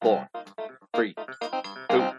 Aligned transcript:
four, 0.00 0.28
three, 0.94 1.14
two, 1.90 2.12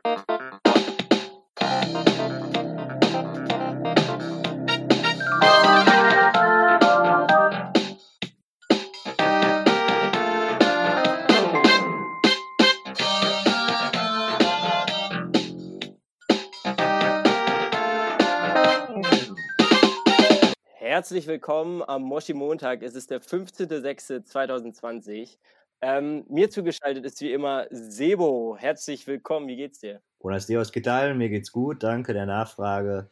Herzlich 21.02 21.26
willkommen 21.26 21.82
am 21.82 22.04
Moshi 22.04 22.34
Montag. 22.34 22.84
Es 22.84 22.96
ist 22.96 23.10
der 23.10 23.22
15.06.2020. 23.22 25.40
Ähm, 25.84 26.26
mir 26.30 26.52
zugeschaltet 26.52 27.06
ist 27.06 27.20
wie 27.22 27.34
immer 27.34 27.66
Sebo. 27.72 28.56
Herzlich 28.56 29.08
willkommen. 29.08 29.48
Wie 29.48 29.56
geht's 29.56 29.80
dir? 29.80 30.00
Buenos 30.20 30.46
dias, 30.46 30.72
¿qué 30.72 30.84
tal? 30.84 31.16
Mir 31.16 31.30
geht's 31.30 31.52
gut, 31.52 31.82
danke 31.82 32.14
der 32.14 32.28
Nachfrage. 32.28 33.10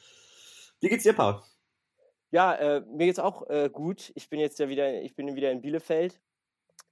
Wie 0.80 0.90
geht's 0.90 1.02
dir, 1.02 1.14
Paul? 1.14 1.42
Ja, 2.30 2.54
äh, 2.54 2.82
mir 2.82 3.08
geht's 3.08 3.18
auch 3.18 3.50
äh, 3.50 3.72
gut. 3.74 4.12
Ich 4.14 4.30
bin 4.30 4.40
jetzt 4.40 4.60
ja 4.60 4.70
wieder, 4.70 5.02
ich 5.02 5.16
bin 5.16 5.36
wieder 5.36 5.52
in 5.52 5.62
Bielefeld 5.62 6.22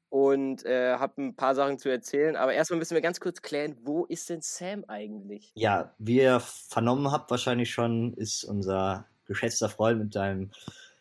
und 0.10 0.66
äh, 0.66 0.96
habe 0.96 1.22
ein 1.22 1.36
paar 1.36 1.54
Sachen 1.54 1.78
zu 1.78 1.90
erzählen. 1.90 2.36
Aber 2.36 2.54
erstmal 2.54 2.80
müssen 2.80 2.96
wir 2.96 3.02
ganz 3.02 3.20
kurz 3.20 3.44
klären, 3.44 3.78
wo 3.84 4.06
ist 4.06 4.32
denn 4.32 4.42
Sam 4.42 4.84
eigentlich? 4.88 5.52
Ja, 5.54 5.94
wie 6.00 6.22
ihr 6.22 6.40
vernommen 6.40 7.12
habt, 7.12 7.30
wahrscheinlich 7.30 7.72
schon, 7.72 8.16
ist 8.16 8.44
unser 8.44 9.06
geschätzter 9.26 9.70
Freund 9.70 10.00
mit 10.00 10.14
seinem 10.14 10.50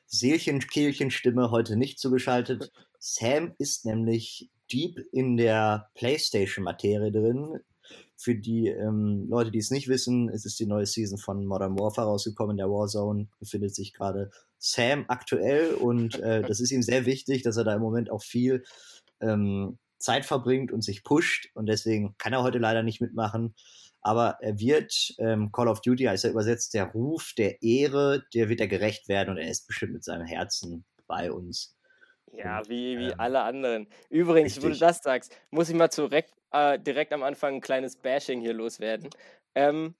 Seelchen-Kehlchen-Stimme 0.04 1.50
heute 1.50 1.76
nicht 1.76 1.98
zugeschaltet. 1.98 2.70
Sam 2.98 3.54
ist 3.58 3.86
nämlich 3.86 4.50
deep 4.72 4.98
in 5.12 5.36
der 5.36 5.90
PlayStation-Materie 5.94 7.12
drin. 7.12 7.60
Für 8.16 8.34
die 8.34 8.68
ähm, 8.68 9.26
Leute, 9.28 9.50
die 9.50 9.58
es 9.58 9.70
nicht 9.70 9.88
wissen, 9.88 10.28
es 10.30 10.46
ist 10.46 10.58
die 10.58 10.66
neue 10.66 10.86
Season 10.86 11.18
von 11.18 11.44
Modern 11.44 11.78
Warfare 11.78 12.08
rausgekommen. 12.08 12.54
In 12.54 12.58
der 12.58 12.70
Warzone 12.70 13.28
befindet 13.38 13.74
sich 13.74 13.92
gerade 13.92 14.30
Sam 14.58 15.04
aktuell 15.08 15.74
und 15.74 16.18
äh, 16.20 16.42
das 16.48 16.60
ist 16.60 16.70
ihm 16.70 16.82
sehr 16.82 17.04
wichtig, 17.04 17.42
dass 17.42 17.56
er 17.56 17.64
da 17.64 17.74
im 17.74 17.82
Moment 17.82 18.10
auch 18.10 18.22
viel 18.22 18.64
ähm, 19.20 19.78
Zeit 19.98 20.24
verbringt 20.24 20.72
und 20.72 20.82
sich 20.82 21.04
pusht 21.04 21.50
und 21.54 21.66
deswegen 21.66 22.14
kann 22.18 22.32
er 22.32 22.42
heute 22.42 22.58
leider 22.58 22.82
nicht 22.82 23.00
mitmachen. 23.00 23.54
Aber 24.00 24.38
er 24.40 24.58
wird, 24.60 25.14
ähm, 25.18 25.50
Call 25.52 25.68
of 25.68 25.80
Duty 25.80 26.04
heißt 26.04 26.24
er 26.24 26.30
übersetzt, 26.30 26.74
der 26.74 26.92
Ruf 26.92 27.32
der 27.36 27.62
Ehre, 27.62 28.22
der 28.34 28.48
wird 28.48 28.60
er 28.60 28.68
gerecht 28.68 29.08
werden 29.08 29.30
und 29.30 29.38
er 29.38 29.50
ist 29.50 29.66
bestimmt 29.66 29.94
mit 29.94 30.04
seinem 30.04 30.26
Herzen 30.26 30.84
bei 31.06 31.32
uns. 31.32 31.75
Ja, 32.32 32.68
wie, 32.68 32.98
wie 32.98 33.10
ähm, 33.10 33.14
alle 33.18 33.40
anderen. 33.40 33.88
Übrigens, 34.10 34.56
wo 34.58 34.62
du 34.62 34.66
richtig. 34.68 34.80
das 34.80 34.98
sagst, 34.98 35.36
muss 35.50 35.68
ich 35.68 35.74
mal 35.74 35.88
direkt, 35.88 36.32
äh, 36.52 36.78
direkt 36.78 37.12
am 37.12 37.22
Anfang 37.22 37.54
ein 37.56 37.60
kleines 37.60 37.96
Bashing 37.96 38.40
hier 38.40 38.52
loswerden. 38.52 39.10
Ähm, 39.54 39.94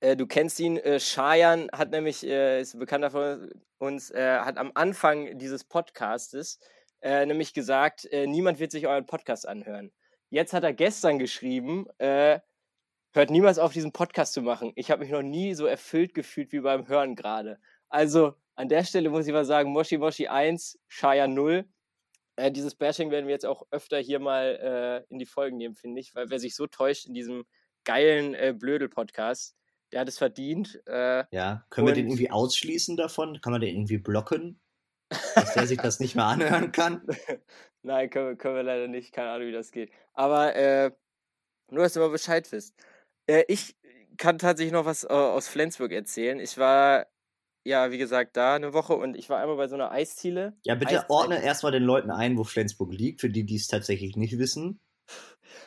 äh, 0.00 0.16
du 0.16 0.26
kennst 0.26 0.60
ihn, 0.60 0.76
äh, 0.76 1.00
Shayan 1.00 1.68
hat 1.72 1.90
nämlich, 1.90 2.24
äh, 2.26 2.60
ist 2.60 2.74
ein 2.74 2.78
Bekannter 2.78 3.10
von 3.10 3.50
uns, 3.78 4.10
äh, 4.10 4.38
hat 4.38 4.58
am 4.58 4.70
Anfang 4.74 5.38
dieses 5.38 5.64
Podcastes 5.64 6.58
äh, 7.02 7.26
nämlich 7.26 7.54
gesagt, 7.54 8.04
äh, 8.12 8.26
niemand 8.26 8.58
wird 8.58 8.72
sich 8.72 8.86
euren 8.86 9.06
Podcast 9.06 9.46
anhören. 9.46 9.92
Jetzt 10.30 10.52
hat 10.52 10.64
er 10.64 10.72
gestern 10.72 11.18
geschrieben, 11.18 11.86
hört 11.98 13.30
niemals 13.30 13.58
auf, 13.58 13.72
diesen 13.72 13.92
Podcast 13.92 14.32
zu 14.32 14.42
machen. 14.42 14.72
Ich 14.74 14.90
habe 14.90 15.02
mich 15.02 15.12
noch 15.12 15.22
nie 15.22 15.54
so 15.54 15.66
erfüllt 15.66 16.14
gefühlt 16.14 16.52
wie 16.52 16.60
beim 16.60 16.88
Hören 16.88 17.14
gerade. 17.14 17.60
Also 17.88 18.34
an 18.56 18.68
der 18.68 18.84
Stelle 18.84 19.10
muss 19.10 19.26
ich 19.26 19.32
mal 19.32 19.44
sagen, 19.44 19.70
Moshi 19.72 19.98
Moshi 19.98 20.26
1, 20.28 20.78
Shaya 20.88 21.26
0. 21.28 21.64
Äh, 22.36 22.52
dieses 22.52 22.74
Bashing 22.74 23.10
werden 23.10 23.26
wir 23.26 23.32
jetzt 23.34 23.46
auch 23.46 23.62
öfter 23.70 23.98
hier 23.98 24.18
mal 24.18 25.04
äh, 25.08 25.12
in 25.12 25.18
die 25.18 25.26
Folgen 25.26 25.56
nehmen, 25.56 25.74
finde 25.74 26.00
ich, 26.00 26.14
weil 26.14 26.28
wer 26.30 26.38
sich 26.38 26.54
so 26.54 26.66
täuscht 26.66 27.06
in 27.06 27.14
diesem 27.14 27.44
geilen 27.84 28.34
äh, 28.34 28.54
Blödel-Podcast, 28.58 29.54
der 29.92 30.00
hat 30.00 30.08
es 30.08 30.18
verdient. 30.18 30.80
Äh, 30.86 31.24
Ja, 31.30 31.64
können 31.70 31.86
wir 31.86 31.94
den 31.94 32.06
irgendwie 32.08 32.30
ausschließen 32.30 32.96
davon? 32.96 33.40
Kann 33.40 33.52
man 33.52 33.60
den 33.60 33.74
irgendwie 33.74 33.98
blocken? 33.98 34.60
Dass 35.34 35.54
der 35.54 35.66
sich 35.66 35.78
das 35.78 36.00
nicht 36.00 36.16
mehr 36.16 36.24
anhören 36.26 36.72
kann? 36.72 37.06
Nein, 37.82 38.10
können, 38.10 38.28
wir- 38.30 38.36
können 38.36 38.56
wir 38.56 38.62
leider 38.64 38.88
nicht. 38.88 39.12
Keine 39.12 39.30
Ahnung, 39.30 39.46
wie 39.48 39.52
das 39.52 39.70
geht. 39.70 39.90
Aber 40.12 40.54
äh, 40.56 40.90
nur, 41.70 41.84
dass 41.84 41.92
du 41.94 42.00
mal 42.00 42.10
Bescheid 42.10 42.50
wisst. 42.52 42.74
Äh, 43.26 43.44
ich 43.48 43.76
kann 44.18 44.38
tatsächlich 44.38 44.72
noch 44.72 44.84
was 44.84 45.04
aus 45.04 45.46
Flensburg 45.48 45.92
erzählen. 45.92 46.40
Ich 46.40 46.58
war, 46.58 47.06
ja, 47.66 47.90
wie 47.90 47.98
gesagt, 47.98 48.36
da 48.36 48.54
eine 48.54 48.72
Woche 48.72 48.94
und 48.94 49.16
ich 49.16 49.28
war 49.28 49.38
einmal 49.38 49.56
bei 49.56 49.68
so 49.68 49.74
einer 49.74 49.90
Eisziele. 49.90 50.54
Ja, 50.64 50.74
bitte 50.74 51.00
Eiszeit- 51.00 51.10
ordne 51.10 51.42
erstmal 51.42 51.72
den 51.72 51.82
Leuten 51.82 52.10
ein, 52.10 52.38
wo 52.38 52.44
Flensburg 52.44 52.92
liegt, 52.92 53.20
für 53.20 53.30
die, 53.30 53.44
die 53.44 53.56
es 53.56 53.66
tatsächlich 53.66 54.16
nicht 54.16 54.38
wissen. 54.38 54.80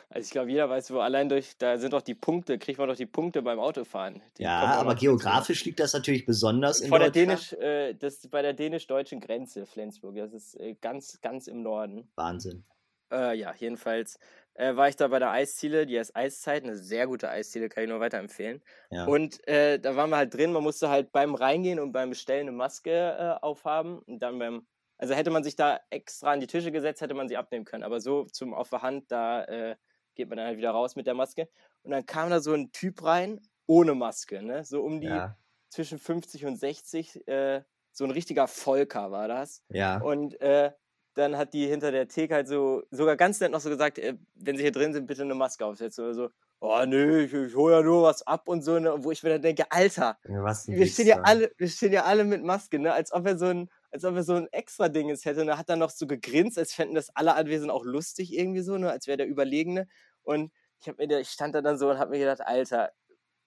Also 0.08 0.26
ich 0.26 0.30
glaube, 0.30 0.50
jeder 0.50 0.68
weiß, 0.68 0.92
wo 0.92 0.98
allein 0.98 1.28
durch, 1.28 1.56
da 1.56 1.78
sind 1.78 1.92
doch 1.92 2.02
die 2.02 2.14
Punkte, 2.14 2.58
kriegt 2.58 2.78
man 2.78 2.88
doch 2.88 2.96
die 2.96 3.06
Punkte 3.06 3.42
beim 3.42 3.58
Autofahren. 3.58 4.20
Die 4.38 4.42
Ja, 4.42 4.60
aber 4.60 4.94
geografisch 4.94 5.64
liegt 5.64 5.80
das 5.80 5.92
natürlich 5.92 6.26
besonders 6.26 6.80
in 6.80 6.88
Vor 6.88 6.98
der. 6.98 7.10
Dänisch, 7.10 7.52
äh, 7.54 7.94
das 7.94 8.16
ist 8.16 8.30
bei 8.30 8.42
der 8.42 8.52
dänisch-deutschen 8.52 9.20
Grenze, 9.20 9.66
Flensburg. 9.66 10.16
Das 10.16 10.32
ist 10.32 10.58
äh, 10.58 10.74
ganz, 10.80 11.20
ganz 11.20 11.46
im 11.46 11.62
Norden. 11.62 12.10
Wahnsinn. 12.16 12.64
Äh, 13.12 13.36
ja, 13.38 13.54
jedenfalls 13.56 14.18
äh, 14.54 14.76
war 14.76 14.88
ich 14.88 14.96
da 14.96 15.08
bei 15.08 15.18
der 15.18 15.30
Eisziele, 15.30 15.86
die 15.86 15.98
heißt 15.98 16.16
Eiszeit, 16.16 16.64
eine 16.64 16.76
sehr 16.76 17.06
gute 17.06 17.30
Eisziele, 17.30 17.68
kann 17.68 17.84
ich 17.84 17.90
nur 17.90 18.00
weiterempfehlen. 18.00 18.62
Ja. 18.90 19.04
Und 19.06 19.46
äh, 19.48 19.78
da 19.78 19.96
waren 19.96 20.10
wir 20.10 20.16
halt 20.16 20.34
drin, 20.34 20.52
man 20.52 20.62
musste 20.62 20.90
halt 20.90 21.12
beim 21.12 21.34
Reingehen 21.34 21.80
und 21.80 21.92
beim 21.92 22.10
Bestellen 22.10 22.48
eine 22.48 22.56
Maske 22.56 22.90
äh, 22.90 23.44
aufhaben 23.44 23.98
und 24.00 24.20
dann 24.20 24.38
beim, 24.38 24.66
also 24.98 25.14
hätte 25.14 25.30
man 25.30 25.44
sich 25.44 25.56
da 25.56 25.80
extra 25.90 26.32
an 26.32 26.40
die 26.40 26.46
Tische 26.46 26.72
gesetzt, 26.72 27.00
hätte 27.00 27.14
man 27.14 27.28
sie 27.28 27.36
abnehmen 27.36 27.64
können, 27.64 27.84
aber 27.84 28.00
so 28.00 28.24
zum 28.24 28.54
auf 28.54 28.70
der 28.70 28.82
Hand, 28.82 29.10
da 29.10 29.44
äh, 29.44 29.76
geht 30.14 30.28
man 30.28 30.38
dann 30.38 30.46
halt 30.46 30.58
wieder 30.58 30.72
raus 30.72 30.96
mit 30.96 31.06
der 31.06 31.14
Maske. 31.14 31.48
Und 31.82 31.92
dann 31.92 32.04
kam 32.04 32.30
da 32.30 32.40
so 32.40 32.52
ein 32.52 32.72
Typ 32.72 33.02
rein, 33.02 33.40
ohne 33.66 33.94
Maske, 33.94 34.42
ne? 34.42 34.64
So 34.64 34.82
um 34.82 35.00
die 35.00 35.06
ja, 35.06 35.36
zwischen 35.70 35.98
50 35.98 36.46
und 36.46 36.56
60, 36.56 37.26
äh, 37.28 37.62
so 37.92 38.04
ein 38.04 38.10
richtiger 38.10 38.46
Volker 38.46 39.10
war 39.10 39.28
das. 39.28 39.64
ja. 39.68 39.98
Und 40.00 40.40
äh, 40.40 40.72
dann 41.20 41.36
hat 41.36 41.54
die 41.54 41.66
hinter 41.66 41.92
der 41.92 42.08
Theke 42.08 42.34
halt 42.34 42.48
so, 42.48 42.82
sogar 42.90 43.16
ganz 43.16 43.40
nett 43.40 43.52
noch 43.52 43.60
so 43.60 43.70
gesagt, 43.70 43.98
äh, 43.98 44.14
wenn 44.34 44.56
sie 44.56 44.62
hier 44.62 44.72
drin 44.72 44.92
sind, 44.92 45.06
bitte 45.06 45.22
eine 45.22 45.34
Maske 45.34 45.64
aufsetzen 45.64 46.04
oder 46.04 46.14
so. 46.14 46.30
Oh 46.62 46.84
nee, 46.86 47.20
ich, 47.20 47.32
ich 47.32 47.54
hole 47.54 47.76
ja 47.76 47.82
nur 47.82 48.02
was 48.02 48.22
ab 48.26 48.46
und 48.46 48.62
so, 48.62 48.78
ne? 48.78 48.92
wo 48.98 49.10
ich 49.10 49.22
mir 49.22 49.30
dann 49.30 49.40
denke, 49.42 49.64
Alter, 49.70 50.18
Was 50.24 50.68
wir 50.68 50.86
stehen 50.86 51.06
ja 51.06 51.20
alle, 51.22 51.50
wir 51.56 51.68
stehen 51.68 51.92
ja 51.92 52.04
alle 52.04 52.24
mit 52.24 52.44
Maske, 52.44 52.78
ne? 52.78 52.92
Als 52.92 53.12
ob 53.12 53.26
er 53.26 53.38
so 53.38 53.46
ein, 53.46 53.70
als 53.90 54.04
ob 54.04 54.14
er 54.14 54.24
so 54.24 54.34
ein 54.34 54.46
extra 54.52 54.90
Ding 54.90 55.08
jetzt 55.08 55.24
hätte. 55.24 55.40
Und 55.40 55.48
er 55.48 55.56
hat 55.56 55.70
dann 55.70 55.78
noch 55.78 55.88
so 55.88 56.06
gegrinst, 56.06 56.58
als 56.58 56.74
fänden 56.74 56.94
das 56.94 57.08
alle 57.16 57.34
Anwesenden 57.34 57.70
auch 57.70 57.84
lustig 57.84 58.36
irgendwie 58.36 58.60
so, 58.60 58.76
ne? 58.76 58.90
Als 58.90 59.06
wäre 59.06 59.16
der 59.16 59.28
Überlegene. 59.28 59.88
Und 60.22 60.52
ich 60.80 60.88
hab 60.88 60.98
mir, 60.98 61.20
ich 61.20 61.30
stand 61.30 61.54
da 61.54 61.62
dann 61.62 61.78
so 61.78 61.88
und 61.88 61.98
habe 61.98 62.10
mir 62.10 62.18
gedacht, 62.18 62.42
Alter, 62.42 62.92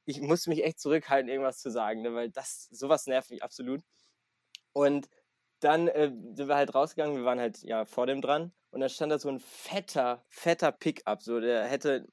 ich 0.06 0.20
muss 0.20 0.48
mich 0.48 0.64
echt 0.64 0.80
zurückhalten, 0.80 1.30
irgendwas 1.30 1.60
zu 1.60 1.70
sagen, 1.70 2.02
ne? 2.02 2.16
Weil 2.16 2.32
das, 2.32 2.68
sowas 2.72 3.06
nervt 3.06 3.30
mich 3.30 3.44
absolut. 3.44 3.82
Und 4.74 5.08
dann 5.64 5.88
äh, 5.88 6.12
sind 6.36 6.48
wir 6.48 6.56
halt 6.56 6.74
rausgegangen, 6.76 7.18
wir 7.18 7.26
waren 7.26 7.40
halt 7.40 7.62
ja 7.64 7.86
vor 7.86 8.08
dem 8.08 8.22
dran. 8.22 8.52
Und 8.72 8.80
dann 8.80 8.90
stand 8.90 9.12
da 9.12 9.20
so 9.20 9.30
ein 9.30 9.40
fetter, 9.40 10.24
fetter 10.30 10.72
Pickup, 10.72 11.22
so 11.22 11.40
der 11.40 11.66
hätte 11.66 12.08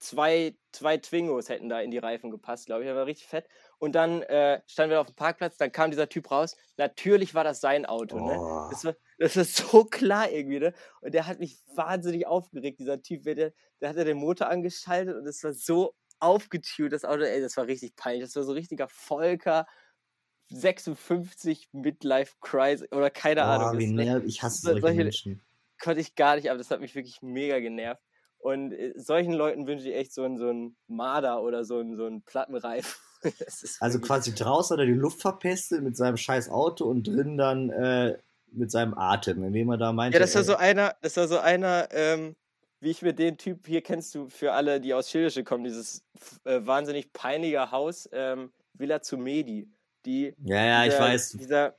zwei, 0.00 0.56
zwei 0.72 0.96
Twingos 0.96 1.48
hätten 1.48 1.68
da 1.68 1.80
in 1.80 1.90
die 1.90 1.98
Reifen 1.98 2.30
gepasst, 2.30 2.66
glaube 2.66 2.82
ich, 2.82 2.88
der 2.88 2.96
war 2.96 3.06
richtig 3.06 3.28
fett. 3.28 3.46
Und 3.78 3.94
dann 3.94 4.22
äh, 4.22 4.60
standen 4.66 4.90
wir 4.90 5.00
auf 5.00 5.06
dem 5.06 5.14
Parkplatz, 5.14 5.56
dann 5.56 5.70
kam 5.70 5.90
dieser 5.90 6.08
Typ 6.08 6.30
raus, 6.30 6.56
natürlich 6.76 7.34
war 7.34 7.44
das 7.44 7.60
sein 7.60 7.86
Auto, 7.86 8.18
ne? 8.18 8.36
Oh. 8.38 8.68
Das 8.70 8.84
war, 8.84 8.94
das 9.18 9.36
ist 9.36 9.56
so 9.56 9.84
klar 9.84 10.30
irgendwie, 10.30 10.58
ne? 10.58 10.72
Und 11.00 11.14
der 11.14 11.26
hat 11.26 11.38
mich 11.38 11.58
wahnsinnig 11.74 12.26
aufgeregt, 12.26 12.80
dieser 12.80 13.02
Typ, 13.02 13.24
der, 13.24 13.52
der 13.80 13.88
hat 13.88 13.96
ja 13.96 14.04
den 14.04 14.16
Motor 14.16 14.48
angeschaltet 14.48 15.16
und 15.16 15.26
es 15.26 15.44
war 15.44 15.52
so 15.52 15.94
aufgetuned, 16.18 16.92
das 16.92 17.04
Auto, 17.04 17.22
ey, 17.22 17.40
das 17.40 17.56
war 17.56 17.66
richtig 17.66 17.94
peinlich, 17.96 18.24
das 18.24 18.36
war 18.36 18.42
so 18.42 18.52
richtiger 18.52 18.88
Volker, 18.88 19.66
56 20.50 21.68
Midlife 21.72 22.34
Crisis 22.40 22.90
oder 22.92 23.10
keine 23.10 23.42
Ahnung. 23.44 23.72
Boah, 23.72 23.78
wie 23.78 23.86
das 23.86 23.96
war- 23.96 24.04
nervig. 24.04 24.28
Ich 24.28 24.42
hasse 24.42 24.60
so- 24.62 24.68
solche 24.68 24.80
solche- 24.82 24.96
Menschen. 25.04 25.42
konnte 25.82 26.00
ich 26.00 26.14
gar 26.14 26.36
nicht, 26.36 26.50
aber 26.50 26.58
das 26.58 26.70
hat 26.70 26.80
mich 26.80 26.94
wirklich 26.94 27.22
mega 27.22 27.58
genervt. 27.60 28.02
Und 28.38 28.72
äh, 28.72 28.92
solchen 28.96 29.32
Leuten 29.32 29.66
wünsche 29.66 29.88
ich 29.88 29.94
echt 29.94 30.12
so 30.14 30.22
einen, 30.22 30.38
so 30.38 30.48
einen 30.48 30.76
Marder 30.86 31.42
oder 31.42 31.64
so 31.64 31.78
einen, 31.78 31.96
so 31.96 32.06
einen 32.06 32.22
Plattenreif. 32.22 33.00
Also 33.80 34.00
quasi 34.00 34.34
draußen 34.34 34.74
hat 34.74 34.80
er 34.80 34.86
die 34.86 34.98
Luft 34.98 35.20
verpestet 35.20 35.82
mit 35.82 35.94
seinem 35.94 36.16
scheiß 36.16 36.48
Auto 36.48 36.86
und 36.86 37.06
drin 37.06 37.36
dann 37.36 37.68
äh, 37.68 38.16
mit 38.50 38.70
seinem 38.70 38.94
Atem, 38.94 39.44
indem 39.44 39.68
er 39.72 39.76
da 39.76 39.92
meinte. 39.92 40.16
Ja, 40.16 40.20
das 40.20 40.34
war 40.34 40.40
ey, 40.40 40.46
so 40.46 40.56
einer, 40.56 40.96
das 41.02 41.18
war 41.18 41.28
so 41.28 41.38
einer, 41.38 41.88
ähm, 41.90 42.34
wie 42.80 42.88
ich 42.88 43.02
mir 43.02 43.12
den 43.12 43.36
Typ 43.36 43.66
hier 43.66 43.82
kennst 43.82 44.14
du 44.14 44.30
für 44.30 44.52
alle, 44.54 44.80
die 44.80 44.94
aus 44.94 45.10
Schildische 45.10 45.44
kommen, 45.44 45.64
dieses 45.64 46.02
äh, 46.44 46.60
wahnsinnig 46.64 47.12
peinliche 47.12 47.70
Haus, 47.70 48.08
ähm, 48.12 48.52
Villa 48.72 49.02
Zumedi. 49.02 49.68
Die, 50.06 50.34
ja, 50.44 50.64
ja, 50.64 50.84
ich 50.84 50.90
dieser, 50.92 51.00
weiß. 51.00 51.30
Dieser 51.32 51.76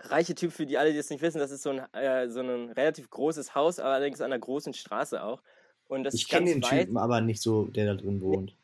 reiche 0.00 0.34
Typ, 0.34 0.52
für 0.52 0.66
die 0.66 0.78
alle, 0.78 0.92
die 0.92 0.98
es 0.98 1.10
nicht 1.10 1.22
wissen, 1.22 1.38
das 1.38 1.50
ist 1.50 1.62
so 1.62 1.70
ein, 1.70 1.94
äh, 1.94 2.28
so 2.28 2.40
ein 2.40 2.70
relativ 2.70 3.08
großes 3.10 3.54
Haus, 3.54 3.78
allerdings 3.78 4.20
an 4.20 4.32
einer 4.32 4.40
großen 4.40 4.74
Straße 4.74 5.22
auch. 5.22 5.42
Und 5.84 6.04
das 6.04 6.14
Ich 6.14 6.28
kenne 6.28 6.46
den 6.46 6.62
weit. 6.62 6.86
Typen 6.86 6.96
aber 6.96 7.20
nicht 7.20 7.42
so, 7.42 7.64
der 7.64 7.86
da 7.86 7.94
drin 7.94 8.20
wohnt. 8.20 8.56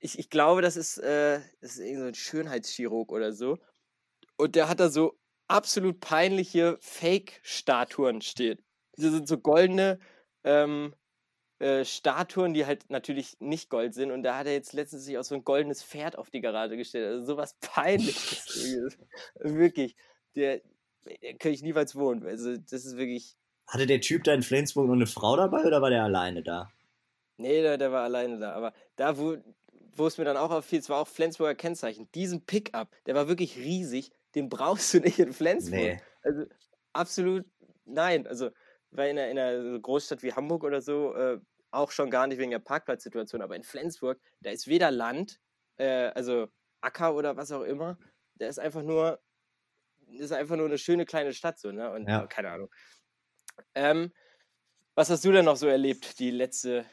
ich, 0.00 0.18
ich 0.18 0.30
glaube, 0.30 0.62
das 0.62 0.76
ist, 0.76 0.98
äh, 0.98 1.40
das 1.60 1.72
ist 1.72 1.80
irgend 1.80 2.00
so 2.00 2.06
ein 2.06 2.14
Schönheitschirurg 2.14 3.12
oder 3.12 3.32
so. 3.32 3.58
Und 4.36 4.56
der 4.56 4.68
hat 4.68 4.80
da 4.80 4.88
so 4.88 5.18
absolut 5.48 6.00
peinliche 6.00 6.78
Fake-Statuen 6.80 8.20
stehen. 8.20 8.58
Das 8.96 9.12
sind 9.12 9.28
so 9.28 9.38
goldene, 9.38 9.98
ähm, 10.44 10.94
äh, 11.62 11.84
Statuen, 11.84 12.54
die 12.54 12.66
halt 12.66 12.90
natürlich 12.90 13.36
nicht 13.38 13.70
Gold 13.70 13.94
sind. 13.94 14.10
Und 14.10 14.24
da 14.24 14.36
hat 14.36 14.46
er 14.46 14.52
jetzt 14.52 14.72
letztens 14.72 15.04
sich 15.04 15.16
auch 15.16 15.22
so 15.22 15.36
ein 15.36 15.44
goldenes 15.44 15.80
Pferd 15.84 16.18
auf 16.18 16.28
die 16.28 16.40
Gerade 16.40 16.76
gestellt. 16.76 17.06
Also 17.06 17.24
sowas 17.24 17.56
peinliches. 17.60 18.98
wirklich. 19.38 19.94
Der, 20.34 20.60
der 21.04 21.34
könnte 21.34 21.50
ich 21.50 21.62
niemals 21.62 21.94
wohnen. 21.94 22.26
Also 22.26 22.56
das 22.56 22.84
ist 22.84 22.96
wirklich. 22.96 23.36
Hatte 23.68 23.86
der 23.86 24.00
Typ 24.00 24.24
da 24.24 24.34
in 24.34 24.42
Flensburg 24.42 24.86
noch 24.88 24.94
eine 24.94 25.06
Frau 25.06 25.36
dabei 25.36 25.64
oder 25.64 25.80
war 25.80 25.90
der 25.90 26.02
alleine 26.02 26.42
da? 26.42 26.72
Nee, 27.36 27.62
der, 27.62 27.78
der 27.78 27.92
war 27.92 28.02
alleine 28.02 28.40
da. 28.40 28.54
Aber 28.54 28.72
da, 28.96 29.16
wo, 29.16 29.36
wo 29.94 30.08
es 30.08 30.18
mir 30.18 30.24
dann 30.24 30.36
auch 30.36 30.50
auffiel, 30.50 30.80
es 30.80 30.88
war 30.88 30.98
auch 30.98 31.06
Flensburger 31.06 31.54
Kennzeichen. 31.54 32.08
Diesen 32.16 32.44
Pickup, 32.44 32.88
der 33.06 33.14
war 33.14 33.28
wirklich 33.28 33.56
riesig, 33.56 34.10
den 34.34 34.48
brauchst 34.48 34.92
du 34.94 34.98
nicht 34.98 35.20
in 35.20 35.32
Flensburg. 35.32 35.78
Nee. 35.78 36.00
Also 36.22 36.44
absolut 36.92 37.44
nein. 37.84 38.26
Also, 38.26 38.50
weil 38.90 39.10
in 39.10 39.18
einer, 39.20 39.30
in 39.30 39.38
einer 39.38 39.78
Großstadt 39.78 40.24
wie 40.24 40.32
Hamburg 40.32 40.64
oder 40.64 40.82
so, 40.82 41.14
äh, 41.14 41.38
auch 41.72 41.90
schon 41.90 42.10
gar 42.10 42.26
nicht 42.26 42.38
wegen 42.38 42.50
der 42.50 42.58
Parkplatzsituation, 42.58 43.42
aber 43.42 43.56
in 43.56 43.62
Flensburg, 43.62 44.20
da 44.40 44.50
ist 44.50 44.68
weder 44.68 44.90
Land, 44.90 45.40
äh, 45.76 46.10
also 46.14 46.48
Acker 46.80 47.14
oder 47.14 47.36
was 47.36 47.52
auch 47.52 47.62
immer, 47.62 47.98
da 48.36 48.46
ist 48.46 48.58
einfach 48.58 48.82
nur, 48.82 49.20
ist 50.08 50.32
einfach 50.32 50.56
nur 50.56 50.66
eine 50.66 50.78
schöne 50.78 51.06
kleine 51.06 51.32
Stadt 51.32 51.58
so, 51.58 51.72
ne? 51.72 51.90
Und 51.90 52.08
ja. 52.08 52.26
keine 52.26 52.50
Ahnung. 52.50 52.68
Ähm, 53.74 54.12
was 54.94 55.10
hast 55.10 55.24
du 55.24 55.32
denn 55.32 55.44
noch 55.44 55.56
so 55.56 55.66
erlebt, 55.66 56.18
die 56.18 56.30
letzte 56.30 56.84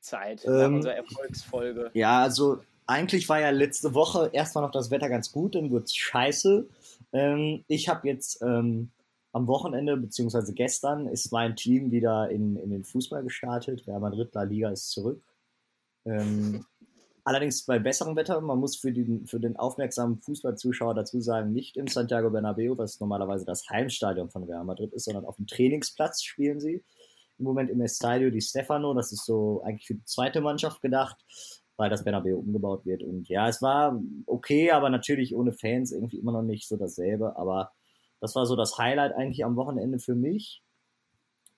Zeit, 0.00 0.44
ähm, 0.44 0.76
unserer 0.76 0.94
Erfolgsfolge? 0.94 1.90
Ja, 1.94 2.22
also 2.22 2.62
eigentlich 2.86 3.28
war 3.28 3.40
ja 3.40 3.50
letzte 3.50 3.94
Woche 3.94 4.30
erstmal 4.32 4.64
noch 4.64 4.70
das 4.70 4.90
Wetter 4.90 5.08
ganz 5.08 5.32
gut, 5.32 5.54
dann 5.54 5.70
wird 5.70 5.84
es 5.84 5.96
scheiße. 5.96 6.68
Ähm, 7.12 7.64
ich 7.66 7.88
habe 7.88 8.06
jetzt 8.06 8.40
ähm, 8.42 8.90
am 9.38 9.46
Wochenende, 9.46 9.96
beziehungsweise 9.96 10.52
gestern, 10.52 11.06
ist 11.06 11.32
mein 11.32 11.54
Team 11.54 11.92
wieder 11.92 12.28
in, 12.28 12.56
in 12.56 12.70
den 12.70 12.84
Fußball 12.84 13.22
gestartet. 13.22 13.86
Real 13.86 14.00
Madrid 14.00 14.34
La 14.34 14.42
Liga 14.42 14.70
ist 14.70 14.90
zurück. 14.90 15.22
Ähm, 16.04 16.66
allerdings 17.22 17.64
bei 17.64 17.78
besserem 17.78 18.16
Wetter. 18.16 18.40
Man 18.40 18.58
muss 18.58 18.76
für 18.76 18.92
den, 18.92 19.26
für 19.26 19.38
den 19.38 19.56
aufmerksamen 19.56 20.18
Fußballzuschauer 20.18 20.94
dazu 20.94 21.20
sagen, 21.20 21.52
nicht 21.52 21.76
im 21.76 21.86
Santiago 21.86 22.30
Bernabeu, 22.30 22.76
was 22.76 22.98
normalerweise 22.98 23.44
das 23.44 23.68
Heimstadion 23.70 24.28
von 24.28 24.42
Real 24.44 24.64
Madrid 24.64 24.92
ist, 24.92 25.04
sondern 25.04 25.24
auf 25.24 25.36
dem 25.36 25.46
Trainingsplatz 25.46 26.22
spielen 26.22 26.60
sie. 26.60 26.82
Im 27.38 27.44
Moment 27.44 27.70
im 27.70 27.80
Estadio 27.80 28.30
di 28.30 28.40
Stefano. 28.40 28.92
Das 28.94 29.12
ist 29.12 29.24
so 29.24 29.62
eigentlich 29.62 29.86
für 29.86 29.94
die 29.94 30.04
zweite 30.04 30.40
Mannschaft 30.40 30.82
gedacht, 30.82 31.16
weil 31.76 31.90
das 31.90 32.02
Bernabeu 32.02 32.36
umgebaut 32.36 32.84
wird. 32.84 33.04
Und 33.04 33.28
ja, 33.28 33.48
es 33.48 33.62
war 33.62 34.02
okay, 34.26 34.72
aber 34.72 34.90
natürlich 34.90 35.36
ohne 35.36 35.52
Fans 35.52 35.92
irgendwie 35.92 36.18
immer 36.18 36.32
noch 36.32 36.42
nicht 36.42 36.66
so 36.66 36.76
dasselbe. 36.76 37.36
Aber 37.36 37.70
das 38.20 38.34
war 38.34 38.46
so 38.46 38.56
das 38.56 38.78
Highlight 38.78 39.14
eigentlich 39.14 39.44
am 39.44 39.56
Wochenende 39.56 39.98
für 39.98 40.14
mich. 40.14 40.62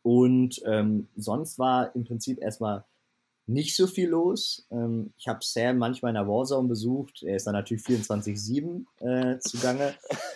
Und 0.02 0.60
ähm, 0.64 1.08
sonst 1.16 1.58
war 1.58 1.94
im 1.94 2.04
Prinzip 2.04 2.40
erstmal 2.40 2.84
nicht 3.46 3.76
so 3.76 3.86
viel 3.86 4.08
los. 4.08 4.66
Ähm, 4.70 5.12
ich 5.18 5.28
habe 5.28 5.40
Sam 5.42 5.78
manchmal 5.78 6.10
in 6.10 6.14
der 6.14 6.28
Warzone 6.28 6.68
besucht. 6.68 7.22
Er 7.22 7.36
ist 7.36 7.46
dann 7.46 7.54
natürlich 7.54 7.82
24-7 7.84 8.84
äh, 9.00 9.38
zugange. 9.40 9.94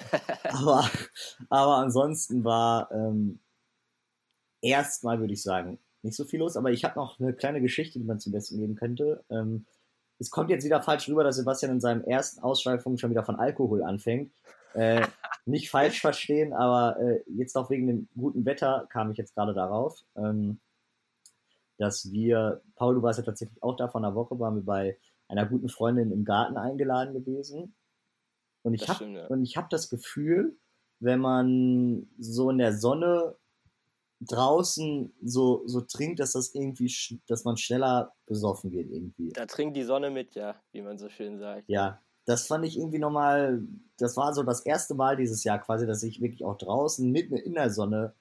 aber, 0.45 0.91
aber 1.49 1.77
ansonsten 1.77 2.45
war 2.45 2.91
ähm, 2.93 3.41
erstmal, 4.61 5.21
würde 5.21 5.35
ich 5.35 5.43
sagen, 5.43 5.79
nicht 6.03 6.17
so 6.17 6.25
viel 6.25 6.41
los. 6.41 6.57
Aber 6.57 6.73
ich 6.73 6.85
habe 6.85 6.99
noch 6.99 7.21
eine 7.21 7.33
kleine 7.33 7.61
Geschichte, 7.61 7.99
die 7.99 8.05
man 8.05 8.21
zum 8.21 8.33
Besten 8.33 8.59
geben 8.59 8.75
könnte. 8.75 9.25
Ähm, 9.31 9.65
es 10.19 10.31
kommt 10.31 10.51
jetzt 10.51 10.65
wieder 10.65 10.83
falsch 10.83 11.09
rüber, 11.09 11.25
dass 11.25 11.37
Sebastian 11.37 11.73
in 11.73 11.81
seinem 11.81 12.05
ersten 12.05 12.41
Ausschweifung 12.41 12.99
schon 12.99 13.11
wieder 13.11 13.25
von 13.25 13.37
Alkohol 13.37 13.83
anfängt. 13.83 14.33
Äh, 14.75 15.07
nicht 15.47 15.71
falsch 15.71 16.01
verstehen, 16.01 16.53
aber 16.53 16.99
äh, 17.01 17.23
jetzt 17.27 17.57
auch 17.57 17.71
wegen 17.71 17.87
dem 17.87 18.09
guten 18.17 18.45
Wetter 18.45 18.87
kam 18.91 19.11
ich 19.11 19.19
jetzt 19.19 19.35
gerade 19.35 19.55
darauf, 19.55 20.03
ähm, 20.17 20.61
dass 21.79 22.11
wir, 22.11 22.63
Paul, 22.77 22.95
du 22.95 23.03
warst 23.03 23.19
ja 23.19 23.25
tatsächlich 23.25 23.63
auch 23.63 23.77
da 23.77 23.89
von 23.89 24.05
einer 24.05 24.15
Woche, 24.15 24.39
waren 24.39 24.57
wir 24.57 24.65
bei 24.65 24.99
einer 25.29 25.47
guten 25.47 25.69
Freundin 25.69 26.13
im 26.13 26.25
Garten 26.25 26.57
eingeladen 26.57 27.15
gewesen. 27.15 27.75
Und 28.63 28.75
ich 28.75 28.89
habe 28.89 29.05
ja. 29.07 29.29
hab 29.29 29.71
das 29.71 29.91
Gefühl, 29.91 30.57
wenn 31.01 31.21
man 31.21 32.09
so 32.19 32.51
in 32.51 32.59
der 32.59 32.73
Sonne 32.73 33.37
draußen 34.21 35.13
so, 35.23 35.63
so 35.67 35.83
trinkt, 35.83 36.21
dass 36.21 36.33
das 36.33 36.55
irgendwie, 36.55 36.93
dass 37.27 37.45
man 37.45 37.57
schneller 37.57 38.15
besoffen 38.27 38.73
wird 38.73 38.91
irgendwie. 38.91 39.31
Da 39.31 39.47
trinkt 39.47 39.77
die 39.77 39.83
Sonne 39.83 40.11
mit, 40.11 40.35
ja, 40.35 40.61
wie 40.73 40.83
man 40.83 40.99
so 40.99 41.09
schön 41.09 41.39
sagt. 41.39 41.69
Ja, 41.69 42.01
das 42.27 42.47
fand 42.47 42.65
ich 42.65 42.79
irgendwie 42.79 42.99
nochmal, 42.99 43.63
das 43.99 44.17
war 44.17 44.35
so 44.35 44.43
das 44.43 44.65
erste 44.65 44.95
Mal 44.95 45.17
dieses 45.17 45.45
Jahr 45.45 45.61
quasi, 45.61 45.87
dass 45.87 46.03
ich 46.03 46.21
wirklich 46.21 46.45
auch 46.45 46.57
draußen 46.57 47.11
mitten 47.11 47.37
in 47.37 47.55
der 47.55 47.71
Sonne 47.71 48.15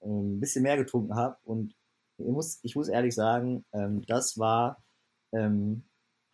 äh, 0.00 0.06
ein 0.08 0.40
bisschen 0.40 0.62
mehr 0.62 0.76
getrunken 0.76 1.14
habe. 1.14 1.36
Und 1.44 1.74
ich 2.18 2.26
muss, 2.26 2.60
ich 2.62 2.76
muss 2.76 2.88
ehrlich 2.88 3.14
sagen, 3.14 3.64
ähm, 3.72 4.02
das 4.06 4.38
war 4.38 4.82
ähm, 5.32 5.84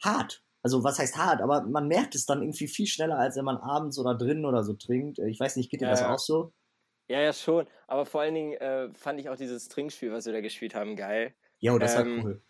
hart. 0.03 0.43
Also 0.63 0.85
was 0.85 0.99
heißt 0.99 1.17
hart, 1.17 1.41
aber 1.41 1.63
man 1.63 1.89
merkt 1.89 2.15
es 2.15 2.25
dann 2.25 2.41
irgendwie 2.41 2.69
viel 2.69 2.87
schneller, 2.87 3.19
als 3.19 3.37
wenn 3.37 3.45
man 3.45 3.57
abends 3.57 3.99
oder 3.99 4.15
drinnen 4.15 4.45
oder 4.45 4.63
so 4.63 4.75
trinkt. 4.75 5.19
Ich 5.19 5.41
weiß 5.41 5.57
nicht, 5.57 5.71
geht 5.71 5.81
dir 5.81 5.87
ja, 5.87 5.91
das 5.91 6.01
ja. 6.01 6.15
auch 6.15 6.21
so? 6.21 6.53
Ja, 7.09 7.21
ja, 7.21 7.33
schon. 7.33 7.67
Aber 7.89 8.07
vor 8.07 8.21
allen 8.21 8.35
Dingen 8.35 8.53
äh, 8.55 8.89
fand 8.95 9.19
ich 9.19 9.29
auch 9.29 9.37
dieses 9.37 9.69
Trinkspiel, 9.69 10.13
was 10.13 10.25
wir 10.25 10.33
da 10.33 10.41
gespielt 10.41 10.75
haben, 10.75 10.95
geil. 10.95 11.35
Ja, 11.59 11.77
das 11.79 11.97
ähm, 11.97 12.17
war 12.17 12.25
cool. 12.25 12.43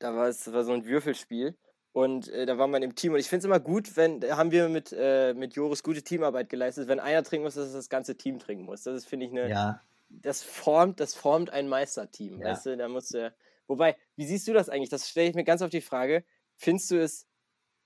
Da 0.00 0.14
war 0.14 0.28
es 0.28 0.52
war 0.52 0.64
so 0.64 0.72
ein 0.72 0.84
Würfelspiel. 0.84 1.56
Und 1.94 2.28
äh, 2.30 2.44
da 2.44 2.58
war 2.58 2.66
man 2.66 2.82
im 2.82 2.96
Team. 2.96 3.12
Und 3.12 3.20
ich 3.20 3.28
finde 3.28 3.38
es 3.38 3.44
immer 3.44 3.60
gut, 3.60 3.96
wenn, 3.96 4.18
da 4.18 4.36
haben 4.36 4.50
wir 4.50 4.68
mit, 4.68 4.92
äh, 4.92 5.32
mit 5.32 5.54
Joris 5.54 5.84
gute 5.84 6.02
Teamarbeit 6.02 6.48
geleistet, 6.48 6.88
wenn 6.88 6.98
einer 6.98 7.22
trinken 7.22 7.44
muss, 7.44 7.54
dass 7.54 7.72
das 7.72 7.88
ganze 7.88 8.16
Team 8.16 8.40
trinken 8.40 8.64
muss. 8.64 8.82
Das 8.82 8.96
ist, 8.96 9.06
finde 9.06 9.26
ich, 9.26 9.32
eine. 9.32 9.48
Ja. 9.48 9.80
Das 10.08 10.42
formt, 10.42 10.98
das 10.98 11.14
formt 11.14 11.50
ein 11.50 11.68
Meisterteam. 11.68 12.40
Ja. 12.40 12.48
Weißt 12.48 12.66
du, 12.66 12.76
da 12.76 12.88
musst 12.88 13.14
du. 13.14 13.32
Wobei, 13.68 13.96
wie 14.16 14.26
siehst 14.26 14.48
du 14.48 14.52
das 14.52 14.68
eigentlich? 14.68 14.90
Das 14.90 15.08
stelle 15.08 15.28
ich 15.28 15.36
mir 15.36 15.44
ganz 15.44 15.62
auf 15.62 15.70
die 15.70 15.80
Frage. 15.80 16.24
Findest 16.56 16.90
du 16.90 17.00
es, 17.00 17.28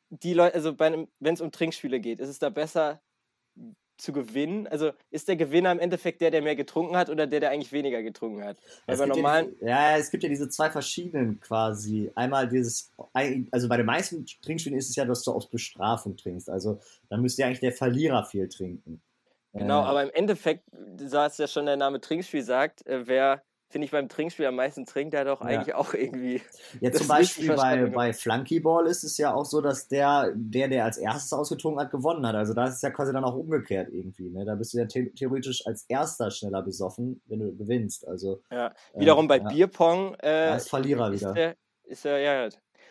die 0.09 0.33
Leute, 0.33 0.55
also 0.55 0.79
wenn 0.79 1.09
es 1.21 1.43
um 1.43 1.53
Trinkspiele 1.53 2.01
geht, 2.01 2.19
ist 2.19 2.31
es 2.31 2.39
da 2.39 2.49
besser, 2.49 3.03
zu 3.99 4.13
gewinnen? 4.13 4.67
Also 4.67 4.93
ist 5.11 5.29
der 5.29 5.37
Gewinner 5.37 5.73
im 5.73 5.79
Endeffekt 5.79 6.21
der, 6.21 6.31
der 6.31 6.43
mehr 6.43 6.57
getrunken 6.57 6.97
hat 6.97 7.11
oder 7.11 7.27
der, 7.27 7.41
der 7.41 7.51
eigentlich 7.51 7.73
weniger 7.73 8.03
getrunken 8.03 8.45
hat? 8.45 8.57
Weil 8.87 8.97
bei 8.97 9.07
normalen. 9.07 9.55
Ja, 9.61 9.93
ja, 9.93 9.97
es 9.99 10.11
gibt 10.11 10.23
ja 10.23 10.29
diese 10.29 10.49
zwei 10.49 10.71
verschiedenen 10.71 11.41
quasi. 11.41 12.11
Einmal 12.15 12.49
dieses, 12.49 12.91
also 13.51 13.69
bei 13.69 13.77
den 13.77 13.87
meisten 13.87 14.25
Trinkspielen 14.43 14.79
ist 14.79 14.89
es 14.89 14.97
ja, 14.97 15.05
dass 15.05 15.23
du 15.23 15.33
aus 15.33 15.51
Bestrafung 15.51 16.17
trinkst. 16.17 16.49
Also 16.49 16.81
dann 17.11 17.21
müsste 17.21 17.43
ja 17.43 17.49
eigentlich 17.49 17.61
der 17.61 17.73
Verlierer 17.73 18.25
viel 18.25 18.49
trinken. 18.49 19.03
Genau, 19.53 19.83
äh, 19.83 19.87
aber 19.87 20.03
im 20.05 20.11
Endeffekt, 20.11 20.65
da 20.73 21.27
es 21.27 21.39
ja 21.39 21.49
schon 21.49 21.67
der 21.67 21.77
Name 21.77 22.01
Trinkspiel 22.01 22.43
sagt, 22.43 22.87
äh, 22.87 23.07
wer 23.07 23.43
finde 23.69 23.85
ich, 23.85 23.91
beim 23.91 24.09
Trinkspiel 24.09 24.47
am 24.47 24.57
meisten 24.57 24.87
trinkt, 24.87 25.13
der 25.15 25.25
doch 25.25 25.41
eigentlich 25.41 25.69
ja. 25.69 25.77
auch 25.77 25.93
irgendwie. 25.95 26.41
Ja, 26.81 26.91
zum 26.91 27.07
Beispiel 27.07 27.55
bei, 27.55 27.87
bei 27.87 28.13
Flunkyball 28.13 28.87
ist 28.87 29.05
es 29.05 29.19
ja 29.19 29.35
auch 29.35 29.45
so, 29.45 29.61
dass 29.61 29.89
der, 29.89 30.33
der, 30.35 30.69
der 30.69 30.85
als 30.85 30.97
erstes 30.97 31.33
ausgetrunken 31.33 31.81
hat, 31.81 31.91
gewonnen 31.91 32.27
hat. 32.27 32.35
Also 32.35 32.55
da 32.55 32.67
ist 32.67 32.77
es 32.77 32.83
ja 32.83 32.91
quasi 32.91 33.13
dann 33.13 33.25
auch 33.25 33.35
umgekehrt 33.35 33.89
irgendwie. 33.91 34.31
Ne? 34.31 34.45
Da 34.45 34.55
bist 34.55 34.73
du 34.73 34.79
ja 34.79 34.89
the 34.89 35.11
theoretisch 35.11 35.67
als 35.67 35.85
erster 35.89 36.31
schneller 36.31 36.63
besoffen, 36.63 37.21
wenn 37.27 37.41
du 37.41 37.57
gewinnst. 37.57 38.07
Also, 38.09 38.43
ja, 38.51 38.73
wiederum 38.95 39.27
äh, 39.27 39.29
bei 39.29 39.39
ja. 39.39 39.49
Bierpong. 39.49 40.17
Äh, 40.21 40.29
als 40.29 40.69
Verlierer 40.69 41.13
ist 41.13 41.21
wieder. 41.21 41.35
Der, 41.35 41.57
ist 41.85 42.05
der, 42.05 42.19
ja, 42.19 42.49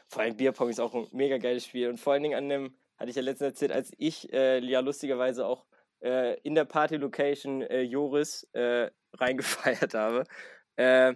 vor 0.07 0.21
allem 0.21 0.37
Bierpong 0.37 0.69
ist 0.69 0.79
auch 0.79 0.93
ein 0.93 1.07
mega 1.11 1.37
geiles 1.37 1.65
Spiel. 1.65 1.89
Und 1.89 1.99
vor 1.99 2.13
allen 2.13 2.23
Dingen 2.23 2.37
an 2.37 2.49
dem, 2.49 2.75
hatte 2.97 3.09
ich 3.09 3.15
ja 3.15 3.21
letztens 3.21 3.49
erzählt, 3.49 3.71
als 3.71 3.91
ich 3.97 4.31
äh, 4.31 4.59
ja 4.59 4.79
lustigerweise 4.79 5.45
auch 5.45 5.65
äh, 6.01 6.39
in 6.41 6.55
der 6.55 6.65
Party-Location 6.65 7.61
äh, 7.61 7.81
Joris 7.81 8.47
äh, 8.53 8.89
reingefeiert 9.13 9.93
habe. 9.93 10.23
Äh, 10.77 11.15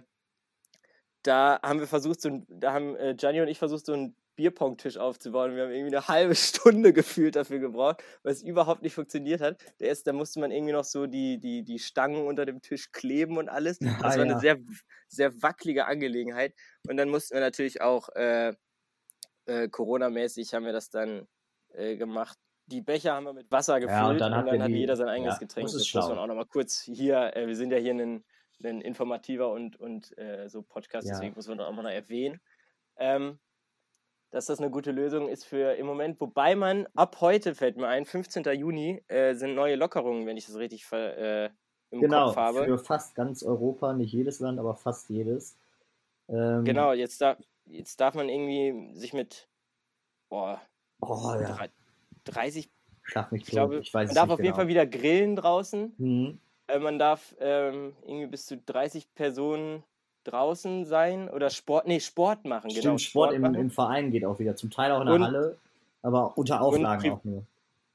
da 1.22 1.60
haben 1.62 1.80
wir 1.80 1.86
versucht, 1.86 2.20
so 2.20 2.28
ein, 2.28 2.46
da 2.48 2.72
haben 2.72 2.96
äh, 2.96 3.14
Gianni 3.14 3.40
und 3.40 3.48
ich 3.48 3.58
versucht, 3.58 3.86
so 3.86 3.92
einen 3.92 4.16
Bierpong-Tisch 4.36 4.96
aufzubauen. 4.96 5.54
Wir 5.54 5.64
haben 5.64 5.72
irgendwie 5.72 5.96
eine 5.96 6.08
halbe 6.08 6.34
Stunde 6.34 6.92
gefühlt 6.92 7.36
dafür 7.36 7.58
gebraucht, 7.58 8.02
weil 8.22 8.32
es 8.32 8.42
überhaupt 8.42 8.82
nicht 8.82 8.94
funktioniert 8.94 9.40
hat. 9.40 9.58
Der 9.80 9.90
ist, 9.90 10.06
da 10.06 10.12
musste 10.12 10.40
man 10.40 10.50
irgendwie 10.50 10.72
noch 10.72 10.84
so 10.84 11.06
die, 11.06 11.38
die, 11.38 11.62
die 11.62 11.78
Stangen 11.78 12.26
unter 12.26 12.46
dem 12.46 12.60
Tisch 12.60 12.92
kleben 12.92 13.38
und 13.38 13.48
alles. 13.48 13.78
Das 14.02 14.02
ah, 14.02 14.04
war 14.04 14.16
ja. 14.16 14.22
eine 14.22 14.40
sehr, 14.40 14.58
sehr 15.08 15.42
wackelige 15.42 15.86
Angelegenheit. 15.86 16.54
Und 16.88 16.96
dann 16.96 17.08
mussten 17.08 17.34
wir 17.34 17.40
natürlich 17.40 17.82
auch 17.82 18.08
äh, 18.10 18.54
äh, 19.46 19.68
Corona-mäßig 19.68 20.54
haben 20.54 20.64
wir 20.64 20.72
das 20.72 20.90
dann 20.90 21.28
äh, 21.74 21.96
gemacht. 21.96 22.38
Die 22.66 22.80
Becher 22.80 23.14
haben 23.14 23.24
wir 23.24 23.32
mit 23.32 23.50
Wasser 23.50 23.80
gefüllt 23.80 23.98
ja, 23.98 24.08
und 24.08 24.18
dann, 24.18 24.32
und 24.32 24.46
dann 24.46 24.62
hat 24.62 24.68
die, 24.68 24.76
jeder 24.76 24.96
sein 24.96 25.08
eigenes 25.08 25.34
ja, 25.34 25.38
Getränk. 25.40 25.66
Das, 25.66 25.74
muss 25.74 26.08
man 26.08 26.18
auch 26.18 26.26
nochmal 26.26 26.46
kurz 26.46 26.80
hier, 26.80 27.36
äh, 27.36 27.46
wir 27.46 27.56
sind 27.56 27.72
ja 27.72 27.78
hier 27.78 27.92
ein 27.92 28.24
ein 28.64 28.80
informativer 28.80 29.50
und, 29.50 29.78
und 29.78 30.16
äh, 30.18 30.48
so 30.48 30.62
Podcast, 30.62 31.06
ja. 31.06 31.14
deswegen 31.14 31.34
muss 31.34 31.48
man 31.48 31.60
auch 31.60 31.72
mal 31.72 31.82
noch 31.82 31.90
erwähnen. 31.90 32.40
Ähm, 32.96 33.38
dass 34.30 34.46
das 34.46 34.60
eine 34.60 34.70
gute 34.70 34.92
Lösung 34.92 35.28
ist 35.28 35.44
für 35.44 35.74
im 35.74 35.86
Moment, 35.86 36.18
wobei 36.20 36.56
man 36.56 36.86
ab 36.94 37.20
heute 37.20 37.54
fällt 37.54 37.76
mir 37.76 37.88
ein, 37.88 38.06
15. 38.06 38.44
Juni 38.58 39.04
äh, 39.08 39.34
sind 39.34 39.54
neue 39.54 39.76
Lockerungen, 39.76 40.26
wenn 40.26 40.38
ich 40.38 40.46
das 40.46 40.56
richtig 40.56 40.90
äh, 40.92 41.50
im 41.90 42.00
genau, 42.00 42.28
Kopf 42.28 42.36
habe. 42.36 42.64
Für 42.64 42.78
fast 42.78 43.14
ganz 43.14 43.42
Europa, 43.42 43.92
nicht 43.92 44.12
jedes 44.12 44.40
Land, 44.40 44.58
aber 44.58 44.74
fast 44.74 45.10
jedes. 45.10 45.58
Ähm, 46.28 46.64
genau, 46.64 46.92
jetzt, 46.92 47.20
da, 47.20 47.36
jetzt 47.66 48.00
darf 48.00 48.14
man 48.14 48.30
irgendwie 48.30 48.94
sich 48.94 49.12
mit 49.12 49.48
boah, 50.30 50.62
oh, 51.00 51.34
ja. 51.38 51.66
30 52.24 52.70
Schlag 53.02 53.32
mich 53.32 53.42
ich 53.42 53.48
glaube, 53.48 53.80
ich 53.80 53.92
weiß 53.92 54.08
man 54.08 54.14
darf 54.14 54.30
auf 54.30 54.36
genau. 54.36 54.46
jeden 54.46 54.56
Fall 54.56 54.68
wieder 54.68 54.86
grillen 54.86 55.36
draußen. 55.36 55.94
Mhm. 55.98 56.40
Äh, 56.72 56.78
man 56.78 56.98
darf 56.98 57.34
ähm, 57.40 57.94
irgendwie 58.06 58.26
bis 58.26 58.46
zu 58.46 58.56
30 58.56 59.14
Personen 59.14 59.82
draußen 60.24 60.84
sein 60.84 61.28
oder 61.28 61.50
Sport, 61.50 61.86
nee, 61.86 62.00
Sport 62.00 62.44
machen, 62.44 62.70
Stimmt, 62.70 62.84
genau. 62.84 62.98
Sport, 62.98 63.32
im, 63.34 63.42
machen. 63.42 63.54
im 63.56 63.70
Verein 63.70 64.10
geht 64.10 64.24
auch 64.24 64.38
wieder. 64.38 64.56
Zum 64.56 64.70
Teil 64.70 64.92
auch 64.92 65.00
in 65.00 65.06
der 65.06 65.14
Und- 65.16 65.24
Halle, 65.24 65.58
aber 66.02 66.36
unter 66.36 66.60
Auflagen 66.60 67.12
auch 67.12 67.24
nur. 67.24 67.44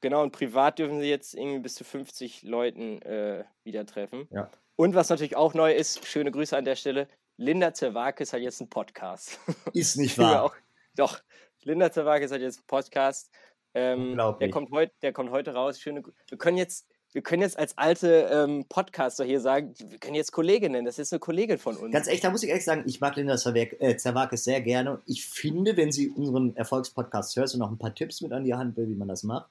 Genau, 0.00 0.22
und 0.22 0.30
privat 0.30 0.78
dürfen 0.78 1.00
sie 1.00 1.08
jetzt 1.08 1.34
irgendwie 1.34 1.58
bis 1.58 1.74
zu 1.74 1.82
50 1.82 2.44
Leuten 2.44 3.02
äh, 3.02 3.44
wieder 3.64 3.84
treffen. 3.84 4.28
Ja. 4.30 4.48
Und 4.76 4.94
was 4.94 5.08
natürlich 5.08 5.34
auch 5.34 5.54
neu 5.54 5.72
ist, 5.72 6.06
schöne 6.06 6.30
Grüße 6.30 6.56
an 6.56 6.64
der 6.64 6.76
Stelle, 6.76 7.08
Linda 7.36 7.74
Zerwakis 7.74 8.32
hat 8.32 8.40
jetzt 8.40 8.60
einen 8.60 8.70
Podcast. 8.70 9.40
Ist 9.72 9.96
nicht 9.96 10.16
wahr. 10.18 10.44
auch, 10.44 10.54
doch, 10.94 11.20
Linda 11.64 11.90
Zerwakis 11.90 12.30
hat 12.30 12.40
jetzt 12.40 12.58
einen 12.58 12.66
Podcast. 12.66 13.30
Ähm, 13.74 14.16
der, 14.40 14.50
kommt 14.50 14.70
heut, 14.70 14.90
der 15.02 15.12
kommt 15.12 15.30
heute 15.30 15.54
raus. 15.54 15.80
Schöne, 15.80 16.02
wir, 16.28 16.38
können 16.38 16.56
jetzt, 16.56 16.87
wir 17.12 17.22
können 17.22 17.42
jetzt 17.42 17.58
als 17.58 17.76
alte 17.78 18.28
ähm, 18.30 18.66
Podcaster 18.68 19.24
hier 19.24 19.40
sagen, 19.40 19.72
wir 19.78 19.98
können 19.98 20.14
jetzt 20.14 20.32
Kollegin 20.32 20.72
nennen. 20.72 20.84
Das 20.84 20.98
ist 20.98 21.12
eine 21.12 21.20
Kollegin 21.20 21.58
von 21.58 21.76
uns. 21.76 21.92
Ganz 21.92 22.06
ehrlich, 22.06 22.20
da 22.20 22.30
muss 22.30 22.42
ich 22.42 22.50
ehrlich 22.50 22.64
sagen, 22.64 22.84
ich 22.86 23.00
mag 23.00 23.16
Linda 23.16 23.34
äh, 23.34 23.96
Zerwakis 23.96 24.44
sehr 24.44 24.60
gerne. 24.60 25.00
Ich 25.06 25.26
finde, 25.26 25.76
wenn 25.76 25.90
sie 25.90 26.10
unseren 26.10 26.54
Erfolgspodcast 26.56 27.36
hört 27.36 27.52
und 27.54 27.60
noch 27.60 27.70
ein 27.70 27.78
paar 27.78 27.94
Tipps 27.94 28.20
mit 28.20 28.32
an 28.32 28.44
die 28.44 28.54
Hand 28.54 28.76
will, 28.76 28.88
wie 28.88 28.94
man 28.94 29.08
das 29.08 29.22
macht, 29.22 29.50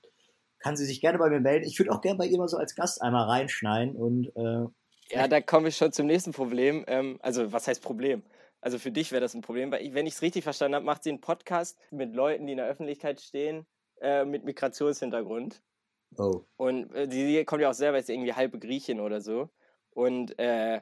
kann 0.59 0.77
sie 0.77 0.85
sich 0.85 1.01
gerne 1.01 1.17
bei 1.17 1.29
mir 1.29 1.39
melden. 1.39 1.65
Ich 1.65 1.79
würde 1.79 1.91
auch 1.91 2.01
gerne 2.01 2.17
bei 2.17 2.25
ihr 2.25 2.37
mal 2.37 2.47
so 2.47 2.57
als 2.57 2.75
Gast 2.75 3.01
einmal 3.01 3.27
reinschneiden 3.27 3.95
und 3.95 4.27
äh, 4.35 4.67
Ja, 5.09 5.27
da 5.27 5.41
komme 5.41 5.69
ich 5.69 5.77
schon 5.77 5.91
zum 5.91 6.05
nächsten 6.05 6.33
Problem. 6.33 6.83
Ähm, 6.87 7.17
also, 7.21 7.51
was 7.51 7.67
heißt 7.67 7.81
Problem? 7.81 8.23
Also 8.61 8.79
für 8.79 8.91
dich 8.91 9.11
wäre 9.11 9.21
das 9.21 9.33
ein 9.33 9.41
Problem, 9.41 9.71
weil 9.71 9.83
ich, 9.83 9.93
wenn 9.93 10.07
ich 10.07 10.15
es 10.15 10.21
richtig 10.21 10.43
verstanden 10.43 10.75
habe, 10.75 10.85
macht 10.85 11.03
sie 11.03 11.09
einen 11.09 11.21
Podcast 11.21 11.77
mit 11.91 12.15
Leuten, 12.15 12.47
die 12.47 12.53
in 12.53 12.57
der 12.57 12.67
Öffentlichkeit 12.67 13.21
stehen, 13.21 13.65
äh, 14.01 14.25
mit 14.25 14.45
Migrationshintergrund. 14.45 15.61
Oh. 16.19 16.45
Und 16.57 16.93
äh, 16.93 17.07
die, 17.07 17.25
die 17.27 17.45
kommt 17.45 17.61
ja 17.61 17.69
auch 17.69 17.73
selber, 17.73 17.99
ist 17.99 18.09
irgendwie 18.09 18.33
halbe 18.33 18.59
Griechin 18.59 18.99
oder 18.99 19.21
so. 19.21 19.49
Und 19.91 20.37
äh, 20.39 20.81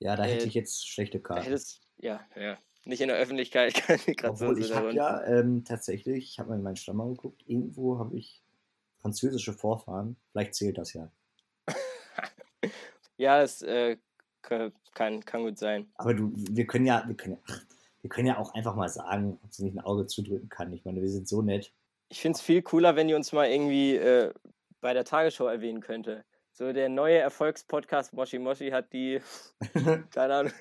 Ja, 0.00 0.16
da 0.16 0.24
hätte 0.24 0.44
Äh, 0.44 0.48
ich 0.48 0.54
jetzt 0.54 0.88
schlechte 0.88 1.20
Karten. 1.20 1.44
hättest, 1.46 1.80
ja, 1.98 2.20
ja, 2.36 2.58
nicht 2.84 3.00
in 3.00 3.08
der 3.08 3.16
Öffentlichkeit 3.18 3.74
kein 3.86 4.30
Obwohl 4.30 4.58
ich 4.58 4.72
habe 4.74 4.92
ja 4.92 5.24
ähm, 5.24 5.64
tatsächlich, 5.64 6.24
ich 6.24 6.38
habe 6.38 6.50
mal 6.50 6.56
in 6.56 6.62
meinen 6.62 6.76
Stamm 6.76 6.96
mal 6.96 7.08
geguckt, 7.08 7.42
irgendwo 7.46 7.98
habe 7.98 8.16
ich 8.16 8.42
französische 8.98 9.52
Vorfahren. 9.52 10.16
Vielleicht 10.32 10.54
zählt 10.54 10.78
das 10.78 10.92
ja. 10.94 11.10
Ja, 13.16 13.40
das 13.40 13.62
äh, 13.62 13.96
ka- 14.42 14.70
kann, 14.94 15.24
kann 15.24 15.42
gut 15.42 15.58
sein. 15.58 15.88
Aber 15.94 16.14
du, 16.14 16.32
wir 16.34 16.66
können 16.66 16.86
ja, 16.86 17.04
wir 17.06 17.16
können 17.16 17.34
ja, 17.34 17.40
ach, 17.48 17.64
wir 18.02 18.10
können 18.10 18.28
ja 18.28 18.38
auch 18.38 18.54
einfach 18.54 18.74
mal 18.76 18.88
sagen, 18.88 19.38
ob 19.42 19.52
sie 19.52 19.64
nicht 19.64 19.74
ein 19.76 19.80
Auge 19.84 20.06
zudrücken 20.06 20.48
kann. 20.48 20.72
Ich 20.72 20.84
meine, 20.84 21.00
wir 21.02 21.10
sind 21.10 21.28
so 21.28 21.42
nett. 21.42 21.72
Ich 22.08 22.20
finde 22.20 22.36
es 22.36 22.42
viel 22.42 22.62
cooler, 22.62 22.96
wenn 22.96 23.08
die 23.08 23.14
uns 23.14 23.32
mal 23.32 23.48
irgendwie 23.48 23.96
äh, 23.96 24.32
bei 24.80 24.94
der 24.94 25.04
Tagesschau 25.04 25.46
erwähnen 25.46 25.80
könnte. 25.80 26.24
So 26.52 26.72
der 26.72 26.88
neue 26.88 27.18
Erfolgspodcast 27.18 28.12
Moshi 28.14 28.38
Moshi 28.38 28.70
hat 28.70 28.92
die, 28.92 29.20
keine 30.12 30.34
Ahnung, 30.34 30.52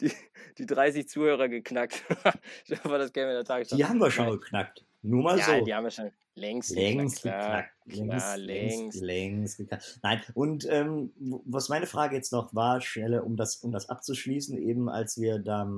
die, 0.00 0.10
die 0.58 0.66
30 0.66 1.08
Zuhörer 1.08 1.48
geknackt. 1.48 2.02
ich 2.66 2.82
hoffe, 2.82 2.98
das 2.98 3.12
käme 3.12 3.28
in 3.30 3.36
der 3.36 3.44
Tagesschau. 3.44 3.76
Die 3.76 3.84
haben 3.84 3.98
wir 4.00 4.10
schon 4.10 4.30
geknackt. 4.30 4.84
Nur 5.02 5.22
mal 5.22 5.38
Ja, 5.38 5.58
so. 5.58 5.64
die 5.64 5.74
haben 5.74 5.84
wir 5.84 5.90
schon 5.90 6.10
längst, 6.34 6.70
längst 6.74 7.22
geknackt. 7.22 7.70
geknackt. 7.86 8.08
Klar, 8.08 8.36
Längst, 8.38 8.38
längst. 8.38 9.00
längst, 9.02 9.56
geknackt. 9.58 10.00
Nein, 10.02 10.22
und 10.32 10.66
ähm, 10.70 11.12
was 11.44 11.68
meine 11.68 11.86
Frage 11.86 12.16
jetzt 12.16 12.32
noch 12.32 12.54
war, 12.54 12.80
schnell, 12.80 13.20
um 13.20 13.36
das, 13.36 13.56
um 13.56 13.70
das 13.70 13.88
abzuschließen, 13.90 14.56
eben 14.58 14.88
als 14.88 15.20
wir 15.20 15.38
da, 15.38 15.70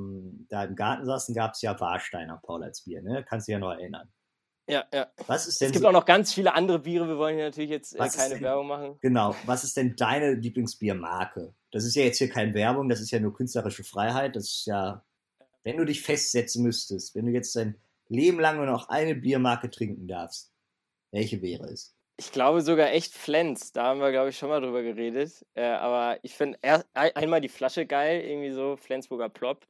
da 0.49 0.65
im 0.65 0.77
Garten 0.77 1.05
saßen, 1.05 1.35
gab 1.35 1.53
es 1.55 1.63
ja 1.63 1.79
Warsteiner 1.79 2.41
Paul 2.43 2.63
als 2.63 2.83
Bier, 2.83 3.03
ne? 3.03 3.25
Kannst 3.29 3.49
du 3.49 3.53
ja 3.53 3.59
noch 3.59 3.73
erinnern. 3.73 4.09
Ja, 4.69 4.85
ja. 4.93 5.07
Was 5.27 5.47
ist 5.47 5.61
denn 5.61 5.67
Es 5.67 5.73
gibt 5.73 5.83
so, 5.83 5.89
auch 5.89 5.93
noch 5.93 6.05
ganz 6.07 6.33
viele 6.33 6.55
andere 6.55 6.81
Biere. 6.81 7.07
Wir 7.07 7.19
wollen 7.19 7.37
hier 7.37 7.45
natürlich 7.45 7.71
jetzt 7.71 7.95
äh, 7.95 7.99
keine 7.99 8.35
denn- 8.35 8.43
Werbung 8.43 8.67
machen. 8.67 8.99
Genau, 9.01 9.35
was 9.45 9.65
ist 9.65 9.77
denn 9.77 9.95
deine 9.97 10.35
Lieblingsbiermarke? 10.35 11.55
Das 11.71 11.85
ist 11.85 11.95
ja 11.95 12.03
jetzt 12.03 12.19
hier 12.19 12.29
keine 12.29 12.55
Werbung, 12.55 12.89
das 12.89 13.01
ist 13.01 13.11
ja 13.11 13.21
nur 13.21 13.35
künstlerische 13.35 13.85
Freiheit. 13.85 14.35
Das 14.35 14.45
ist 14.45 14.67
ja, 14.67 15.05
wenn 15.63 15.77
du 15.77 15.85
dich 15.85 16.03
festsetzen 16.03 16.63
müsstest, 16.63 17.15
wenn 17.15 17.27
du 17.27 17.33
jetzt 17.33 17.55
dein 17.55 17.77
Leben 18.09 18.41
lang 18.41 18.57
nur 18.57 18.67
noch 18.67 18.89
eine 18.89 19.15
Biermarke 19.15 19.71
trinken 19.71 20.09
darfst, 20.09 20.53
welche 21.13 21.43
wäre 21.43 21.65
es? 21.67 21.95
Ich 22.19 22.33
glaube 22.33 22.63
sogar 22.63 22.93
echt 22.93 23.15
Flens. 23.15 23.73
Da 23.73 23.85
haben 23.85 24.01
wir, 24.01 24.11
glaube 24.11 24.31
ich, 24.31 24.39
schon 24.39 24.49
mal 24.49 24.61
drüber 24.61 24.83
geredet. 24.83 25.45
Äh, 25.55 25.65
aber 25.67 26.19
ich 26.23 26.35
finde 26.35 26.59
einmal 26.95 27.41
die 27.41 27.49
Flasche 27.49 27.85
geil, 27.87 28.23
irgendwie 28.23 28.53
so 28.53 28.77
Flensburger 28.77 29.29
Plop. 29.29 29.67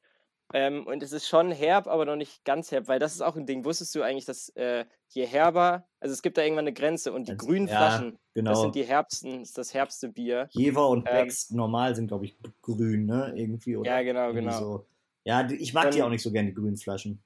Ähm, 0.54 0.86
und 0.86 1.02
es 1.02 1.12
ist 1.12 1.26
schon 1.28 1.50
herb, 1.50 1.86
aber 1.88 2.04
noch 2.04 2.14
nicht 2.16 2.44
ganz 2.44 2.70
herb, 2.70 2.86
weil 2.88 2.98
das 3.00 3.14
ist 3.14 3.20
auch 3.20 3.36
ein 3.36 3.46
Ding. 3.46 3.64
Wusstest 3.64 3.94
du 3.94 4.02
eigentlich, 4.02 4.26
dass 4.26 4.48
äh, 4.50 4.84
je 5.08 5.26
herber, 5.26 5.88
also 5.98 6.12
es 6.12 6.22
gibt 6.22 6.38
da 6.38 6.42
irgendwann 6.42 6.64
eine 6.66 6.72
Grenze 6.72 7.12
und 7.12 7.26
die 7.26 7.32
Also, 7.32 7.46
grünen 7.46 7.66
ja, 7.66 7.76
Flaschen, 7.76 8.12
das 8.12 8.20
Genau. 8.34 8.54
sind 8.54 8.74
die 8.76 8.84
herbsten, 8.84 9.40
ist 9.42 9.58
das 9.58 9.74
herbste 9.74 10.08
Bier. 10.08 10.48
Jever 10.52 10.88
und 10.88 10.98
Ähm, 11.08 11.14
Becks 11.14 11.50
normal 11.50 11.96
sind, 11.96 12.08
glaube 12.08 12.26
ich, 12.26 12.36
grün, 12.62 13.06
ne? 13.06 13.32
Irgendwie, 13.36 13.76
oder? 13.76 13.90
Ja, 13.90 14.02
genau, 14.02 14.26
Irgendwie 14.28 14.44
genau. 14.44 14.58
So. 14.58 14.86
Ja, 15.24 15.42
die- 15.42 15.56
ich 15.56 15.74
mag 15.74 15.90
die 15.90 15.98
Dann- 15.98 16.06
auch 16.06 16.10
nicht 16.10 16.22
so 16.22 16.30
gern, 16.30 16.46
die 16.46 16.54
grünen 16.54 16.76
Flaschen. 16.76 17.20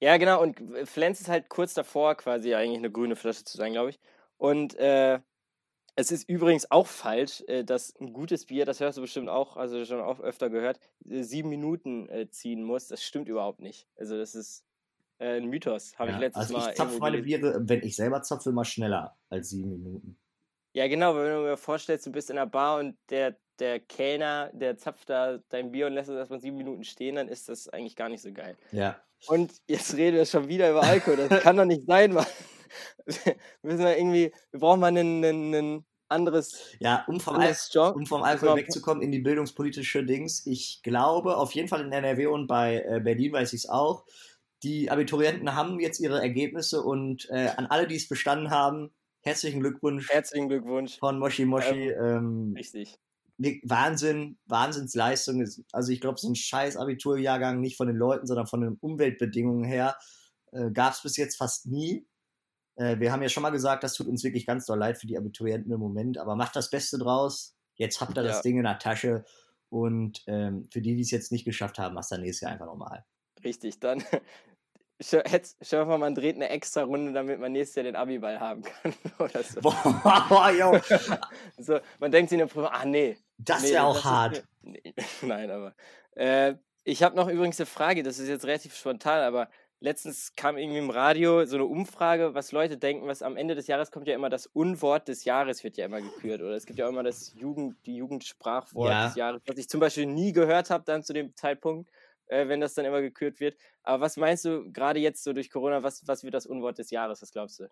Ja, 0.00 0.16
genau, 0.18 0.42
und 0.42 0.60
Flens 0.84 1.20
ist 1.20 1.28
halt 1.28 1.48
kurz 1.48 1.74
davor, 1.74 2.14
quasi 2.14 2.54
eigentlich 2.54 2.78
eine 2.78 2.90
grüne 2.92 3.16
Flasche 3.16 3.44
zu 3.44 3.56
sein, 3.56 3.72
glaube 3.72 3.90
ich. 3.90 3.98
Und 4.36 4.74
äh, 4.76 5.18
es 5.98 6.12
ist 6.12 6.28
übrigens 6.28 6.70
auch 6.70 6.86
falsch, 6.86 7.42
äh, 7.48 7.64
dass 7.64 7.92
ein 8.00 8.12
gutes 8.12 8.46
Bier, 8.46 8.64
das 8.64 8.78
hörst 8.78 8.98
du 8.98 9.02
bestimmt 9.02 9.28
auch, 9.28 9.56
also 9.56 9.84
schon 9.84 10.00
auch 10.00 10.20
öfter 10.20 10.48
gehört, 10.48 10.78
äh, 11.08 11.24
sieben 11.24 11.48
Minuten 11.48 12.08
äh, 12.08 12.30
ziehen 12.30 12.62
muss. 12.62 12.86
Das 12.86 13.02
stimmt 13.02 13.28
überhaupt 13.28 13.60
nicht. 13.60 13.88
Also 13.96 14.16
das 14.16 14.36
ist 14.36 14.64
ein 15.18 15.46
Mythos, 15.46 15.98
habe 15.98 16.10
ich 16.10 16.14
Ja, 16.14 16.20
letztes 16.20 16.42
also 16.42 16.56
Mal 16.56 16.70
ich 16.70 16.76
zapfe 16.76 16.98
meine. 17.00 17.22
Biere, 17.22 17.58
wenn 17.64 17.82
ich 17.82 17.96
selber 17.96 18.22
zapfe, 18.22 18.50
immer 18.50 18.64
schneller 18.64 19.16
als 19.28 19.50
sieben 19.50 19.70
Minuten. 19.70 20.16
Ja, 20.72 20.86
genau, 20.86 21.16
wenn 21.16 21.34
du 21.34 21.40
mir 21.40 21.56
vorstellst, 21.56 22.06
du 22.06 22.12
bist 22.12 22.30
in 22.30 22.38
einer 22.38 22.46
Bar 22.46 22.78
und 22.78 22.96
der, 23.10 23.36
der 23.58 23.80
Kellner, 23.80 24.52
der 24.52 24.76
zapft 24.76 25.10
da 25.10 25.38
dein 25.48 25.72
Bier 25.72 25.88
und 25.88 25.94
lässt 25.94 26.10
es 26.10 26.14
erstmal 26.14 26.38
sieben 26.38 26.58
Minuten 26.58 26.84
stehen, 26.84 27.16
dann 27.16 27.26
ist 27.26 27.48
das 27.48 27.68
eigentlich 27.68 27.96
gar 27.96 28.08
nicht 28.08 28.22
so 28.22 28.32
geil. 28.32 28.56
Ja. 28.70 29.02
Und 29.26 29.52
jetzt 29.66 29.96
reden 29.96 30.18
wir 30.18 30.26
schon 30.26 30.46
wieder 30.46 30.70
über 30.70 30.84
Alkohol. 30.84 31.16
Das 31.28 31.42
kann 31.42 31.56
doch 31.56 31.64
nicht 31.64 31.86
sein, 31.86 32.12
Mann. 32.12 32.26
Wir 33.06 33.36
müssen 33.62 33.84
wir 33.84 33.96
irgendwie, 33.96 34.30
wir 34.50 34.60
brauchen 34.60 34.80
mal 34.80 34.94
ein, 34.94 35.24
ein, 35.24 35.54
ein 35.54 35.84
anderes, 36.08 36.58
Ja, 36.80 37.04
um 37.06 37.20
vom, 37.20 37.36
Al 37.36 37.54
Genre. 37.70 37.94
um 37.94 38.06
vom 38.06 38.22
Alkohol 38.22 38.56
wir- 38.56 38.62
wegzukommen 38.62 39.02
in 39.02 39.12
die 39.12 39.18
bildungspolitische 39.20 40.04
Dings. 40.04 40.46
Ich 40.46 40.80
glaube, 40.82 41.36
auf 41.36 41.52
jeden 41.52 41.68
Fall 41.68 41.84
in 41.84 41.92
NRW 41.92 42.26
und 42.26 42.46
bei 42.46 42.82
äh, 42.82 43.00
Berlin 43.00 43.32
weiß 43.32 43.52
ich 43.52 43.64
es 43.64 43.68
auch. 43.68 44.04
Die 44.62 44.90
Abiturienten 44.90 45.54
haben 45.54 45.78
jetzt 45.78 46.00
ihre 46.00 46.20
Ergebnisse 46.20 46.82
und 46.82 47.28
äh, 47.30 47.50
an 47.56 47.66
alle, 47.66 47.86
die 47.86 47.94
es 47.96 48.08
bestanden 48.08 48.50
haben, 48.50 48.90
herzlichen 49.20 49.60
Glückwunsch 49.60 50.08
Herzlichen 50.10 50.48
Glückwunsch. 50.48 50.98
von 50.98 51.18
Moshi 51.18 51.44
Moshi. 51.44 51.90
Ähm, 51.90 52.54
Richtig. 52.56 52.98
wir- 53.36 53.60
Wahnsinn, 53.64 54.38
Wahnsinnsleistung. 54.46 55.42
Ist- 55.42 55.62
Also 55.72 55.92
ich 55.92 56.00
glaube, 56.00 56.18
so 56.18 56.28
ein 56.28 56.34
scheiß 56.34 56.76
Abiturjahrgang 56.76 57.60
nicht 57.60 57.76
von 57.76 57.86
den 57.86 57.96
Leuten, 57.96 58.26
sondern 58.26 58.46
von 58.48 58.62
den 58.62 58.76
Umweltbedingungen 58.80 59.64
her 59.64 59.96
äh, 60.52 60.70
gab 60.72 60.94
es 60.94 61.02
bis 61.02 61.16
jetzt 61.18 61.36
fast 61.36 61.66
nie. 61.66 62.07
Äh, 62.78 62.98
wir 63.00 63.12
haben 63.12 63.22
ja 63.22 63.28
schon 63.28 63.42
mal 63.42 63.50
gesagt, 63.50 63.82
das 63.84 63.94
tut 63.94 64.06
uns 64.06 64.24
wirklich 64.24 64.46
ganz 64.46 64.66
doll 64.66 64.78
leid 64.78 64.98
für 64.98 65.06
die 65.06 65.18
Abiturienten 65.18 65.70
im 65.72 65.80
Moment, 65.80 66.18
aber 66.18 66.36
macht 66.36 66.56
das 66.56 66.70
Beste 66.70 66.96
draus. 66.98 67.54
Jetzt 67.74 68.00
habt 68.00 68.16
ihr 68.16 68.22
das 68.22 68.36
Ja. 68.36 68.42
Ding 68.42 68.56
in 68.58 68.64
der 68.64 68.78
Tasche 68.78 69.24
und 69.68 70.22
ähm, 70.26 70.68
für 70.72 70.80
die, 70.80 70.94
die 70.96 71.02
es 71.02 71.10
jetzt 71.10 71.30
nicht 71.32 71.44
geschafft 71.44 71.78
haben, 71.78 71.94
machst 71.94 72.10
du 72.10 72.18
nächstes 72.18 72.42
Jahr 72.42 72.52
einfach 72.52 72.66
nochmal. 72.66 73.04
Richtig. 73.44 73.78
Dann 73.80 74.02
dir 75.00 75.86
vor, 75.86 75.98
man 75.98 76.14
dreht 76.14 76.36
eine 76.36 76.48
extra 76.48 76.82
Runde, 76.82 77.12
damit 77.12 77.38
man 77.40 77.52
nächstes 77.52 77.76
Jahr 77.76 77.84
den 77.84 77.96
Abiball 77.96 78.40
haben 78.40 78.62
kann. 78.62 78.94
Oder 79.18 79.42
so. 79.42 79.60
Boah, 79.60 80.50
yo, 80.58 80.80
so. 81.56 81.78
Man 82.00 82.10
denkt 82.10 82.30
sich 82.30 82.36
in 82.36 82.46
der 82.46 82.52
Prüfung, 82.52 82.70
ach 82.72 82.84
nee. 82.84 83.16
das 83.38 83.62
nee, 83.62 83.70
wäre 83.72 83.84
auch 83.84 83.96
ist 83.98 84.04
hart. 84.04 84.44
mir- 84.62 84.80
Nee, 84.84 84.94
nein, 85.22 85.50
aber. 85.50 85.74
Äh, 86.16 86.54
ich 86.84 87.02
habe 87.02 87.14
noch 87.16 87.28
übrigens 87.28 87.60
eine 87.60 87.66
Frage, 87.66 88.02
das 88.02 88.18
ist 88.18 88.28
jetzt 88.28 88.44
relativ 88.44 88.74
spontan, 88.74 89.22
aber 89.22 89.48
letztens 89.80 90.34
kam 90.36 90.56
irgendwie 90.58 90.78
im 90.78 90.90
Radio 90.90 91.44
so 91.46 91.56
eine 91.56 91.64
Umfrage, 91.66 92.34
was 92.34 92.52
Leute 92.52 92.78
denken, 92.78 93.06
was 93.06 93.22
am 93.22 93.36
Ende 93.36 93.54
des 93.54 93.66
Jahres 93.66 93.90
kommt 93.90 94.08
ja 94.08 94.14
immer 94.14 94.28
das 94.30 94.46
Unwort 94.46 95.08
des 95.08 95.24
Jahres, 95.24 95.64
wird 95.64 95.76
ja 95.76 95.86
immer 95.86 96.00
gekürt. 96.00 96.40
Oder 96.42 96.52
es 96.56 96.66
gibt 96.66 96.78
ja 96.78 96.86
auch 96.86 96.90
immer 96.90 97.02
das 97.02 97.32
Jugend, 97.34 97.76
die 97.86 97.96
Jugendsprachwort 97.96 99.02
Ja. 99.02 99.04
des 99.04 99.14
Jahres, 99.14 99.40
was 99.46 99.58
ich 99.58 99.68
zum 99.68 99.80
Beispiel 99.80 100.06
nie 100.06 100.32
gehört 100.32 100.70
habe 100.70 100.84
dann 100.84 101.02
zu 101.02 101.12
dem 101.12 101.34
Zeitpunkt, 101.36 101.90
äh, 102.26 102.48
wenn 102.48 102.60
das 102.60 102.74
dann 102.74 102.84
immer 102.84 103.00
gekürt 103.00 103.40
wird. 103.40 103.56
Aber 103.82 104.00
was 104.02 104.16
meinst 104.16 104.44
du 104.44 104.70
gerade 104.72 105.00
jetzt 105.00 105.22
so 105.24 105.32
durch 105.32 105.50
Corona, 105.50 105.82
was, 105.82 106.06
was 106.06 106.24
wird 106.24 106.34
das 106.34 106.46
Unwort 106.46 106.78
des 106.78 106.90
Jahres, 106.90 107.22
was 107.22 107.30
glaubst 107.32 107.60
du? 107.60 107.68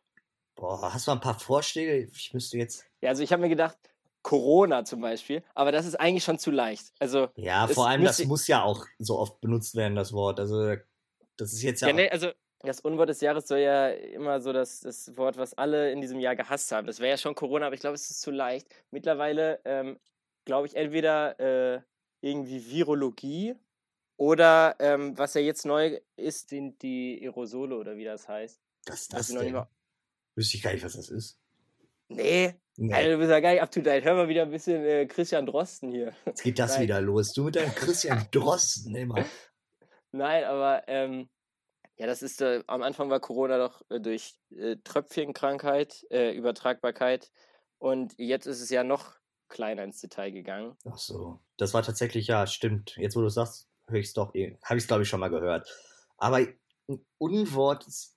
Boah, 0.54 0.92
hast 0.92 1.06
du 1.06 1.10
mal 1.10 1.16
ein 1.16 1.20
paar 1.20 1.38
Vorschläge? 1.38 2.10
Ich 2.12 2.32
müsste 2.32 2.56
jetzt. 2.58 2.86
Ja, 3.02 3.10
also 3.10 3.22
ich 3.22 3.32
habe 3.32 3.42
mir 3.42 3.48
gedacht, 3.48 3.76
Corona 4.22 4.84
zum 4.84 5.00
Beispiel, 5.00 5.44
aber 5.54 5.70
das 5.72 5.86
ist 5.86 5.94
eigentlich 6.00 6.24
schon 6.24 6.38
zu 6.38 6.50
leicht. 6.50 6.92
Also 6.98 7.28
Ja, 7.36 7.68
vor 7.68 7.86
allem, 7.88 8.02
das 8.04 8.24
muss 8.24 8.46
ja 8.46 8.62
auch 8.62 8.86
so 8.98 9.18
oft 9.18 9.40
benutzt 9.40 9.74
werden, 9.74 9.94
das 9.94 10.12
Wort. 10.12 10.40
Also, 10.40 10.76
das 11.36 11.52
ist 11.52 11.62
jetzt 11.62 11.82
ja. 11.82 11.88
Ja, 11.88 11.94
nee, 11.94 12.08
also 12.08 12.30
das 12.60 12.80
Unwort 12.80 13.08
des 13.08 13.20
Jahres 13.20 13.46
soll 13.46 13.58
ja 13.58 13.88
immer 13.90 14.40
so 14.40 14.52
das, 14.52 14.80
das 14.80 15.16
Wort, 15.16 15.36
was 15.36 15.54
alle 15.54 15.92
in 15.92 16.00
diesem 16.00 16.18
Jahr 16.18 16.36
gehasst 16.36 16.72
haben. 16.72 16.86
Das 16.86 17.00
wäre 17.00 17.10
ja 17.10 17.16
schon 17.16 17.34
Corona, 17.34 17.66
aber 17.66 17.74
ich 17.74 17.80
glaube, 17.80 17.94
es 17.94 18.10
ist 18.10 18.20
zu 18.22 18.30
leicht. 18.30 18.66
Mittlerweile 18.90 19.60
ähm, 19.64 19.98
glaube 20.44 20.66
ich 20.66 20.74
entweder 20.74 21.38
äh, 21.38 21.80
irgendwie 22.20 22.70
Virologie 22.70 23.54
oder 24.16 24.76
ähm, 24.78 25.16
was 25.18 25.34
ja 25.34 25.40
jetzt 25.42 25.66
neu 25.66 26.00
ist, 26.16 26.48
sind 26.48 26.82
die 26.82 27.20
Aerosole 27.22 27.76
oder 27.76 27.96
wie 27.96 28.04
das 28.04 28.26
heißt. 28.28 28.60
was 28.86 29.02
ist 29.02 29.12
das 29.12 29.28
denn? 29.28 29.52
mal. 29.52 29.68
Wüsste 30.34 30.56
ich 30.56 30.62
gar 30.62 30.72
nicht, 30.72 30.84
was 30.84 30.94
das 30.94 31.08
ist. 31.10 31.38
Nee, 32.08 32.54
Nee. 32.78 32.92
Alter, 32.92 33.12
du 33.12 33.18
bist 33.18 33.30
ja 33.30 33.40
gar 33.40 33.52
nicht 33.52 33.62
up 33.62 33.70
to 33.70 33.80
date. 33.80 34.04
Hör 34.04 34.14
mal 34.14 34.28
wieder 34.28 34.42
ein 34.42 34.50
bisschen 34.50 34.84
äh, 34.84 35.06
Christian 35.06 35.46
Drosten 35.46 35.90
hier. 35.92 36.12
Jetzt 36.26 36.42
geht 36.42 36.58
das 36.58 36.72
Nein. 36.72 36.82
wieder 36.82 37.00
los. 37.00 37.32
Du 37.32 37.44
mit 37.44 37.56
deinem 37.56 37.74
Christian 37.74 38.26
Drosten 38.30 38.94
immer. 38.94 39.24
Nein, 40.16 40.44
aber 40.44 40.82
ähm, 40.88 41.28
ja, 41.96 42.06
das 42.06 42.22
ist 42.22 42.40
äh, 42.42 42.62
am 42.66 42.82
Anfang 42.82 43.10
war 43.10 43.20
Corona 43.20 43.58
doch 43.58 43.82
äh, 43.90 44.00
durch 44.00 44.38
äh, 44.50 44.76
Tröpfchenkrankheit, 44.84 46.04
äh, 46.10 46.32
Übertragbarkeit 46.32 47.30
und 47.78 48.14
jetzt 48.18 48.46
ist 48.46 48.60
es 48.60 48.70
ja 48.70 48.84
noch 48.84 49.14
kleiner 49.48 49.84
ins 49.84 50.00
Detail 50.00 50.30
gegangen. 50.30 50.76
Ach 50.90 50.98
so. 50.98 51.40
Das 51.56 51.72
war 51.72 51.82
tatsächlich, 51.82 52.26
ja, 52.26 52.46
stimmt. 52.46 52.96
Jetzt, 52.96 53.16
wo 53.16 53.20
du 53.20 53.28
sagst, 53.28 53.68
höre 53.88 54.00
ich 54.00 54.08
es 54.08 54.12
doch, 54.12 54.34
eh- 54.34 54.58
habe 54.64 54.76
ich 54.78 54.84
es, 54.84 54.88
glaube 54.88 55.04
ich, 55.04 55.08
schon 55.08 55.20
mal 55.20 55.30
gehört. 55.30 55.68
Aber 56.18 56.36
ein 56.36 57.06
Unwort 57.18 57.86
ist. 57.86 58.16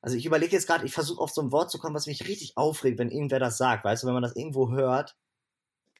Also 0.00 0.16
ich 0.16 0.26
überlege 0.26 0.52
jetzt 0.52 0.66
gerade, 0.66 0.84
ich 0.84 0.92
versuche 0.92 1.20
auf 1.20 1.30
so 1.30 1.40
ein 1.40 1.52
Wort 1.52 1.70
zu 1.70 1.78
kommen, 1.78 1.94
was 1.94 2.06
mich 2.06 2.26
richtig 2.28 2.56
aufregt, 2.56 2.98
wenn 2.98 3.10
irgendwer 3.10 3.38
das 3.38 3.56
sagt. 3.56 3.84
Weißt 3.84 4.02
du, 4.02 4.06
wenn 4.06 4.14
man 4.14 4.22
das 4.22 4.36
irgendwo 4.36 4.70
hört. 4.70 5.16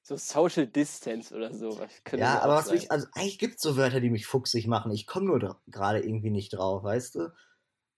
So 0.07 0.17
Social 0.19 0.67
Distance 0.67 1.35
oder 1.35 1.51
so. 1.53 1.81
Ja, 2.13 2.41
aber 2.41 2.57
was 2.57 2.67
sein. 2.67 2.77
mich, 2.77 2.93
also 2.93 3.07
eigentlich 3.15 3.39
gibt 3.39 3.55
es 3.57 3.63
so 3.63 3.79
Wörter, 3.79 4.01
die 4.01 4.11
mich 4.11 4.27
fuchsig 4.27 4.67
machen. 4.67 4.93
Ich 4.93 5.07
komme 5.07 5.27
nur 5.27 5.61
gerade 5.67 6.01
irgendwie 6.01 6.31
nicht 6.31 6.51
drauf, 6.51 6.85
weißt 6.85 7.15
du? 7.15 7.33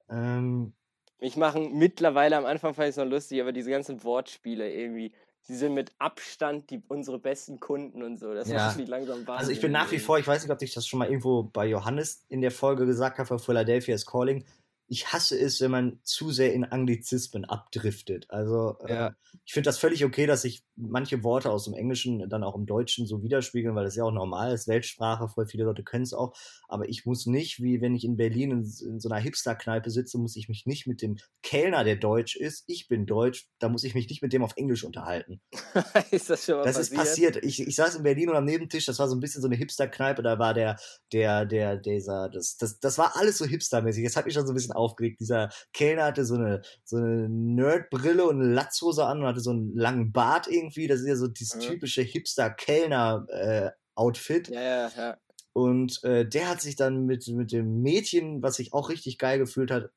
Ähm, 0.09 0.73
Mich 1.19 1.37
machen 1.37 1.77
mittlerweile, 1.77 2.37
am 2.37 2.47
Anfang 2.47 2.75
fand 2.75 2.87
ich 2.87 2.91
es 2.91 2.97
noch 2.97 3.11
lustig, 3.11 3.41
aber 3.41 3.51
diese 3.51 3.71
ganzen 3.71 4.05
Wortspiele 4.05 4.73
irgendwie, 4.73 5.13
die 5.49 5.57
sind 5.57 5.75
mit 5.75 5.91
Abstand 5.99 6.71
die, 6.71 6.81
unsere 6.87 7.19
besten 7.19 7.59
Kunden 7.59 8.05
und 8.05 8.19
so. 8.19 8.35
Das 8.35 8.49
Ja. 8.49 8.69
macht 8.69 8.77
mich 8.77 8.89
langsam 8.89 9.19
wahnsinnig. 9.27 9.39
Also 9.39 9.51
ich 9.51 9.61
bin 9.61 9.73
nach 9.73 9.91
wie 9.91 9.99
vor, 9.99 10.21
ich 10.21 10.29
weiß 10.29 10.43
nicht, 10.45 10.53
ob 10.53 10.63
ich 10.63 10.75
das 10.75 10.87
schon 10.87 11.01
mal 11.01 11.09
irgendwo 11.09 11.43
bei 11.43 11.67
Johannes 11.67 12.25
in 12.29 12.41
der 12.41 12.53
Folge 12.53 12.87
gesagt 12.87 13.19
habe, 13.19 13.27
von 13.27 13.41
Philadelphia 13.41 13.97
is 13.97 14.07
Calling. 14.07 14.45
Ich 14.89 15.13
hasse 15.13 15.39
es, 15.39 15.61
wenn 15.61 15.71
man 15.71 16.01
zu 16.03 16.31
sehr 16.31 16.53
in 16.55 16.65
Anglizismen 16.65 17.45
abdriftet. 17.45 18.27
Also 18.31 18.77
Ja. 18.87 19.09
äh, 19.09 19.13
ich 19.45 19.53
finde 19.53 19.69
das 19.69 19.79
völlig 19.79 20.05
okay, 20.05 20.27
dass 20.27 20.43
sich 20.43 20.65
manche 20.77 21.23
Worte 21.25 21.51
aus 21.51 21.65
dem 21.65 21.75
Englischen 21.75 22.29
dann 22.29 22.43
auch 22.45 22.55
im 22.57 22.67
Deutschen 22.67 23.07
so 23.07 23.23
widerspiegeln, 23.23 23.75
weil 23.75 23.85
das 23.85 23.97
ja 23.97 24.05
auch 24.05 24.13
normal 24.13 24.53
ist, 24.53 24.69
Weltsprache, 24.69 25.29
voll 25.29 25.47
viele 25.47 25.65
Leute 25.65 25.83
können 25.83 26.05
es 26.05 26.13
auch. 26.13 26.35
Aber 26.69 26.89
ich 26.89 27.05
muss 27.07 27.27
nicht, 27.27 27.63
wie 27.63 27.81
wenn 27.81 27.95
ich 27.95 28.05
in 28.05 28.17
Berlin 28.17 28.51
in, 28.51 28.59
in 28.61 29.01
so 29.01 29.09
einer 29.09 29.21
Hipster-Kneipe 29.21 29.91
sitze, 29.91 30.19
muss 30.19 30.37
ich 30.37 30.49
mich 30.49 30.67
nicht 30.67 30.87
mit 30.87 31.03
dem 31.03 31.17
Kellner, 31.43 31.85
der 31.85 31.97
deutsch 31.97 32.37
ist, 32.37 32.65
ich 32.67 32.89
bin 32.89 33.07
deutsch, 33.07 33.49
da 33.59 33.69
muss 33.69 33.85
ich 33.85 33.95
mich 33.95 34.09
nicht 34.09 34.23
mit 34.23 34.33
dem 34.33 34.43
auf 34.43 34.53
Englisch 34.57 34.85
unterhalten. 34.85 35.41
ist 36.11 36.31
das 36.31 36.45
schon 36.45 36.57
mal 36.57 36.65
Das 36.65 36.77
passiert? 36.77 36.93
ist 36.93 36.95
passiert. 36.97 37.45
Ich, 37.45 37.61
ich 37.61 37.77
saß 37.77 37.97
in 37.97 38.03
Berlin 38.03 38.31
und 38.31 38.37
am 38.37 38.45
Nebentisch, 38.45 38.85
das 38.87 38.99
war 38.99 39.09
so 39.09 39.17
ein 39.17 39.21
bisschen 39.21 39.43
so 39.43 39.49
eine 39.49 39.57
Hipster-Kneipe, 39.57 40.23
da 40.23 40.39
war 40.39 40.55
der, 40.55 40.77
der, 41.13 41.45
der, 41.47 41.77
dieser, 41.77 42.29
das, 42.29 42.57
das, 42.57 42.79
das 42.81 42.99
war 42.99 43.17
alles 43.17 43.39
so 43.39 43.45
hipstermäßig. 43.45 44.05
Das 44.05 44.17
hat 44.17 44.25
mich 44.27 44.35
schon 44.35 44.47
so 44.47 44.53
ein 44.53 44.57
bisschen 44.57 44.73
aufgeregt. 44.77 45.19
Dieser 45.21 45.49
Kellner 45.73 46.05
hatte 46.05 46.25
so 46.25 46.35
eine, 46.37 46.63
so 46.85 46.97
eine 46.99 47.29
Nerdbrille 47.29 48.25
und 48.27 48.41
eine 48.43 48.53
Latzhose 48.53 49.05
an 49.07 49.21
und 49.21 49.27
hatte 49.27 49.41
so 49.41 49.51
einen 49.51 49.75
langen 49.77 50.13
Bart 50.13 50.47
irgendwie. 50.49 50.87
Das 50.87 51.01
ist 51.01 51.07
ja 51.09 51.17
so 51.17 51.27
dieses 51.29 51.57
Mhm. 51.57 51.61
typische 51.61 52.03
Hipster-Kellner-Outfit. 52.03 54.49
Ja, 54.49 54.61
ja, 54.61 54.91
ja. 54.97 55.17
Und 55.53 56.03
äh, 56.05 56.29
der 56.29 56.49
hat 56.51 56.61
sich 56.61 56.77
dann 56.77 57.07
mit, 57.07 57.27
mit 57.29 57.51
dem 57.53 57.81
Mädchen, 57.83 58.43
was 58.43 58.57
sich 58.57 58.73
auch 58.75 58.91
richtig 58.91 59.17
geil 59.19 59.39
gefühlt 59.39 59.71
hat, 59.71 59.91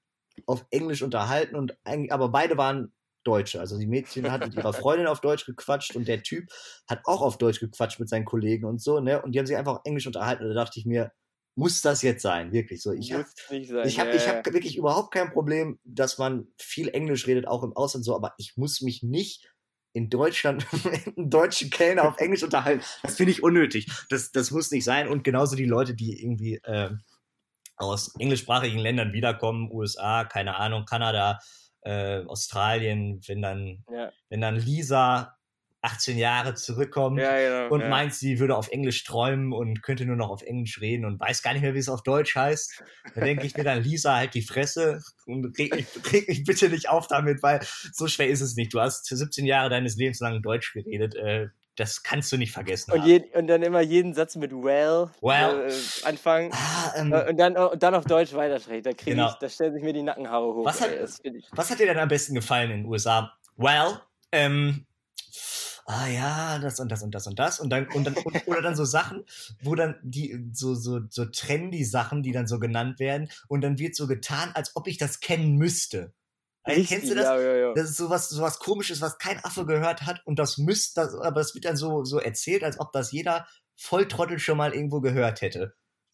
auf 0.45 0.65
Englisch 0.71 1.01
unterhalten 1.03 1.55
und 1.57 1.77
eigentlich, 1.83 2.13
aber 2.13 2.29
beide 2.29 2.57
waren 2.57 2.93
Deutsche. 3.25 3.59
Also 3.59 3.77
die 3.77 3.85
Mädchen 3.87 4.31
hat 4.31 4.45
mit 4.45 4.55
ihrer 4.55 4.71
Freundin 4.83 5.07
auf 5.07 5.19
Deutsch 5.19 5.45
gequatscht 5.45 5.97
und 5.97 6.07
der 6.07 6.23
Typ 6.23 6.45
hat 6.87 7.01
auch 7.03 7.21
auf 7.21 7.37
Deutsch 7.37 7.59
gequatscht 7.59 7.99
mit 7.99 8.07
seinen 8.07 8.23
Kollegen 8.23 8.63
und 8.65 8.81
so, 8.81 9.01
ne? 9.01 9.21
Und 9.21 9.33
die 9.33 9.39
haben 9.39 9.45
sich 9.47 9.57
einfach 9.57 9.73
auf 9.75 9.81
Englisch 9.83 10.07
unterhalten 10.07 10.43
und 10.43 10.49
da 10.49 10.55
dachte 10.63 10.79
ich 10.79 10.85
mir, 10.85 11.11
muss 11.55 11.81
das 11.81 12.01
jetzt 12.01 12.21
sein? 12.21 12.51
Wirklich 12.51 12.81
so. 12.81 12.93
Ich, 12.93 13.09
sein. 13.09 13.25
ich 13.85 13.99
habe 13.99 14.11
ja, 14.11 14.15
ja. 14.15 14.27
hab 14.27 14.45
wirklich 14.53 14.77
überhaupt 14.77 15.13
kein 15.13 15.31
Problem, 15.31 15.79
dass 15.83 16.17
man 16.17 16.47
viel 16.57 16.89
Englisch 16.89 17.27
redet, 17.27 17.47
auch 17.47 17.63
im 17.63 17.73
Ausland 17.73 18.05
so, 18.05 18.15
aber 18.15 18.33
ich 18.37 18.55
muss 18.55 18.81
mich 18.81 19.03
nicht 19.03 19.49
in 19.93 20.09
Deutschland 20.09 20.65
mit 20.85 21.17
einem 21.17 21.29
deutschen 21.29 21.69
Kellner 21.69 22.07
auf 22.07 22.17
Englisch 22.19 22.43
unterhalten. 22.43 22.83
Das 23.03 23.15
finde 23.15 23.31
ich 23.31 23.43
unnötig. 23.43 23.87
Das, 24.09 24.31
das 24.31 24.51
muss 24.51 24.71
nicht 24.71 24.85
sein. 24.85 25.07
Und 25.07 25.23
genauso 25.23 25.55
die 25.55 25.65
Leute, 25.65 25.95
die 25.95 26.21
irgendwie 26.21 26.61
ähm, 26.65 27.01
aus 27.75 28.15
englischsprachigen 28.19 28.79
Ländern 28.79 29.13
wiederkommen, 29.13 29.71
USA, 29.71 30.25
keine 30.25 30.57
Ahnung, 30.57 30.85
Kanada, 30.85 31.39
äh, 31.81 32.23
Australien, 32.25 33.21
wenn 33.27 33.41
dann, 33.41 33.83
Ja, 33.91 34.11
wenn 34.29 34.41
dann 34.41 34.57
Lisa 34.57 35.38
18 35.81 36.17
Jahre 36.17 36.55
zurückkommt 36.55 37.19
ja, 37.19 37.37
genau. 37.37 37.73
und 37.73 37.81
ja. 37.81 37.87
meint, 37.89 38.13
sie 38.13 38.39
würde 38.39 38.55
auf 38.57 38.67
Englisch 38.69 39.03
träumen 39.05 39.53
und 39.53 39.81
könnte 39.81 40.05
nur 40.05 40.17
noch 40.17 40.29
auf 40.29 40.41
Englisch 40.41 40.81
reden 40.81 41.05
und 41.05 41.19
weiß 41.19 41.41
gar 41.41 41.53
nicht 41.53 41.61
mehr, 41.61 41.73
wie 41.73 41.79
es 41.79 41.87
auf 41.89 42.03
Deutsch 42.03 42.35
heißt. 42.35 42.83
Da 43.15 43.21
denke 43.21 43.45
ich 43.45 43.55
mir 43.55 43.63
dann, 43.63 43.81
Lisa, 43.81 44.15
halt 44.17 44.33
die 44.33 44.41
Fresse 44.41 45.01
und 45.25 45.57
reg 45.57 45.73
mich, 45.75 45.87
reg 46.13 46.27
mich 46.27 46.43
bitte 46.43 46.69
nicht 46.69 46.89
auf 46.89 47.07
damit, 47.07 47.41
weil 47.43 47.61
so 47.93 48.07
schwer 48.07 48.27
ist 48.27 48.41
es 48.41 48.55
nicht. 48.55 48.73
Du 48.73 48.81
hast 48.81 49.05
17 49.05 49.45
Jahre 49.45 49.69
deines 49.69 49.95
Lebens 49.95 50.19
lang 50.19 50.41
Deutsch 50.41 50.73
geredet. 50.73 51.15
Äh, 51.15 51.47
das 51.77 52.03
kannst 52.03 52.29
du 52.33 52.35
nicht 52.37 52.51
vergessen. 52.51 52.91
Und, 52.91 53.05
je, 53.05 53.23
und 53.35 53.47
dann 53.47 53.63
immer 53.63 53.79
jeden 53.79 54.13
Satz 54.13 54.35
mit 54.35 54.51
well, 54.51 55.11
Well. 55.21 55.69
Äh, 55.69 56.05
anfangen. 56.05 56.51
ah, 56.51 56.91
ähm, 56.97 57.13
Äh, 57.13 57.29
Und 57.29 57.37
dann, 57.37 57.55
und 57.55 57.81
dann 57.81 57.95
auf 57.95 58.03
Deutsch 58.03 58.33
weitersprechen. 58.33 58.83
Da, 58.83 58.91
Genau. 58.91 59.29
ich, 59.29 59.35
da 59.35 59.47
stellen 59.47 59.73
sich 59.73 59.83
mir 59.83 59.93
die 59.93 60.03
Nackenhaare 60.03 60.43
hoch. 60.55 60.65
Was 60.65 60.81
hat- 60.81 60.91
ey. 60.91 61.41
Was 61.53 61.69
hat 61.71 61.79
dir 61.79 61.85
denn 61.85 61.97
am 61.99 62.09
besten 62.09 62.35
gefallen 62.35 62.69
in 62.71 62.77
den 62.81 62.85
USA? 62.85 63.31
Well, 63.55 64.01
ähm, 64.33 64.85
ah 65.89 66.07
ja, 66.07 66.59
das 66.59 66.79
und 66.79 66.91
das 66.91 67.01
und 67.01 67.15
das 67.15 67.25
und 67.25 67.39
das 67.39 67.59
und 67.59 67.69
dann 67.71 67.87
und 67.89 68.03
dann 68.05 68.13
und, 68.13 68.47
oder 68.47 68.61
dann 68.61 68.75
so 68.75 68.85
Sachen, 68.85 69.25
wo 69.63 69.73
dann 69.73 69.95
die 70.03 70.47
so 70.53 70.75
so 70.75 71.01
so 71.09 71.25
trendy 71.25 71.83
Sachen, 71.83 72.21
die 72.21 72.31
dann 72.31 72.47
so 72.47 72.59
genannt 72.59 72.99
werden 72.99 73.29
und 73.47 73.61
dann 73.61 73.79
wird 73.79 73.95
so 73.95 74.05
getan, 74.05 74.51
als 74.53 74.75
ob 74.75 74.87
ich 74.87 74.97
das 74.97 75.19
kennen 75.19 75.55
müsste. 75.57 76.13
Ey, 76.63 76.83
kennst 76.85 77.09
du 77.09 77.15
das? 77.15 77.23
Ja, 77.25 77.39
ja, 77.39 77.55
ja. 77.55 77.73
Das 77.73 77.89
ist 77.89 77.97
sowas, 77.97 78.29
sowas 78.29 78.59
komisches, 78.59 79.01
was 79.01 79.17
kein 79.17 79.43
Affe 79.43 79.65
gehört 79.65 80.03
hat 80.03 80.21
und 80.25 80.37
das 80.37 80.59
müsste, 80.59 81.01
das, 81.01 81.15
aber 81.15 81.39
das 81.39 81.55
wird 81.55 81.65
dann 81.65 81.77
so, 81.77 82.03
so 82.03 82.19
erzählt, 82.19 82.63
als 82.63 82.79
ob 82.79 82.91
das 82.91 83.11
jeder 83.11 83.47
Volltrottel 83.75 84.37
schon 84.37 84.57
mal 84.57 84.73
irgendwo 84.73 85.01
gehört 85.01 85.41
hätte. 85.41 85.73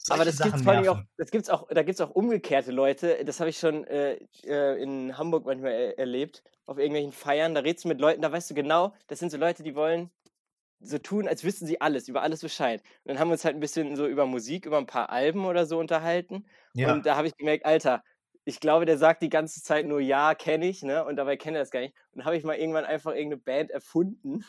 Aber 0.10 0.26
das 0.26 0.38
gibt's 0.38 0.52
Sachen 0.52 0.64
vor 0.64 0.74
allem 0.74 0.88
auch, 0.88 1.02
das 1.18 1.32
gibt's 1.32 1.50
auch, 1.50 1.68
da 1.70 1.84
gibt's 1.84 2.02
auch 2.02 2.12
umgekehrte 2.12 2.72
Leute. 2.72 3.24
Das 3.26 3.40
habe 3.40 3.50
ich 3.50 3.58
schon 3.58 3.86
äh, 3.86 4.20
äh, 4.44 4.82
in 4.82 5.18
Hamburg 5.18 5.46
manchmal 5.46 5.72
er 5.72 6.00
erlebt, 6.00 6.44
auf 6.66 6.78
irgendwelchen 6.78 7.12
Feiern. 7.12 7.56
Da 7.56 7.62
redest 7.62 7.86
du 7.86 7.90
mit 7.90 8.00
Leuten, 8.00 8.22
da 8.22 8.32
weißt 8.32 8.50
du 8.50 8.54
genau, 8.54 8.94
das 9.08 9.20
sind 9.20 9.32
so 9.32 9.38
Leute, 9.38 9.64
die 9.64 9.76
wollen 9.76 10.12
so 10.80 10.98
tun, 11.00 11.28
als 11.28 11.44
wüssten 11.44 11.66
sie 11.66 11.82
alles, 11.82 12.08
über 12.08 12.22
alles 12.22 12.42
Bescheid. 12.42 12.82
Und 13.04 13.10
dann 13.10 13.20
haben 13.20 13.30
wir 13.30 13.34
uns 13.34 13.46
halt 13.46 13.56
ein 13.56 13.62
bisschen 13.62 13.96
so 13.96 14.08
über 14.08 14.26
Musik, 14.26 14.66
über 14.66 14.78
ein 14.78 14.86
paar 14.86 15.10
Alben 15.10 15.46
oder 15.46 15.66
so 15.66 15.80
unterhalten. 15.80 16.46
Ja. 16.74 16.94
Und 16.94 17.06
da 17.06 17.16
habe 17.16 17.28
ich 17.28 17.36
gemerkt, 17.38 17.66
Alter, 17.66 18.04
ich 18.44 18.60
glaube, 18.60 18.86
der 18.86 18.98
sagt 18.98 19.24
die 19.24 19.30
ganze 19.30 19.64
Zeit 19.64 19.88
nur 19.88 20.00
ja, 20.00 20.36
kenne 20.36 20.68
ich, 20.68 20.84
ne? 20.84 21.04
Und 21.04 21.16
dabei 21.16 21.36
kennt 21.38 21.56
er 21.56 21.64
das 21.64 21.72
gar 21.72 21.80
nicht. 21.80 21.96
Und 22.12 22.20
dann 22.20 22.26
habe 22.26 22.38
ich 22.38 22.44
mal 22.44 22.56
irgendwann 22.56 22.86
einfach 22.86 23.12
irgendeine 23.14 23.42
Band 23.42 23.72
erfunden. 23.72 24.46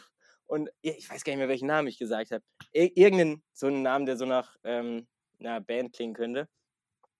Und 0.46 0.68
ich 0.82 1.08
weiß 1.10 1.24
gar 1.24 1.32
nicht 1.32 1.38
mehr, 1.38 1.48
welchen 1.48 1.66
Namen 1.66 1.88
ich 1.88 1.98
gesagt 1.98 2.30
habe. 2.30 2.44
Ir 2.72 2.94
irgendeinen, 2.96 3.42
so 3.52 3.68
einen 3.68 3.82
Namen, 3.82 4.04
der 4.04 4.16
so 4.16 4.26
nach 4.26 4.56
ähm, 4.64 5.06
einer 5.40 5.60
Band 5.60 5.92
klingen 5.92 6.14
könnte. 6.14 6.48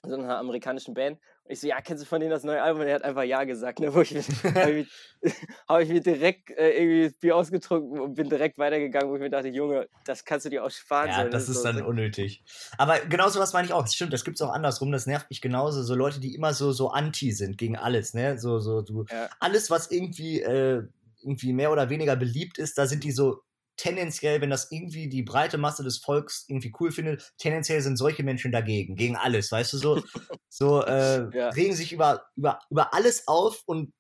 So 0.05 0.15
einer 0.15 0.39
amerikanischen 0.39 0.95
Band. 0.95 1.19
Und 1.43 1.51
ich 1.53 1.59
so, 1.61 1.67
ja, 1.67 1.81
kennst 1.81 2.05
du 2.05 2.07
von 2.07 2.21
denen 2.21 2.31
das 2.31 2.45
neue 2.45 2.63
Album? 2.63 2.83
Und 2.83 2.87
er 2.87 2.95
hat 2.97 3.03
einfach 3.03 3.25
ja 3.25 3.43
gesagt, 3.43 3.81
ne? 3.81 3.93
Wo 3.93 4.03
ich, 4.03 4.11
habe 4.45 4.71
ich, 4.71 4.87
mir- 5.23 5.33
hab 5.69 5.81
ich 5.81 5.89
mir 5.89 6.01
direkt 6.01 6.51
äh, 6.51 6.71
irgendwie 6.79 7.05
das 7.09 7.15
Bier 7.19 7.35
ausgetrunken 7.35 7.99
und 7.99 8.15
bin 8.15 8.29
direkt 8.29 8.57
weitergegangen, 8.59 9.11
wo 9.11 9.17
ich 9.17 9.21
mir 9.21 9.31
dachte, 9.31 9.49
Junge, 9.49 9.89
das 10.05 10.25
kannst 10.25 10.47
du 10.47 10.51
dir 10.51 10.65
auch 10.65 10.71
sparen. 10.71 11.09
Ja, 11.09 11.25
so, 11.25 11.31
das 11.31 11.49
ist 11.49 11.57
so- 11.59 11.65
dann 11.65 11.79
so- 11.79 11.87
unnötig. 11.87 12.45
Aber 12.79 13.01
genauso 13.01 13.41
was 13.41 13.53
meine 13.53 13.67
ich 13.67 13.73
auch. 13.73 13.83
Das 13.83 13.95
stimmt, 13.97 14.13
das 14.13 14.25
gibt's 14.25 14.41
auch 14.43 14.53
andersrum. 14.53 14.93
Das 14.93 15.07
nervt 15.07 15.29
mich 15.29 15.41
genauso. 15.41 15.83
So 15.83 15.97
Leute, 15.97 16.21
die 16.21 16.35
immer 16.37 16.55
so, 16.55 16.71
so 16.71 16.91
anti 16.91 17.33
sind 17.33 17.59
gegen 17.59 17.77
alles, 17.77 18.15
ne? 18.15 18.39
So, 18.39 18.61
so, 18.61 18.83
du, 18.83 19.07
Ja. 19.11 19.29
alles, 19.41 19.71
was 19.71 19.91
irgendwie, 19.91 20.41
äh, 20.41 20.85
irgendwie 21.23 21.53
mehr 21.53 21.73
oder 21.73 21.91
weniger 21.91 22.15
beliebt 22.15 22.59
ist, 22.59 22.79
da 22.79 22.87
sind 22.87 23.03
die 23.03 23.11
so 23.11 23.41
tendenziell, 23.77 24.41
wenn 24.41 24.51
das 24.51 24.71
irgendwie 24.73 25.09
die 25.09 25.23
breite 25.23 25.59
Masse 25.59 25.83
des 25.85 25.99
Volks 25.99 26.45
irgendwie 26.49 26.73
cool 26.81 26.91
findet, 26.93 27.33
tendenziell 27.39 27.81
sind 27.83 27.97
solche 27.97 28.23
Menschen 28.23 28.53
dagegen, 28.53 28.97
gegen 28.97 29.17
alles, 29.17 29.53
weißt 29.53 29.75
du, 29.75 29.79
so, 29.79 30.03
so, 30.49 30.83
äh, 30.83 31.29
Ja. 31.33 31.51
regen 31.55 31.75
sich 31.75 31.93
über, 31.93 32.27
über, 32.37 32.61
über 32.71 32.95
alles 32.95 33.27
auf 33.29 33.63
und 33.67 33.93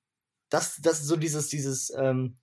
das, 0.51 0.77
das 0.83 1.01
ist 1.01 1.07
so 1.09 1.17
dieses, 1.17 1.49
dieses, 1.49 1.91
ähm, 1.99 2.37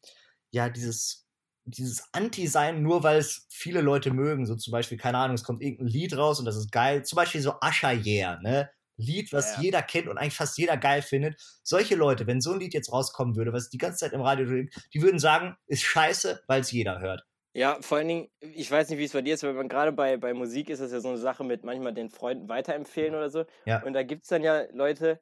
ja, 0.52 0.70
dieses, 0.70 1.26
dieses 1.66 2.04
Anti-Sein, 2.14 2.84
nur 2.84 3.04
weil 3.04 3.18
es 3.20 3.48
viele 3.50 3.82
Leute 3.82 4.12
mögen. 4.12 4.46
So 4.46 4.56
zum 4.56 4.72
Beispiel, 4.72 4.98
keine 4.98 5.18
Ahnung, 5.18 5.36
es 5.36 5.44
kommt 5.44 5.62
irgendein 5.62 5.88
Lied 5.88 6.16
raus 6.18 6.40
und 6.40 6.46
das 6.46 6.58
ist 6.58 6.72
geil. 6.72 7.06
Zum 7.06 7.16
Beispiel 7.16 7.42
so 7.42 7.54
Asher 7.62 7.94
Yeah, 7.94 8.40
ne? 8.42 8.70
Lied, 9.04 9.32
was 9.34 9.56
Ja. 9.58 9.62
jeder 9.62 9.82
kennt 9.82 10.08
und 10.08 10.18
eigentlich 10.18 10.36
fast 10.36 10.58
jeder 10.58 10.78
geil 10.78 11.02
findet. 11.02 11.36
Solche 11.64 11.96
Leute, 11.96 12.26
wenn 12.28 12.42
so 12.42 12.54
ein 12.54 12.60
Lied 12.60 12.74
jetzt 12.74 12.92
rauskommen 12.92 13.36
würde, 13.36 13.54
was 13.54 13.70
die 13.70 13.78
ganze 13.78 14.00
Zeit 14.00 14.14
im 14.14 14.22
Radio 14.22 14.46
klingt, 14.48 14.74
die 14.94 15.02
würden 15.02 15.20
sagen, 15.20 15.56
ist 15.68 15.84
scheiße, 15.84 16.44
weil 16.48 16.62
es 16.62 16.72
jeder 16.72 17.00
hört. 17.00 17.24
Ja, 17.56 17.78
vor 17.82 18.00
allen 18.00 18.08
Dingen, 18.08 18.30
ich 18.40 18.72
weiß 18.72 18.90
nicht, 18.90 18.98
wie 18.98 19.04
es 19.04 19.14
bei 19.14 19.22
dir 19.22 19.36
ist, 19.36 19.44
aber 19.44 19.54
man- 19.54 19.70
gerade 19.70 19.92
bei, 19.92 20.18
bei 20.18 20.34
Musik 20.34 20.70
ist 20.72 20.82
das 20.82 20.92
ja 20.92 21.00
so 21.02 21.10
eine 21.10 21.18
Sache 21.20 21.44
mit 21.44 21.64
manchmal 21.64 21.94
den 21.94 22.10
Freunden 22.10 22.50
weiterempfehlen 22.50 23.14
oder 23.14 23.30
so. 23.30 23.46
Ja. 23.66 23.84
Und 23.84 23.94
da 23.94 24.02
gibt 24.02 24.24
es 24.24 24.30
dann 24.30 24.42
ja 24.42 24.64
Leute, 24.74 25.20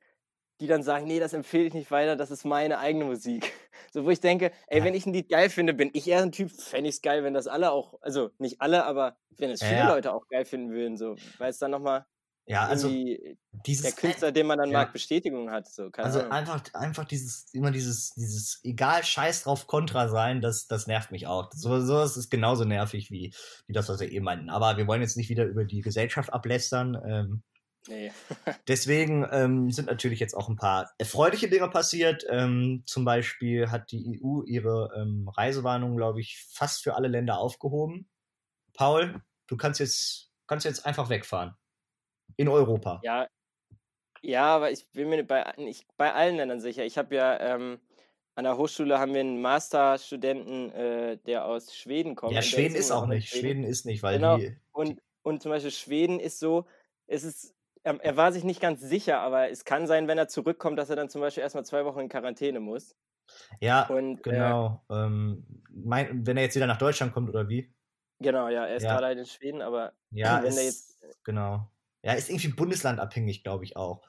die 0.62 0.68
dann 0.68 0.84
sagen, 0.84 1.08
nee, 1.08 1.20
das 1.20 1.34
empfehle 1.34 1.66
ich 1.66 1.74
nicht 1.74 1.90
weiter, 1.92 2.16
das 2.16 2.30
ist 2.32 2.46
meine 2.46 2.80
eigene 2.80 3.06
Musik. 3.06 3.52
So, 3.94 4.06
wo 4.06 4.10
ich 4.10 4.22
denke, 4.22 4.52
ey, 4.68 4.80
Ja. 4.80 4.86
wenn 4.86 4.94
ich 4.94 5.06
ein 5.06 5.12
Lied 5.12 5.28
geil 5.28 5.50
finde, 5.50 5.74
bin 5.74 5.90
ich 5.94 6.08
eher 6.08 6.22
ein 6.22 6.32
Typ, 6.32 6.50
fände 6.52 6.88
ich 6.88 6.96
es 6.96 7.02
geil, 7.02 7.26
wenn 7.26 7.34
das 7.34 7.48
alle 7.48 7.72
auch, 7.72 7.96
also 8.02 8.30
nicht 8.38 8.62
alle, 8.62 8.86
aber 8.86 9.18
wenn 9.38 9.50
es 9.50 9.62
viele 9.62 9.80
ja. 9.80 9.90
Leute 9.90 10.14
auch 10.14 10.28
geil 10.30 10.46
finden 10.46 10.70
würden, 10.72 10.96
so, 10.98 11.16
weil 11.40 11.50
es 11.50 11.58
dann 11.58 11.72
nochmal, 11.72 12.06
Ja, 12.52 12.68
also 12.68 12.90
dieses 13.66 13.84
der 13.84 13.94
Künstler, 13.94 14.34
den 14.34 14.46
man 14.46 14.58
dann 14.58 14.72
ja. 14.72 14.80
mag, 14.80 14.92
Bestätigung 14.92 15.50
hat. 15.52 15.70
So, 15.70 15.90
Also 15.96 16.20
Ahnung. 16.20 16.32
einfach, 16.34 16.64
einfach 16.74 17.06
dieses, 17.06 17.46
immer 17.54 17.72
dieses, 17.72 18.14
dieses 18.16 18.60
egal 18.64 19.06
scheiß 19.06 19.44
drauf 19.44 19.68
Kontra 19.68 20.10
sein, 20.10 20.42
das, 20.42 20.68
das 20.68 20.86
nervt 20.86 21.12
mich 21.12 21.28
auch. 21.28 21.50
So, 21.54 21.80
sowas 21.80 22.18
ist 22.18 22.30
genauso 22.30 22.66
nervig 22.66 23.10
wie, 23.10 23.34
wie 23.68 23.74
das, 23.74 23.88
was 23.88 24.02
wir 24.02 24.12
eben 24.12 24.26
meinten. 24.26 24.50
Aber 24.50 24.76
wir 24.76 24.86
wollen 24.86 25.02
jetzt 25.02 25.16
nicht 25.16 25.30
wieder 25.30 25.46
über 25.46 25.64
die 25.64 25.80
Gesellschaft 25.80 26.34
ablästern. 26.34 27.02
Ähm, 27.08 27.44
Nee. 27.88 28.12
deswegen 28.68 29.26
ähm, 29.32 29.72
sind 29.72 29.88
natürlich 29.88 30.20
jetzt 30.20 30.36
auch 30.36 30.50
ein 30.50 30.56
paar 30.56 30.92
erfreuliche 31.00 31.50
Dinge 31.50 31.68
passiert. 31.68 32.24
Ähm, 32.30 32.84
zum 32.86 33.06
Beispiel 33.06 33.72
hat 33.72 33.92
die 33.92 34.22
EU 34.22 34.44
ihre 34.44 34.92
ähm, 34.96 35.28
Reisewarnung, 35.30 35.96
glaube 35.96 36.20
ich, 36.20 36.46
fast 36.52 36.84
für 36.84 36.96
alle 36.96 37.08
Länder 37.08 37.40
aufgehoben. 37.40 38.08
Paul, 38.74 39.24
du 39.48 39.58
kannst 39.58 39.80
jetzt, 39.80 40.30
kannst 40.46 40.66
jetzt 40.66 40.86
einfach 40.86 41.10
wegfahren. 41.10 41.56
In 42.38 42.48
Europa. 42.50 43.02
Ja, 43.04 43.28
ja, 44.24 44.46
aber 44.46 44.72
ich 44.72 44.90
bin 44.92 45.10
mir 45.10 45.26
bei, 45.26 45.54
nicht 45.58 45.88
bei 45.98 46.14
allen 46.14 46.38
Ländern 46.38 46.62
sicher. 46.62 46.86
Ich 46.86 46.98
habe 46.98 47.16
ja 47.16 47.40
ähm, 47.40 47.80
an 48.36 48.46
der 48.46 48.58
Hochschule 48.58 49.00
haben 49.00 49.14
wir 49.14 49.22
einen 49.22 49.42
Masterstudenten, 49.42 50.72
äh, 50.74 51.18
der 51.20 51.46
aus 51.46 51.76
Schweden 51.76 52.16
kommt. 52.16 52.36
Ja, 52.36 52.42
Schweden 52.42 52.76
ist 52.76 52.92
auch 52.92 53.08
nicht. 53.08 53.30
Schweden 53.30 53.64
ist 53.64 53.86
nicht, 53.86 54.04
weil 54.04 54.20
Genau. 54.20 54.40
die. 54.40 54.58
Und, 54.74 55.02
und 55.24 55.42
zum 55.42 55.52
Beispiel 55.52 55.72
Schweden 55.72 56.20
ist 56.20 56.40
so, 56.40 56.68
es 57.08 57.24
ist, 57.24 57.56
er, 57.84 58.00
er 58.04 58.18
war 58.18 58.32
sich 58.34 58.44
nicht 58.44 58.62
ganz 58.62 58.82
sicher, 58.82 59.20
aber 59.22 59.50
es 59.50 59.66
kann 59.66 59.88
sein, 59.88 60.08
wenn 60.08 60.18
er 60.18 60.28
zurückkommt, 60.28 60.78
dass 60.80 60.90
er 60.90 60.96
dann 60.98 61.10
zum 61.10 61.22
Beispiel 61.22 61.44
erstmal 61.44 61.66
zwei 61.66 61.86
Wochen 61.86 62.00
in 62.02 62.10
Quarantäne 62.10 62.60
muss. 62.60 62.96
Ja, 63.60 63.90
Und 63.90 64.28
äh, 64.30 64.54
genau. 64.54 64.84
Ähm, 64.90 65.64
mein, 65.70 66.26
wenn 66.26 66.38
er 66.38 66.44
jetzt 66.44 66.56
wieder 66.56 66.68
nach 66.68 66.78
Deutschland 66.78 67.14
kommt 67.14 67.30
oder 67.30 67.48
wie? 67.50 67.74
genau, 68.20 68.48
ja, 68.50 68.66
er 68.68 68.76
ist 68.76 68.84
Ja. 68.84 68.90
gerade 68.90 69.08
halt 69.08 69.20
in 69.20 69.26
Schweden, 69.26 69.62
aber 69.62 69.94
Ja, 70.12 70.44
wenn 70.44 70.58
er 70.58 70.68
ist, 70.68 71.02
genau. 71.24 71.72
Ja, 72.04 72.14
ist 72.14 72.30
irgendwie 72.30 72.50
bundeslandabhängig, 72.50 73.44
glaube 73.44 73.64
ich 73.64 73.76
auch. 73.78 74.02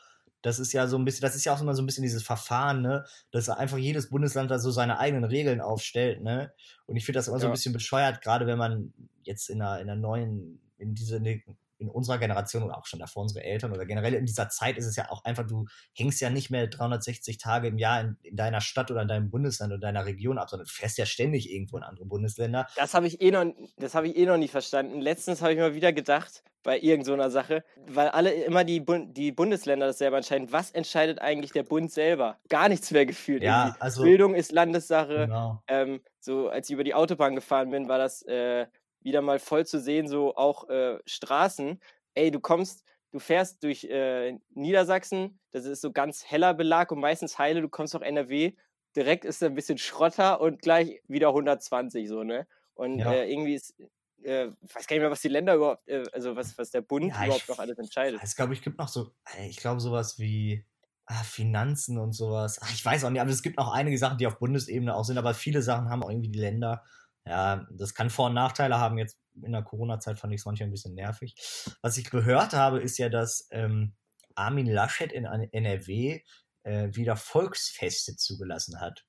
Das 0.42 0.58
ist 0.58 0.72
ja 0.72 0.88
so 0.88 0.98
ein 0.98 1.04
bisschen, 1.04 1.22
das 1.22 1.36
ist 1.36 1.44
ja 1.44 1.54
auch 1.54 1.60
immer 1.60 1.74
so 1.74 1.82
ein 1.82 1.86
bisschen 1.86 2.02
dieses 2.02 2.24
Verfahren, 2.24 2.82
ne, 2.82 3.04
dass 3.30 3.48
einfach 3.48 3.78
jedes 3.78 4.10
Bundesland 4.10 4.50
da 4.50 4.58
so 4.58 4.70
seine 4.72 4.98
eigenen 4.98 5.24
Regeln 5.24 5.60
aufstellt, 5.60 6.20
ne? 6.22 6.52
Und 6.86 6.96
ich 6.96 7.04
finde 7.04 7.18
das 7.18 7.28
immer 7.28 7.38
so 7.38 7.46
ein 7.46 7.50
Ja. 7.50 7.52
bisschen 7.52 7.72
bescheuert, 7.72 8.20
gerade 8.22 8.46
wenn 8.46 8.58
man 8.58 8.92
jetzt 9.22 9.50
in 9.50 9.62
einer, 9.62 9.80
in 9.80 9.88
einer 9.88 10.00
neuen, 10.00 10.60
in 10.78 10.94
diese, 10.94 11.16
in 11.18 11.56
unserer 11.88 12.18
Generation 12.18 12.62
oder 12.62 12.78
auch 12.78 12.86
schon 12.86 13.00
davor 13.00 13.22
unsere 13.22 13.44
Eltern 13.44 13.72
oder 13.72 13.86
generell 13.86 14.14
in 14.14 14.26
dieser 14.26 14.48
Zeit 14.48 14.76
ist 14.76 14.86
es 14.86 14.96
ja 14.96 15.10
auch 15.10 15.24
einfach, 15.24 15.46
du 15.46 15.66
hängst 15.94 16.20
ja 16.20 16.30
nicht 16.30 16.50
mehr 16.50 16.66
360 16.66 17.38
Tage 17.38 17.68
im 17.68 17.78
Jahr 17.78 18.00
in, 18.00 18.16
in 18.22 18.36
deiner 18.36 18.60
Stadt 18.60 18.90
oder 18.90 19.02
in 19.02 19.08
deinem 19.08 19.30
Bundesland 19.30 19.72
oder 19.72 19.80
deiner 19.80 20.06
Region 20.06 20.38
ab, 20.38 20.50
sondern 20.50 20.66
du 20.66 20.72
fährst 20.72 20.98
ja 20.98 21.06
ständig 21.06 21.50
irgendwo 21.50 21.76
in 21.76 21.82
andere 21.82 22.06
Bundesländer. 22.06 22.66
Das 22.76 22.94
habe 22.94 23.06
ich 23.06 23.20
eh 23.20 23.30
noch, 23.30 23.44
das 23.76 23.94
habe 23.94 24.08
ich 24.08 24.16
eh 24.16 24.26
noch 24.26 24.36
nie 24.36 24.48
verstanden. 24.48 25.00
Letztens 25.00 25.42
habe 25.42 25.52
ich 25.52 25.58
mal 25.58 25.74
wieder 25.74 25.92
gedacht 25.92 26.42
bei 26.62 26.78
irgend 26.78 27.06
so 27.06 27.12
einer 27.12 27.30
Sache, 27.30 27.64
weil 27.88 28.08
alle 28.08 28.32
immer 28.32 28.64
die, 28.64 28.80
Bund 28.80 29.16
die 29.16 29.32
Bundesländer 29.32 29.86
das 29.86 29.98
selber 29.98 30.16
entscheiden. 30.16 30.52
Was 30.52 30.70
entscheidet 30.70 31.20
eigentlich 31.20 31.52
der 31.52 31.64
Bund 31.64 31.90
selber? 31.90 32.38
Gar 32.48 32.68
nichts 32.68 32.90
mehr 32.90 33.06
gefühlt. 33.06 33.42
Ja, 33.42 33.76
also- 33.80 34.02
Bildung 34.02 34.34
ist 34.34 34.52
Landessache. 34.52 35.26
Genau. 35.26 35.62
Ähm, 35.66 36.00
so 36.20 36.48
als 36.48 36.68
ich 36.68 36.74
über 36.74 36.84
die 36.84 36.94
Autobahn 36.94 37.34
gefahren 37.34 37.70
bin, 37.70 37.88
war 37.88 37.98
das 37.98 38.22
äh, 38.22 38.66
wieder 39.04 39.22
mal 39.22 39.38
voll 39.38 39.66
zu 39.66 39.80
sehen. 39.80 40.08
So 40.08 40.36
auch 40.36 40.68
äh, 40.68 40.98
Straßen. 41.06 41.80
Ey, 42.14 42.30
du 42.30 42.40
kommst, 42.40 42.84
du 43.10 43.18
fährst 43.18 43.62
durch 43.62 43.84
äh, 43.84 44.38
Niedersachsen. 44.50 45.40
Das 45.52 45.64
ist 45.64 45.80
so 45.80 45.92
ganz 45.92 46.24
heller 46.30 46.54
Belag 46.54 46.92
und 46.92 47.00
meistens 47.00 47.38
heile. 47.38 47.60
Du 47.62 47.68
kommst 47.68 47.94
nach 47.94 48.02
NRW. 48.02 48.52
Direkt 48.96 49.24
ist 49.24 49.40
da 49.42 49.46
ein 49.46 49.54
bisschen 49.54 49.78
Schrotter 49.78 50.40
und 50.40 50.60
gleich 50.62 51.00
wieder 51.08 51.32
120 51.32 52.08
so 52.08 52.22
ne. 52.22 52.46
Und 52.74 52.98
Ja. 52.98 53.12
äh, 53.12 53.30
irgendwie 53.30 53.54
ist 53.54 53.74
äh, 54.22 54.48
ich 54.48 54.74
weiß 54.74 54.86
gar 54.86 54.94
nicht 54.96 55.00
mehr, 55.02 55.10
was 55.10 55.20
die 55.20 55.28
Länder 55.28 55.54
überhaupt, 55.54 55.88
äh, 55.88 56.04
also 56.12 56.36
was, 56.36 56.56
was 56.58 56.70
der 56.70 56.82
Bund 56.82 57.06
Ja, 57.08 57.24
überhaupt 57.24 57.42
ich- 57.42 57.48
noch 57.48 57.58
alles 57.58 57.78
entscheidet. 57.78 58.20
Es 58.22 58.36
glaube 58.36 58.52
ich 58.54 58.62
gibt 58.62 58.78
noch 58.78 58.88
so, 58.88 59.10
äh, 59.36 59.48
ich 59.48 59.56
glaube 59.56 59.80
sowas 59.80 60.18
wie 60.18 60.64
ah, 61.06 61.22
Finanzen 61.24 61.98
und 61.98 62.12
sowas. 62.12 62.60
Ach, 62.62 62.72
ich 62.72 62.84
weiß 62.84 63.04
auch 63.04 63.10
nicht, 63.10 63.20
aber 63.20 63.30
es 63.30 63.42
gibt 63.42 63.56
noch 63.58 63.72
einige 63.72 63.98
Sachen, 63.98 64.18
die 64.18 64.26
auf 64.26 64.38
Bundesebene 64.38 64.94
auch 64.94 65.04
sind, 65.04 65.18
aber 65.18 65.34
viele 65.34 65.62
Sachen 65.62 65.88
haben 65.88 66.02
auch 66.02 66.10
irgendwie 66.10 66.30
die 66.30 66.38
Länder. 66.38 66.84
Ja, 67.24 67.66
das 67.70 67.94
kann 67.94 68.10
Vor- 68.10 68.26
und 68.26 68.34
Nachteile 68.34 68.78
haben. 68.78 68.98
Jetzt 68.98 69.18
in 69.40 69.52
der 69.52 69.62
Corona-Zeit 69.62 70.18
fand 70.18 70.32
ich 70.32 70.40
es 70.40 70.44
manchmal 70.44 70.68
ein 70.68 70.72
bisschen 70.72 70.94
nervig. 70.94 71.34
Was 71.80 71.96
ich 71.96 72.10
gehört 72.10 72.52
habe, 72.52 72.80
ist 72.80 72.98
ja, 72.98 73.08
dass 73.08 73.48
ähm, 73.50 73.94
Armin 74.34 74.66
Laschet 74.66 75.12
in 75.12 75.24
NRW 75.24 76.20
äh, 76.64 76.88
wieder 76.92 77.16
Volksfeste 77.16 78.16
zugelassen 78.16 78.80
hat. 78.80 79.04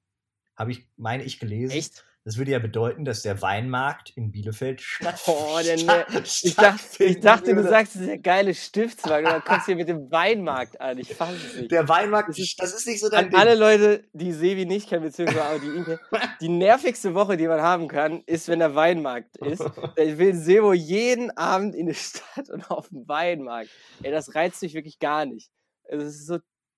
Habe 0.55 0.71
ich, 0.71 0.87
meine 0.95 1.23
ich, 1.23 1.39
gelesen. 1.39 1.77
Echt? 1.77 2.05
Das 2.25 2.37
würde 2.37 2.51
ja 2.51 2.59
bedeuten, 2.59 3.03
dass 3.03 3.21
der 3.21 3.41
Weinmarkt 3.41 4.11
in 4.11 4.31
Bielefeld 4.31 4.79
statt, 4.79 5.19
Oh, 5.27 5.59
der 5.61 5.77
statt- 5.77 6.09
ne- 6.09 6.23
Ich 6.23 6.55
dachte, 6.55 7.03
ich 7.03 7.19
dachte 7.19 7.53
du 7.53 7.63
sagst, 7.63 7.95
das 7.95 8.01
ist 8.03 8.07
der 8.07 8.17
geile 8.17 8.53
Stiftswagen 8.55 9.25
dann 9.29 9.43
kommst 9.43 9.67
du 9.67 9.71
hier 9.71 9.75
mit 9.75 9.89
dem 9.89 10.09
Weinmarkt 10.09 10.79
an. 10.79 10.97
Ich 10.99 11.13
fass 11.13 11.33
es 11.33 11.55
nicht. 11.57 11.71
Der 11.71 11.89
Weinmarkt, 11.89 12.29
Das 12.29 12.39
ist- 12.39 12.61
das 12.61 12.73
ist 12.73 12.87
nicht 12.87 13.01
so 13.01 13.09
dein 13.09 13.27
An 13.27 13.35
alle 13.35 13.55
Leute, 13.55 14.05
die 14.13 14.31
Sevi 14.31 14.65
nicht 14.65 14.87
kennen, 14.87 15.03
beziehungsweise 15.03 15.43
auch 15.43 15.59
die 15.59 15.67
ihn 15.67 15.83
kennen, 15.83 15.99
die 16.39 16.47
nervigste 16.49 17.13
Woche, 17.13 17.35
die 17.35 17.47
man 17.47 17.61
haben 17.61 17.89
kann, 17.89 18.23
ist, 18.25 18.47
wenn 18.47 18.59
der 18.59 18.73
Weinmarkt 18.73 19.35
ist. 19.37 19.59
Da 19.97 20.17
will 20.17 20.33
Sebo 20.33 20.71
jeden 20.71 21.29
Abend 21.37 21.75
in 21.75 21.87
die 21.87 21.93
Stadt 21.93 22.49
und 22.49 22.71
auf 22.71 22.87
den 22.87 23.05
Weinmarkt. 23.07 23.69
Ey, 24.01 24.11
das 24.11 24.33
reizt 24.33 24.61
mich 24.61 24.73
wirklich 24.73 24.99
gar 24.99 25.25
nicht. 25.25 25.49
Also, 25.91 26.05
es 26.05 26.15
ist 26.15 26.27
so 26.27 26.37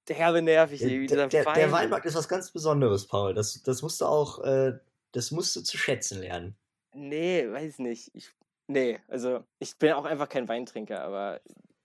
derbe 0.09 0.41
nervig, 0.41 0.79
Der, 0.79 0.89
der, 0.89 1.27
der 1.27 1.45
Wein. 1.45 1.71
Weinmarkt 1.71 2.07
ist 2.07 2.15
was 2.15 2.27
ganz 2.27 2.49
Besonderes, 2.51 3.05
Paul. 3.05 3.35
Das, 3.35 3.61
das 3.63 3.83
musst 3.83 4.01
du 4.01 4.05
auch, 4.05 4.43
äh, 4.43 4.73
das 5.15 5.31
musst 5.31 5.55
du 5.55 5.61
zu 5.61 5.77
schätzen 5.77 6.19
lernen. 6.21 6.55
Nee, 6.93 7.49
weiß 7.49 7.79
nicht. 7.79 8.11
Ich, 8.13 8.31
nee, 8.67 8.99
also 9.07 9.43
ich 9.59 9.77
bin 9.77 9.93
auch 9.93 10.05
einfach 10.05 10.29
kein 10.29 10.47
Weintrinker, 10.47 11.01
aber 11.01 11.41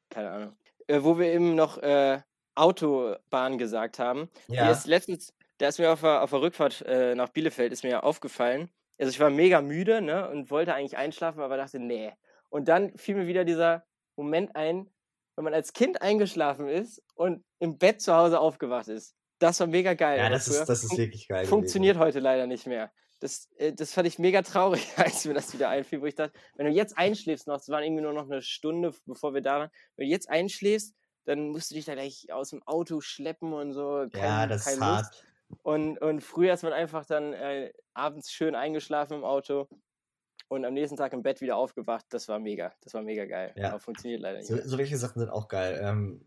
keine 0.09 0.31
Ahnung. 0.31 0.57
Äh, 0.87 1.03
wo 1.03 1.19
wir 1.19 1.27
eben 1.27 1.55
noch 1.55 1.79
äh, 1.79 2.21
Autobahn 2.55 3.59
gesagt 3.59 3.99
haben. 3.99 4.29
Mir 4.49 4.71
ist 4.71 4.87
letztens, 4.87 5.33
da 5.59 5.69
ist 5.69 5.79
mir 5.79 5.93
auf 5.93 6.01
der, 6.01 6.23
auf 6.23 6.31
der 6.31 6.41
Rückfahrt 6.41 6.83
äh, 6.83 7.15
nach 7.15 7.29
Bielefeld, 7.29 7.73
ist 7.73 7.85
mir 7.85 8.03
aufgefallen. 8.03 8.71
Also 8.99 9.11
ich 9.11 9.21
war 9.21 9.31
mega 9.31 9.63
müde, 9.63 10.03
ne, 10.03 10.29
und 10.29 10.51
wollte 10.51 10.75
eigentlich 10.75 10.97
einschlafen, 10.97 11.41
aber 11.41 11.57
dachte, 11.57 11.79
nee. 11.79 12.13
Und 12.51 12.69
dann 12.69 12.97
fiel 12.99 13.15
mir 13.15 13.27
wieder 13.27 13.45
dieser 13.45 13.87
Moment 14.17 14.55
ein, 14.57 14.91
wenn 15.37 15.45
man 15.45 15.55
als 15.55 15.73
Kind 15.73 16.03
eingeschlafen 16.03 16.69
ist 16.69 17.03
und 17.15 17.45
im 17.61 17.79
Bett 17.79 18.03
zu 18.03 18.15
Hause 18.15 18.41
aufgewacht 18.41 18.89
ist. 18.89 19.15
Das 19.39 19.59
war 19.61 19.67
mega 19.69 19.95
geil. 19.95 20.19
ja, 20.19 20.29
das 20.29 20.49
ist, 20.49 20.67
das 20.67 20.85
ist 20.85 20.99
wirklich 20.99 21.29
geil. 21.29 21.47
Funktioniert 21.47 21.97
heute 21.97 22.21
leider 22.21 22.47
nicht 22.47 22.67
mehr. 22.67 22.93
Das, 23.21 23.49
äh, 23.57 23.73
das 23.73 23.93
fand 23.93 24.09
ich 24.09 24.19
mega 24.19 24.43
traurig, 24.43 24.87
als 24.97 25.25
mir 25.25 25.35
das 25.35 25.53
wieder 25.53 25.69
einfiel, 25.69 26.01
wo 26.01 26.07
ich 26.07 26.15
dachte, 26.15 26.33
wenn 26.57 26.67
du 26.67 26.73
jetzt 26.73 26.99
einschläfst 26.99 27.47
noch, 27.47 27.57
es 27.57 27.69
waren 27.69 27.85
irgendwie 27.85 28.03
nur 28.03 28.13
noch 28.13 28.29
eine 28.29 28.43
Stunde, 28.43 28.93
bevor 29.07 29.35
wir 29.35 29.43
da 29.43 29.61
waren, 29.61 29.71
wenn 29.97 30.07
du 30.07 30.11
jetzt 30.11 30.29
einschläfst, 30.29 30.95
dann 31.25 31.51
musst 31.51 31.71
du 31.71 31.75
dich 31.75 31.85
da 31.85 31.95
gleich 31.95 32.33
aus 32.33 32.51
dem 32.51 32.63
Auto 32.65 33.01
schleppen 33.01 33.53
und 33.53 33.73
so. 33.73 34.07
gewesen. 34.07 34.25
Ja, 34.25 34.47
das 34.47 34.67
ist 34.67 34.81
hart. 34.81 35.25
Und, 35.63 35.99
und 35.99 36.23
früher 36.23 36.55
ist 36.55 36.63
man 36.63 36.73
einfach 36.73 37.05
dann 37.05 37.33
äh, 37.33 37.73
abends 37.93 38.33
schön 38.33 38.55
eingeschlafen 38.55 39.19
im 39.19 39.25
Auto 39.25 39.69
und 40.49 40.65
am 40.65 40.75
nächsten 40.75 40.97
Tag 40.97 41.13
im 41.13 41.23
Bett 41.23 41.41
wieder 41.41 41.57
aufgewacht. 41.57 42.07
Das 42.11 42.29
war 42.29 42.39
mega. 42.39 42.73
Das 42.83 42.95
war 42.95 43.03
mega 43.03 43.25
geil. 43.25 43.53
Ja. 43.57 43.71
Aber 43.71 43.81
funktioniert 43.81 44.21
leider 44.21 44.39
nicht. 44.39 44.49
So, 44.49 44.57
so 44.63 44.79
welche 44.79 44.97
Sachen 44.97 45.21
sind 45.21 45.31
auch 45.31 45.49
geil. 45.49 45.81
Ähm, 45.83 46.25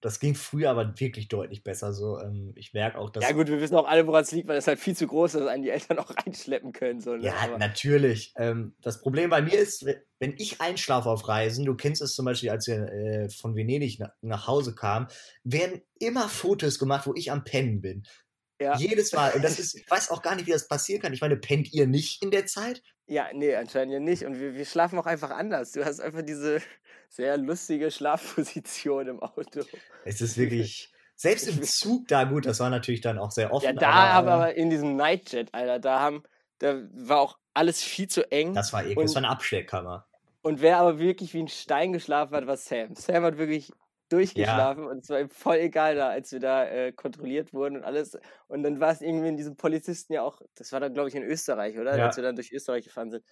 das 0.00 0.20
ging 0.20 0.34
früher 0.34 0.70
aber 0.70 0.98
wirklich 1.00 1.28
deutlich 1.28 1.64
besser. 1.64 1.92
So, 1.92 2.18
ähm, 2.20 2.52
ich 2.54 2.72
merke 2.72 2.98
auch, 2.98 3.10
dass. 3.10 3.24
Ja, 3.24 3.32
gut, 3.32 3.48
wir 3.48 3.60
wissen 3.60 3.74
auch 3.74 3.86
alle, 3.88 4.06
woran 4.06 4.22
es 4.22 4.30
liegt, 4.32 4.46
weil 4.48 4.56
es 4.58 4.66
halt 4.66 4.78
viel 4.78 4.96
zu 4.96 5.06
groß 5.06 5.34
ist, 5.34 5.40
dass 5.40 5.48
einen 5.48 5.62
die 5.62 5.70
Eltern 5.70 5.98
auch 5.98 6.10
reinschleppen 6.24 6.72
können. 6.72 7.00
So, 7.00 7.16
ne? 7.16 7.24
Ja, 7.24 7.34
Aber- 7.42 7.58
natürlich. 7.58 8.32
Ähm, 8.36 8.74
das 8.80 9.00
Problem 9.00 9.30
bei 9.30 9.42
mir 9.42 9.58
ist, 9.58 9.84
we- 9.86 10.02
wenn 10.20 10.34
ich 10.38 10.60
einschlafe 10.60 11.08
auf 11.08 11.26
Reisen, 11.28 11.64
du 11.64 11.74
kennst 11.74 12.02
es 12.02 12.14
zum 12.14 12.24
Beispiel, 12.24 12.50
als 12.50 12.66
wir 12.66 12.92
äh, 12.92 13.28
von 13.28 13.54
Venedig 13.56 13.98
nach, 14.00 14.10
nach 14.20 14.46
Hause 14.46 14.74
kamen, 14.74 15.06
werden 15.44 15.80
immer 16.00 16.28
Fotos 16.28 16.78
gemacht, 16.78 17.06
wo 17.06 17.14
ich 17.14 17.30
am 17.32 17.44
Pennen 17.44 17.80
bin. 17.80 18.04
Ja. 18.60 18.76
Jedes 18.76 19.12
Mal. 19.12 19.32
Und 19.32 19.42
das 19.42 19.58
ist, 19.58 19.74
ich 19.74 19.90
weiß 19.90 20.10
auch 20.10 20.22
gar 20.22 20.34
nicht, 20.34 20.46
wie 20.46 20.52
das 20.52 20.68
passieren 20.68 21.00
kann. 21.00 21.12
Ich 21.12 21.20
meine, 21.20 21.36
pennt 21.36 21.72
ihr 21.72 21.86
nicht 21.86 22.22
in 22.22 22.30
der 22.30 22.46
Zeit? 22.46 22.82
Ja, 23.06 23.28
nee, 23.32 23.54
anscheinend 23.54 23.92
ja 23.92 24.00
nicht. 24.00 24.24
Und 24.24 24.38
wir, 24.38 24.54
wir 24.54 24.64
schlafen 24.66 24.98
auch 24.98 25.06
einfach 25.06 25.30
anders. 25.30 25.72
Du 25.72 25.84
hast 25.84 26.00
einfach 26.00 26.22
diese 26.22 26.60
sehr 27.08 27.36
lustige 27.38 27.90
Schlafposition 27.90 29.08
im 29.08 29.22
Auto. 29.22 29.62
Es 30.04 30.20
ist 30.20 30.36
wirklich. 30.36 30.92
Selbst 31.14 31.48
im 31.48 31.60
Zug 31.64 32.06
da, 32.06 32.22
gut, 32.22 32.46
das 32.46 32.60
war 32.60 32.70
natürlich 32.70 33.00
dann 33.00 33.18
auch 33.18 33.32
sehr 33.32 33.52
offen. 33.52 33.64
Ja, 33.64 33.72
da 33.72 33.90
aber, 33.90 34.28
äh, 34.28 34.32
aber 34.32 34.54
in 34.54 34.70
diesem 34.70 34.94
Nightjet, 34.94 35.52
Alter, 35.52 35.80
da 35.80 35.98
haben, 35.98 36.22
da 36.60 36.80
war 36.94 37.18
auch 37.18 37.38
alles 37.54 37.82
viel 37.82 38.06
zu 38.06 38.30
eng. 38.30 38.54
Das 38.54 38.72
war 38.72 38.82
eklig. 38.84 38.98
Das 39.00 39.14
war 39.16 39.22
eine 39.22 39.28
Abstellkammer. 39.28 40.06
Und 40.42 40.60
wer 40.60 40.78
aber 40.78 41.00
wirklich 41.00 41.34
wie 41.34 41.42
ein 41.42 41.48
Stein 41.48 41.92
geschlafen 41.92 42.36
hat, 42.36 42.46
war 42.46 42.56
Sam. 42.56 42.94
Sam 42.94 43.24
hat 43.24 43.36
wirklich 43.36 43.72
durchgeschlafen 44.08 44.86
und 44.86 45.04
es 45.04 45.10
war 45.10 45.20
ihm 45.20 45.28
voll 45.28 45.56
egal 45.56 45.96
da, 45.96 46.08
als 46.08 46.32
wir 46.32 46.40
da 46.40 46.64
äh, 46.64 46.92
kontrolliert 46.92 47.52
wurden 47.52 47.76
und 47.76 47.84
alles. 47.84 48.18
Und 48.46 48.62
dann 48.62 48.80
war 48.80 48.90
es 48.90 49.00
irgendwie 49.00 49.28
in 49.28 49.36
diesem 49.36 49.56
Polizisten 49.56 50.12
ja 50.12 50.22
auch, 50.22 50.40
das 50.54 50.72
war 50.72 50.80
dann 50.80 50.94
glaube 50.94 51.08
ich 51.08 51.14
in 51.14 51.22
Österreich, 51.22 51.78
oder? 51.78 51.96
Ja. 51.96 52.06
Als 52.06 52.16
wir 52.16 52.24
dann 52.24 52.36
durch 52.36 52.52
Österreich 52.52 52.84
gefahren 52.84 53.10
sind. 53.10 53.24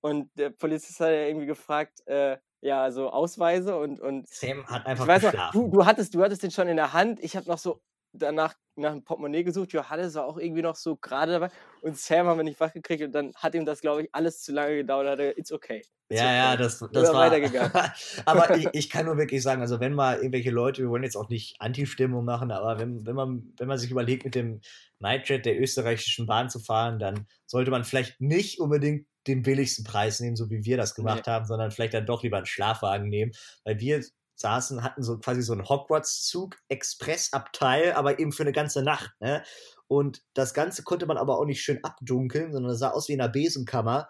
Und 0.00 0.30
der 0.34 0.50
Polizist 0.50 1.00
hat 1.00 1.08
ja 1.08 1.26
irgendwie 1.26 1.46
gefragt, 1.46 2.06
äh, 2.06 2.36
ja, 2.60 2.90
so 2.90 3.10
Ausweise 3.10 3.76
und, 3.76 4.00
und 4.00 4.28
Sam 4.28 4.66
hat 4.66 4.82
ich 4.82 4.88
einfach 4.88 5.06
weiß 5.06 5.22
noch, 5.22 5.52
du, 5.52 5.70
du, 5.70 5.86
hattest, 5.86 6.14
du 6.14 6.22
hattest 6.22 6.42
den 6.42 6.50
schon 6.50 6.68
in 6.68 6.76
der 6.76 6.92
Hand. 6.92 7.22
Ich 7.22 7.36
habe 7.36 7.46
noch 7.46 7.58
so 7.58 7.82
danach 8.14 8.54
nach 8.76 8.92
einem 8.92 9.04
Portemonnaie 9.04 9.44
gesucht. 9.44 9.72
Johannes 9.72 10.14
war 10.14 10.26
auch 10.26 10.38
irgendwie 10.38 10.62
noch 10.62 10.76
so 10.76 10.96
gerade 10.96 11.32
dabei. 11.32 11.50
Und 11.80 11.96
Sam 11.96 12.26
haben 12.26 12.38
wir 12.38 12.44
nicht 12.44 12.58
wachgekriegt. 12.58 13.04
Und 13.04 13.12
dann 13.12 13.32
hat 13.36 13.54
ihm 13.54 13.64
das, 13.64 13.80
glaube 13.80 14.02
ich, 14.02 14.08
alles 14.12 14.42
zu 14.42 14.52
lange 14.52 14.76
gedauert. 14.76 15.06
Hat 15.06 15.20
er, 15.20 15.38
it's 15.38 15.52
okay. 15.52 15.78
It's 16.08 16.20
Ja, 16.20 16.24
okay. 16.24 16.36
ja, 16.36 16.56
das, 16.56 16.78
das 16.78 16.90
Oder 16.90 17.12
war. 17.12 17.30
weitergegangen. 17.30 17.72
aber 18.24 18.56
ich, 18.56 18.68
ich 18.72 18.90
kann 18.90 19.06
nur 19.06 19.16
wirklich 19.16 19.42
sagen, 19.42 19.60
also 19.60 19.80
wenn 19.80 19.94
mal 19.94 20.16
irgendwelche 20.16 20.50
Leute, 20.50 20.82
wir 20.82 20.90
wollen 20.90 21.04
jetzt 21.04 21.16
auch 21.16 21.28
nicht 21.28 21.56
Anti-Stimmung 21.60 22.24
machen, 22.24 22.50
aber 22.50 22.78
wenn, 22.80 23.06
wenn, 23.06 23.14
man, 23.14 23.52
wenn 23.58 23.68
man 23.68 23.78
sich 23.78 23.90
überlegt, 23.90 24.24
mit 24.24 24.34
dem 24.34 24.60
Nightjet 24.98 25.46
der 25.46 25.60
österreichischen 25.60 26.26
Bahn 26.26 26.50
zu 26.50 26.58
fahren, 26.58 26.98
dann 26.98 27.26
sollte 27.46 27.70
man 27.70 27.84
vielleicht 27.84 28.20
nicht 28.20 28.60
unbedingt 28.60 29.06
den 29.26 29.42
billigsten 29.42 29.84
Preis 29.84 30.20
nehmen, 30.20 30.36
so 30.36 30.50
wie 30.50 30.64
wir 30.64 30.76
das 30.76 30.94
gemacht 30.94 31.26
haben, 31.26 31.46
sondern 31.46 31.70
vielleicht 31.70 31.94
dann 31.94 32.06
doch 32.06 32.22
lieber 32.22 32.36
einen 32.36 32.46
Schlafwagen 32.46 33.08
nehmen, 33.08 33.32
weil 33.64 33.80
wir 33.80 34.02
saßen, 34.36 34.82
hatten 34.82 35.02
so 35.02 35.18
quasi 35.18 35.42
so 35.42 35.52
einen 35.52 35.68
Hogwarts-Zug, 35.68 36.56
Expressabteil, 36.68 37.92
aber 37.92 38.18
eben 38.18 38.32
für 38.32 38.42
eine 38.42 38.52
ganze 38.52 38.82
Nacht. 38.82 39.12
Ne? 39.20 39.42
Und 39.86 40.22
das 40.34 40.54
Ganze 40.54 40.82
konnte 40.82 41.06
man 41.06 41.16
aber 41.18 41.38
auch 41.38 41.44
nicht 41.44 41.62
schön 41.62 41.82
abdunkeln, 41.84 42.52
sondern 42.52 42.72
es 42.72 42.78
sah 42.78 42.90
aus 42.90 43.08
wie 43.08 43.12
in 43.12 43.20
einer 43.20 43.30
Besenkammer. 43.32 44.08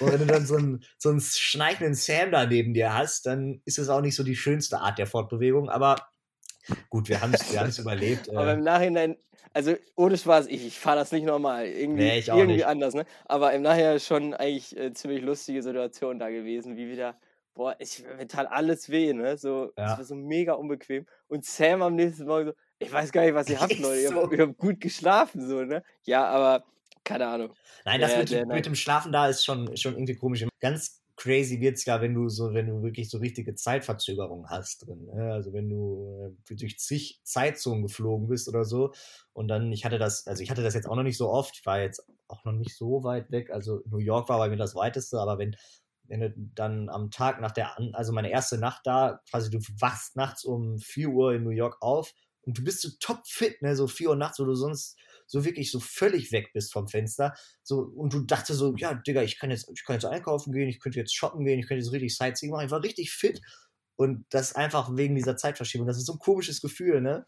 Und 0.00 0.12
wenn 0.12 0.18
du 0.20 0.26
dann 0.26 0.46
so 0.46 0.56
einen, 0.56 0.84
so 0.98 1.08
einen 1.10 1.20
schneidenden 1.20 1.94
Sam 1.94 2.32
da 2.32 2.46
neben 2.46 2.74
dir 2.74 2.94
hast, 2.94 3.26
dann 3.26 3.62
ist 3.64 3.78
es 3.78 3.88
auch 3.88 4.00
nicht 4.00 4.16
so 4.16 4.24
die 4.24 4.36
schönste 4.36 4.80
Art 4.80 4.98
der 4.98 5.06
Fortbewegung. 5.06 5.68
Aber 5.70 5.96
gut, 6.90 7.08
wir 7.08 7.20
haben 7.20 7.32
es 7.34 7.50
wir 7.52 7.60
haben's 7.60 7.78
überlebt. 7.78 8.28
Aber 8.30 8.48
Äh, 8.48 8.54
im 8.54 8.60
Nachhinein, 8.62 9.16
also 9.54 9.74
ohne 9.96 10.16
Spaß, 10.18 10.46
ich, 10.48 10.66
ich 10.66 10.78
fahre 10.78 10.96
das 10.98 11.12
nicht 11.12 11.24
normal. 11.24 11.66
Irgendwie, 11.66 12.02
Nee, 12.02 12.18
ich 12.18 12.32
auch 12.32 12.36
irgendwie 12.36 12.56
nicht. 12.56 12.66
anders, 12.66 12.94
ne? 12.94 13.04
Aber 13.26 13.52
im 13.52 13.62
Nachhinein 13.62 14.00
schon 14.00 14.34
eigentlich 14.34 14.76
äh, 14.76 14.92
ziemlich 14.92 15.22
lustige 15.22 15.62
Situation 15.62 16.18
da 16.18 16.28
gewesen, 16.28 16.76
wie 16.76 16.88
wieder, 16.90 17.18
boah, 17.58 17.74
ich, 17.80 18.04
mir 18.16 18.26
tat 18.28 18.46
alles 18.50 18.88
weh, 18.88 19.12
ne? 19.12 19.36
So, 19.36 19.72
Ja. 19.76 19.88
das 19.88 19.98
war 19.98 20.04
so 20.04 20.14
mega 20.14 20.52
unbequem. 20.54 21.06
Und 21.26 21.44
Sam 21.44 21.82
am 21.82 21.96
nächsten 21.96 22.24
Morgen 22.24 22.46
so, 22.50 22.52
ich 22.78 22.92
weiß 22.92 23.10
gar 23.10 23.22
nicht, 23.24 23.34
was 23.34 23.48
ihr 23.50 23.58
habt, 23.60 23.76
Leute. 23.80 24.00
Ihr, 24.00 24.14
habt, 24.14 24.32
ihr 24.32 24.42
habt 24.46 24.58
gut 24.58 24.80
geschlafen, 24.80 25.46
so, 25.46 25.64
ne? 25.64 25.82
Ja, 26.04 26.24
aber 26.26 26.64
keine 27.04 27.26
Ahnung. 27.26 27.50
Nein, 27.84 28.00
das 28.00 28.10
Der- 28.12 28.18
mit, 28.20 28.30
der- 28.30 28.46
mit 28.46 28.64
dem 28.66 28.74
Schlafen 28.76 29.10
da 29.12 29.26
ist 29.28 29.44
schon, 29.44 29.76
schon 29.76 29.94
irgendwie 29.94 30.14
komisch. 30.14 30.46
Ganz 30.60 31.02
crazy 31.16 31.60
wird's 31.60 31.84
ja, 31.84 32.00
wenn 32.00 32.14
du 32.14 32.28
so, 32.28 32.54
wenn 32.54 32.68
du 32.68 32.80
wirklich 32.84 33.10
so 33.10 33.18
richtige 33.18 33.56
Zeitverzögerungen 33.56 34.48
hast 34.50 34.86
drin. 34.86 35.06
Ne? 35.12 35.32
Also 35.32 35.52
wenn 35.52 35.68
du 35.68 36.32
äh, 36.48 36.54
durch 36.54 36.78
zig 36.78 37.18
Zeitzonen 37.24 37.82
geflogen 37.82 38.28
bist 38.28 38.46
oder 38.48 38.64
so. 38.64 38.92
Und 39.32 39.48
dann, 39.48 39.72
ich 39.72 39.84
hatte 39.84 39.98
das, 39.98 40.28
also 40.28 40.44
ich 40.44 40.50
hatte 40.50 40.62
das 40.62 40.74
jetzt 40.74 40.86
auch 40.88 40.94
noch 40.94 41.02
nicht 41.02 41.16
so 41.16 41.28
oft, 41.28 41.56
ich 41.58 41.66
war 41.66 41.80
jetzt 41.80 42.06
auch 42.28 42.44
noch 42.44 42.52
nicht 42.52 42.76
so 42.76 43.02
weit 43.02 43.32
weg. 43.32 43.50
Also 43.50 43.80
New 43.86 43.98
York 43.98 44.28
war 44.28 44.38
bei 44.38 44.48
mir 44.48 44.56
das 44.58 44.76
weiteste, 44.76 45.18
aber 45.18 45.38
wenn, 45.38 45.56
wenn 46.08 46.20
du 46.20 46.32
dann 46.54 46.88
am 46.88 47.10
Tag 47.10 47.40
nach 47.40 47.52
der, 47.52 47.76
also 47.92 48.12
meine 48.12 48.30
erste 48.30 48.58
Nacht 48.58 48.82
da, 48.84 49.20
quasi 49.30 49.50
du 49.50 49.58
wachst 49.78 50.16
nachts 50.16 50.44
um 50.44 50.78
4 50.78 51.08
Uhr 51.08 51.34
in 51.34 51.44
New 51.44 51.50
York 51.50 51.76
auf 51.80 52.12
und 52.42 52.58
du 52.58 52.64
bist 52.64 52.80
so 52.82 52.88
topfit, 53.00 53.60
ne, 53.62 53.76
so 53.76 53.86
4 53.86 54.10
Uhr 54.10 54.16
nachts, 54.16 54.38
wo 54.38 54.44
du 54.44 54.54
sonst 54.54 54.96
so 55.26 55.44
wirklich 55.44 55.70
so 55.70 55.78
völlig 55.80 56.32
weg 56.32 56.50
bist 56.54 56.72
vom 56.72 56.88
Fenster. 56.88 57.34
So, 57.62 57.80
und 57.80 58.14
du 58.14 58.20
dachte 58.20 58.54
so, 58.54 58.74
ja, 58.76 58.94
Digga, 58.94 59.22
ich 59.22 59.38
kann 59.38 59.50
jetzt, 59.50 59.70
ich 59.72 59.84
kann 59.84 59.94
jetzt 59.94 60.06
einkaufen 60.06 60.52
gehen, 60.52 60.68
ich 60.68 60.80
könnte 60.80 60.98
jetzt 60.98 61.14
shoppen 61.14 61.44
gehen, 61.44 61.58
ich 61.58 61.68
könnte 61.68 61.84
jetzt 61.84 61.92
richtig 61.92 62.16
Sightseeing 62.16 62.50
machen. 62.50 62.64
Ich 62.64 62.70
war 62.70 62.82
richtig 62.82 63.12
fit. 63.12 63.40
Und 63.96 64.24
das 64.30 64.54
einfach 64.54 64.96
wegen 64.96 65.16
dieser 65.16 65.36
Zeitverschiebung. 65.36 65.86
Das 65.86 65.98
ist 65.98 66.06
so 66.06 66.14
ein 66.14 66.18
komisches 66.18 66.62
Gefühl, 66.62 67.02
ne? 67.02 67.26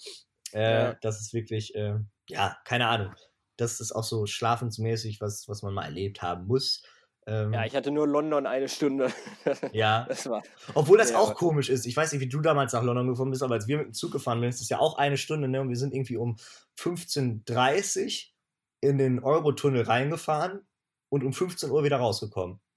Äh, 0.53 0.61
Ja. 0.63 0.95
Das 1.03 1.21
ist 1.21 1.35
wirklich, 1.35 1.75
äh, 1.75 1.97
ja, 2.29 2.57
keine 2.65 2.87
Ahnung. 2.87 3.13
Das 3.59 3.81
ist 3.81 3.93
auch 3.93 4.05
so 4.05 4.25
schlafensmäßig, 4.25 5.21
was, 5.21 5.47
was 5.49 5.63
man 5.63 5.75
mal 5.75 5.85
erlebt 5.85 6.23
haben 6.23 6.47
muss. 6.47 6.83
Ähm, 7.31 7.53
Ja, 7.53 7.65
ich 7.65 7.77
hatte 7.77 7.91
nur 7.93 8.09
London 8.09 8.47
eine 8.47 8.69
Stunde. 8.69 9.13
ja. 9.73 10.05
Das 10.09 10.29
war. 10.29 10.43
Obwohl 10.75 10.99
das 10.99 11.13
Ja, 11.13 11.19
auch 11.19 11.35
komisch 11.35 11.69
ist. 11.69 11.87
Ich 11.87 11.97
weiß 11.97 12.13
nicht, 12.13 12.21
wie 12.21 12.29
du 12.29 12.41
damals 12.41 12.73
nach 12.73 12.83
London 12.83 13.09
gefahren 13.09 13.31
bist, 13.31 13.43
aber 13.43 13.55
als 13.55 13.69
wir 13.69 13.79
mit 13.79 13.87
dem 13.87 13.95
Zug 13.95 14.11
gefahren 14.13 14.41
sind, 14.41 14.49
ist 14.49 14.61
es 14.61 14.69
ja 14.69 14.81
auch 14.81 14.99
eine 14.99 15.17
Stunde, 15.17 15.49
ne? 15.49 15.61
Und 15.61 15.69
wir 15.69 15.77
sind 15.77 15.95
irgendwie 15.95 16.17
um 16.17 16.37
15.30 16.79 18.05
Uhr 18.05 18.91
in 18.91 18.99
den 18.99 19.23
Eurotunnel 19.23 19.83
reingefahren 19.83 20.67
und 21.09 21.23
um 21.23 21.33
15 21.33 21.71
Uhr 21.71 21.85
wieder 21.85 21.99
rausgekommen. 21.99 22.61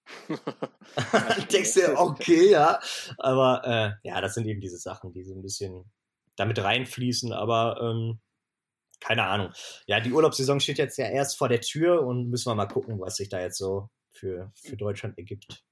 Du 1.35 1.41
denkst 1.51 1.73
dir, 1.73 1.95
okay, 1.97 2.51
ja. 2.51 2.79
Aber 3.17 3.61
äh, 4.03 4.07
ja, 4.07 4.21
das 4.21 4.35
sind 4.35 4.45
eben 4.45 4.61
diese 4.61 4.77
Sachen, 4.77 5.13
die 5.13 5.23
so 5.23 5.33
ein 5.33 5.41
bisschen 5.41 5.91
damit 6.35 6.61
reinfließen, 6.61 7.31
aber 7.33 7.79
ähm, 7.81 8.19
keine 8.99 9.23
Ahnung. 9.23 9.51
Ja, 9.87 9.99
die 9.99 10.11
Urlaubssaison 10.11 10.59
steht 10.59 10.77
jetzt 10.77 10.97
ja 10.97 11.05
erst 11.07 11.37
vor 11.37 11.49
der 11.49 11.61
Tür 11.61 12.05
und 12.05 12.29
müssen 12.29 12.49
wir 12.49 12.55
mal 12.55 12.67
gucken, 12.67 12.99
was 12.99 13.15
sich 13.15 13.29
da 13.29 13.39
jetzt 13.41 13.57
so 13.57 13.89
für, 14.13 14.51
für 14.55 14.77
Deutschland 14.77 15.17
ergibt. 15.17 15.63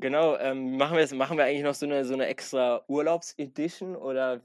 Genau, 0.00 0.36
ähm, 0.36 0.76
machen, 0.76 0.94
wir 0.94 1.00
jetzt, 1.00 1.14
machen 1.14 1.36
wir 1.36 1.44
eigentlich 1.44 1.62
noch 1.62 1.74
so 1.74 1.86
eine, 1.86 2.04
so 2.04 2.14
eine 2.14 2.26
extra 2.26 2.84
Urlaubsedition 2.88 3.94
oder 3.96 4.40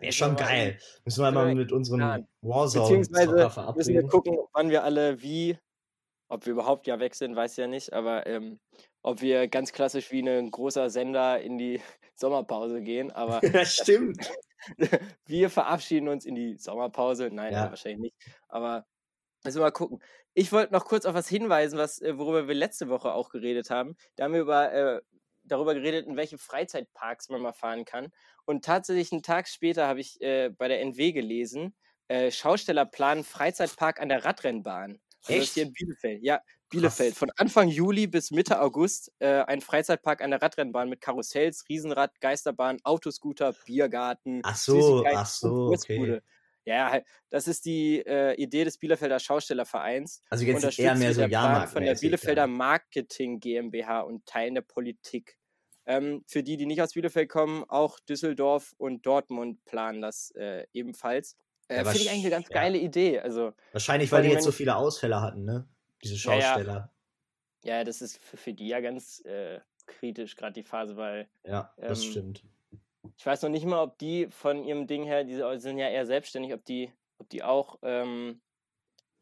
Wäre 0.00 0.12
schon 0.12 0.34
geil. 0.34 0.78
Müssen 1.04 1.22
wir 1.22 1.30
mal 1.30 1.54
mit 1.54 1.70
unserem? 1.70 2.26
Warzone-Zocker 2.42 3.04
Beziehungsweise 3.04 3.74
müssen 3.76 3.94
wir 3.94 4.06
gucken, 4.08 4.38
wann 4.52 4.70
wir 4.70 4.82
alle 4.82 5.22
wie, 5.22 5.56
ob 6.28 6.46
wir 6.46 6.52
überhaupt 6.52 6.86
ja 6.86 6.98
weg 6.98 7.14
sind, 7.14 7.36
weiß 7.36 7.52
ich 7.52 7.58
ja 7.58 7.66
nicht, 7.66 7.92
aber 7.92 8.26
ähm, 8.26 8.58
ob 9.02 9.20
wir 9.20 9.46
ganz 9.46 9.72
klassisch 9.72 10.10
wie 10.10 10.26
ein 10.26 10.50
großer 10.50 10.90
Sender 10.90 11.40
in 11.40 11.58
die 11.58 11.80
Sommerpause 12.16 12.82
gehen. 12.82 13.12
Aber 13.12 13.40
Ja, 13.54 13.64
stimmt. 13.64 14.32
wir 15.26 15.50
verabschieden 15.50 16.08
uns 16.08 16.24
in 16.24 16.34
die 16.34 16.56
Sommerpause. 16.56 17.28
Nein, 17.30 17.52
Ja. 17.52 17.60
nein, 17.62 17.70
wahrscheinlich 17.70 18.00
nicht. 18.00 18.16
Aber 18.48 18.86
wir 19.44 19.60
mal 19.60 19.70
gucken. 19.70 20.02
Ich 20.32 20.52
wollte 20.52 20.72
noch 20.72 20.86
kurz 20.86 21.04
auf 21.04 21.14
was 21.14 21.28
hinweisen, 21.28 21.78
was, 21.78 22.00
äh, 22.00 22.18
worüber 22.18 22.48
wir 22.48 22.54
letzte 22.54 22.88
Woche 22.88 23.12
auch 23.12 23.30
geredet 23.30 23.70
haben. 23.70 23.96
Da 24.16 24.24
haben 24.24 24.32
wir 24.32 24.40
über, 24.40 24.72
äh, 24.72 25.00
darüber 25.44 25.74
geredet, 25.74 26.06
in 26.06 26.16
welche 26.16 26.38
Freizeitparks 26.38 27.28
man 27.28 27.42
mal 27.42 27.52
fahren 27.52 27.84
kann. 27.84 28.12
Und 28.46 28.64
tatsächlich 28.64 29.12
einen 29.12 29.22
Tag 29.22 29.48
später 29.48 29.86
habe 29.86 30.00
ich 30.00 30.20
äh, 30.20 30.48
bei 30.48 30.68
der 30.68 30.80
NW 30.80 31.12
gelesen, 31.12 31.74
äh, 32.08 32.30
Schausteller 32.30 32.86
planen 32.86 33.24
Freizeitpark 33.24 34.00
an 34.00 34.08
der 34.08 34.24
Radrennbahn. 34.24 35.00
Das 35.26 35.36
Echt? 35.36 35.42
ist 35.42 35.54
hier 35.54 35.62
in 35.64 35.72
Bielefeld. 35.72 36.22
Ja, 36.22 36.40
Bielefeld. 36.68 37.14
Von 37.14 37.30
Anfang 37.36 37.68
Juli 37.68 38.06
bis 38.06 38.30
Mitte 38.30 38.60
August 38.60 39.12
äh, 39.20 39.42
ein 39.42 39.60
Freizeitpark 39.60 40.20
an 40.20 40.30
der 40.30 40.42
Radrennbahn 40.42 40.88
mit 40.88 41.00
Karussells, 41.00 41.64
Riesenrad, 41.68 42.20
Geisterbahn, 42.20 42.78
Autoscooter, 42.82 43.54
Biergarten, 43.64 44.40
Ach 44.42 44.56
so, 44.56 45.04
ach 45.06 45.26
so, 45.26 45.72
okay. 45.72 46.20
Ja, 46.66 46.90
halt, 46.90 47.04
das 47.30 47.46
ist 47.46 47.64
die 47.66 48.00
äh, 48.06 48.34
Idee 48.34 48.64
des 48.64 48.78
Bielefelder 48.78 49.18
Schaustellervereins. 49.18 50.22
Also 50.30 50.44
jetzt 50.44 50.56
Unterstützt 50.56 50.78
eher 50.78 50.94
mehr 50.94 51.12
so 51.14 51.26
Plan 51.26 51.68
von 51.68 51.82
der. 51.84 51.94
Bielefelder 51.94 52.42
Ja. 52.42 52.46
Marketing 52.46 53.40
GmbH 53.40 54.00
und 54.00 54.24
Teilen 54.26 54.54
der 54.54 54.62
Politik. 54.62 55.36
Ähm, 55.86 56.24
für 56.26 56.42
die, 56.42 56.56
die 56.56 56.64
nicht 56.64 56.80
aus 56.80 56.94
Bielefeld 56.94 57.28
kommen, 57.28 57.64
auch 57.68 58.00
Düsseldorf 58.00 58.72
und 58.78 59.04
Dortmund 59.04 59.62
planen 59.66 60.00
das 60.00 60.30
äh, 60.30 60.66
ebenfalls. 60.72 61.36
Äh, 61.68 61.76
Ja, 61.76 61.84
Finde 61.84 61.98
ich 62.00 62.10
eigentlich 62.10 62.24
eine 62.24 62.30
ganz 62.30 62.48
ja. 62.48 62.54
geile 62.54 62.78
Idee. 62.78 63.20
Also, 63.20 63.52
Wahrscheinlich, 63.72 64.10
weil 64.10 64.22
die 64.22 64.30
jetzt 64.30 64.44
so 64.44 64.52
viele 64.52 64.76
Ausfälle 64.76 65.20
hatten, 65.20 65.44
ne? 65.44 65.68
Diese. 66.02 66.16
Schausteller. 66.16 66.90
ja, 67.64 67.84
das 67.84 68.00
ist 68.00 68.16
für, 68.22 68.36
für 68.38 68.52
die 68.54 68.68
ja 68.68 68.80
ganz 68.80 69.20
äh, 69.26 69.60
kritisch, 69.86 70.36
gerade 70.36 70.54
die 70.54 70.62
Phase, 70.62 70.96
weil 70.96 71.28
Ja, 71.44 71.74
das 71.76 72.02
Ähm, 72.04 72.10
stimmt. 72.10 72.44
Ich 73.16 73.26
weiß 73.26 73.42
noch 73.42 73.50
nicht 73.50 73.66
mal, 73.66 73.82
ob 73.82 73.98
die 73.98 74.28
von 74.30 74.64
ihrem 74.64 74.86
Ding 74.86 75.04
her, 75.04 75.24
die 75.24 75.34
sind 75.60 75.78
ja 75.78 75.88
eher 75.88 76.06
selbstständig, 76.06 76.52
ob 76.54 76.64
die, 76.64 76.92
ob 77.18 77.28
die 77.30 77.42
auch 77.42 77.78
ähm, 77.82 78.42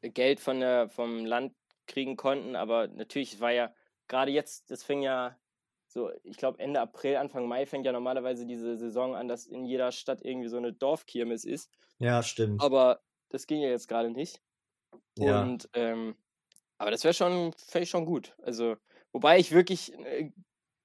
Geld 0.02 0.40
von 0.40 0.60
der, 0.60 0.88
vom 0.90 1.24
Land 1.24 1.54
kriegen 1.86 2.16
konnten, 2.16 2.56
aber 2.56 2.88
natürlich, 2.88 3.40
war 3.40 3.52
ja 3.52 3.74
gerade 4.08 4.30
jetzt, 4.32 4.70
das 4.70 4.84
fing 4.84 5.02
ja 5.02 5.38
so, 5.88 6.10
ich 6.24 6.36
glaube 6.36 6.58
Ende 6.60 6.80
April, 6.80 7.16
Anfang 7.16 7.46
Mai 7.48 7.66
fängt 7.66 7.86
ja 7.86 7.92
normalerweise 7.92 8.46
diese 8.46 8.76
Saison 8.78 9.14
an, 9.16 9.28
dass 9.28 9.46
in 9.46 9.64
jeder 9.64 9.92
Stadt 9.92 10.22
irgendwie 10.24 10.48
so 10.48 10.56
eine 10.58 10.72
Dorfkirmes 10.72 11.44
ist, 11.44 11.70
Ja, 11.98 12.22
stimmt. 12.22 12.62
aber 12.62 13.02
das 13.30 13.46
ging 13.46 13.60
ja 13.62 13.68
jetzt 13.70 13.88
gerade 13.88 14.10
nicht. 14.10 14.42
Ja. 15.16 15.42
Und 15.42 15.68
ähm, 15.74 16.16
aber 16.78 16.90
das 16.90 17.04
wäre 17.04 17.14
schon, 17.14 17.52
fände 17.54 17.84
ich 17.84 17.90
schon 17.90 18.06
gut. 18.06 18.36
Also, 18.42 18.76
wobei 19.12 19.38
ich 19.38 19.52
wirklich, 19.52 19.92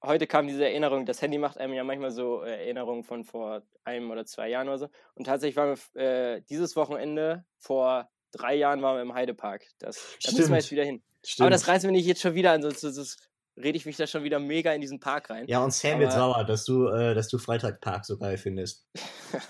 heute 0.02 0.26
kam 0.26 0.46
diese 0.46 0.64
Erinnerung, 0.64 1.06
das 1.06 1.20
Handy 1.22 1.38
macht 1.38 1.58
einem 1.58 1.74
ja 1.74 1.84
manchmal 1.84 2.10
so 2.10 2.42
äh, 2.42 2.50
Erinnerungen 2.64 3.04
von 3.04 3.24
vor 3.24 3.62
einem 3.84 4.10
oder 4.10 4.24
zwei 4.26 4.48
Jahren 4.48 4.68
oder 4.68 4.78
so. 4.78 4.88
Und 5.14 5.24
tatsächlich 5.24 5.56
waren 5.56 5.76
wir 5.94 6.00
äh, 6.00 6.42
dieses 6.48 6.76
Wochenende 6.76 7.44
vor 7.58 8.08
drei 8.32 8.54
Jahren 8.54 8.82
waren 8.82 8.96
wir 8.96 9.02
im 9.02 9.14
Heidepark. 9.14 9.64
Das, 9.78 10.16
da 10.22 10.32
müssen 10.32 10.50
wir 10.50 10.56
jetzt 10.58 10.70
wieder 10.70 10.84
hin. 10.84 11.02
Stimmt. 11.24 11.44
Aber 11.44 11.50
das 11.50 11.66
reißen 11.66 11.88
wir 11.88 11.92
nicht 11.96 12.06
jetzt 12.06 12.20
schon 12.20 12.34
wieder 12.34 12.52
an, 12.52 12.62
sonst, 12.62 12.80
sonst 12.82 13.28
rede 13.56 13.76
ich 13.76 13.86
mich 13.86 13.96
da 13.96 14.06
schon 14.06 14.22
wieder 14.22 14.38
mega 14.38 14.72
in 14.72 14.80
diesen 14.80 15.00
Park 15.00 15.30
rein. 15.30 15.46
ja, 15.48 15.64
und 15.64 15.72
Sam 15.72 15.98
wird 15.98 16.12
aber- 16.12 16.18
sauer, 16.34 16.44
dass 16.44 16.64
du, 16.64 16.86
äh, 16.88 17.14
dass 17.14 17.26
du 17.28 17.38
Freizeitpark 17.38 18.04
so 18.04 18.16
geil 18.18 18.36
findest. 18.38 18.86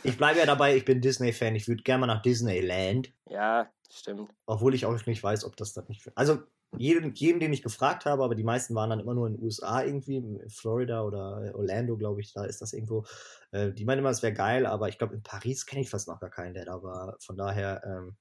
Ich 0.03 0.17
bleibe 0.17 0.39
ja 0.39 0.47
dabei, 0.47 0.77
ich 0.77 0.85
bin 0.87 1.01
Disney-Fan. 1.03 1.55
Ich 1.57 1.69
würde 1.69 1.83
gerne 1.83 2.01
mal 2.01 2.07
nach 2.07 2.23
Disneyland, 2.23 3.13
Ja, 3.29 3.69
stimmt. 3.91 4.31
obwohl 4.47 4.75
ich 4.75 4.87
auch 4.87 5.07
nicht 5.07 5.23
weiß, 5.23 5.45
ob 5.45 5.57
das 5.57 5.75
das 5.75 5.89
nicht. 5.89 6.09
Also, 6.15 6.39
jeden, 6.77 7.15
jeden, 7.15 7.41
den 7.41 7.53
ich 7.53 7.63
gefragt 7.63 8.05
habe, 8.05 8.23
aber 8.23 8.35
die 8.35 8.45
meisten 8.45 8.75
waren 8.75 8.91
dann 8.91 9.01
immer 9.01 9.15
nur 9.15 9.27
in 9.27 9.35
den 9.35 9.43
USA 9.43 9.83
irgendwie, 9.83 10.17
in 10.17 10.49
Florida 10.51 11.03
oder 11.03 11.53
Orlando, 11.55 11.97
glaube 11.97 12.21
ich, 12.21 12.33
da 12.33 12.45
ist 12.45 12.61
das 12.61 12.73
irgendwo. 12.73 13.05
Äh, 13.53 13.73
die 13.73 13.85
meinen 13.85 14.01
immer, 14.01 14.11
es 14.11 14.23
wäre 14.23 14.35
geil, 14.35 14.67
aber 14.67 14.89
ich 14.89 14.99
glaube, 14.99 15.15
in 15.15 15.23
Paris 15.23 15.65
kenne 15.67 15.83
ich 15.83 15.91
fast 15.91 16.09
noch 16.09 16.21
gar 16.21 16.31
keinen, 16.31 16.55
der 16.55 16.67
da 16.67 16.83
war. 16.83 17.17
Von 17.21 17.37
daher, 17.37 17.83
ähm, 17.85 18.17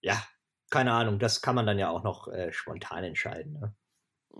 ja, 0.00 0.22
keine 0.70 0.92
Ahnung, 0.92 1.18
das 1.18 1.42
kann 1.42 1.54
man 1.54 1.66
dann 1.66 1.78
ja 1.78 1.90
auch 1.90 2.02
noch 2.02 2.28
äh, 2.28 2.52
spontan 2.52 3.04
entscheiden. 3.04 3.52
Ne? 3.54 3.74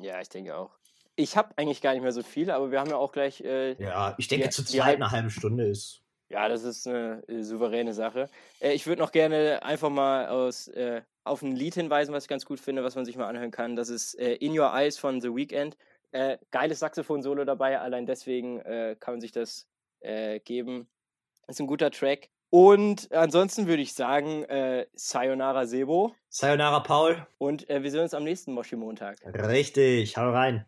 Ja, 0.00 0.20
ich 0.20 0.28
denke 0.28 0.56
auch. 0.56 0.78
Ich 1.16 1.36
habe 1.36 1.52
eigentlich 1.56 1.80
gar 1.82 1.92
nicht 1.94 2.02
mehr 2.02 2.12
so 2.12 2.22
viele, 2.22 2.54
aber 2.54 2.70
wir 2.70 2.78
haben 2.80 2.90
ja 2.90 2.96
auch 2.96 3.12
gleich. 3.12 3.40
Äh, 3.40 3.72
Ja, 3.82 4.14
ich 4.18 4.28
denke, 4.28 4.46
Die- 4.46 4.52
zu 4.52 4.64
zweit 4.64 4.96
eine 4.96 5.10
halbe 5.10 5.30
Stunde 5.30 5.66
ist. 5.66 6.02
Ja, 6.30 6.46
das 6.48 6.62
ist 6.62 6.86
eine 6.86 7.26
äh, 7.26 7.42
souveräne 7.42 7.94
Sache. 7.94 8.28
Äh, 8.60 8.72
ich 8.74 8.86
würde 8.86 9.00
noch 9.02 9.12
gerne 9.12 9.62
einfach 9.62 9.88
mal 9.88 10.28
aus, 10.28 10.68
äh, 10.68 11.02
auf 11.28 11.42
ein 11.42 11.54
Lied 11.54 11.74
hinweisen, 11.74 12.12
was 12.12 12.24
ich 12.24 12.28
ganz 12.28 12.44
gut 12.44 12.60
finde, 12.60 12.82
was 12.82 12.96
man 12.96 13.04
sich 13.04 13.16
mal 13.16 13.28
anhören 13.28 13.50
kann. 13.50 13.76
Das 13.76 13.88
ist 13.88 14.18
äh, 14.18 14.34
In 14.34 14.58
Your 14.58 14.72
Eyes 14.74 14.98
von 14.98 15.20
The 15.20 15.34
Weeknd. 15.34 15.76
Äh, 16.10 16.38
geiles 16.50 16.78
Saxophon-Solo 16.80 17.44
dabei, 17.44 17.78
allein 17.78 18.06
deswegen 18.06 18.60
äh, 18.60 18.96
kann 18.98 19.14
man 19.14 19.20
sich 19.20 19.32
das 19.32 19.66
geben. 20.44 20.88
Ist 21.48 21.58
ein 21.58 21.66
guter 21.66 21.90
Track. 21.90 22.28
Und 22.50 23.10
ansonsten 23.12 23.66
würde 23.66 23.82
ich 23.82 23.94
sagen, 23.94 24.46
Sayonara 24.94 25.66
Sebo. 25.66 26.14
Sayonara 26.28 26.78
Paul. 26.78 27.26
Und 27.38 27.68
wir 27.68 27.90
sehen 27.90 28.02
uns 28.02 28.14
am 28.14 28.22
nächsten 28.22 28.52
Moshi-Montag. 28.52 29.16
Richtig, 29.24 30.16
hau 30.16 30.30
rein. 30.30 30.66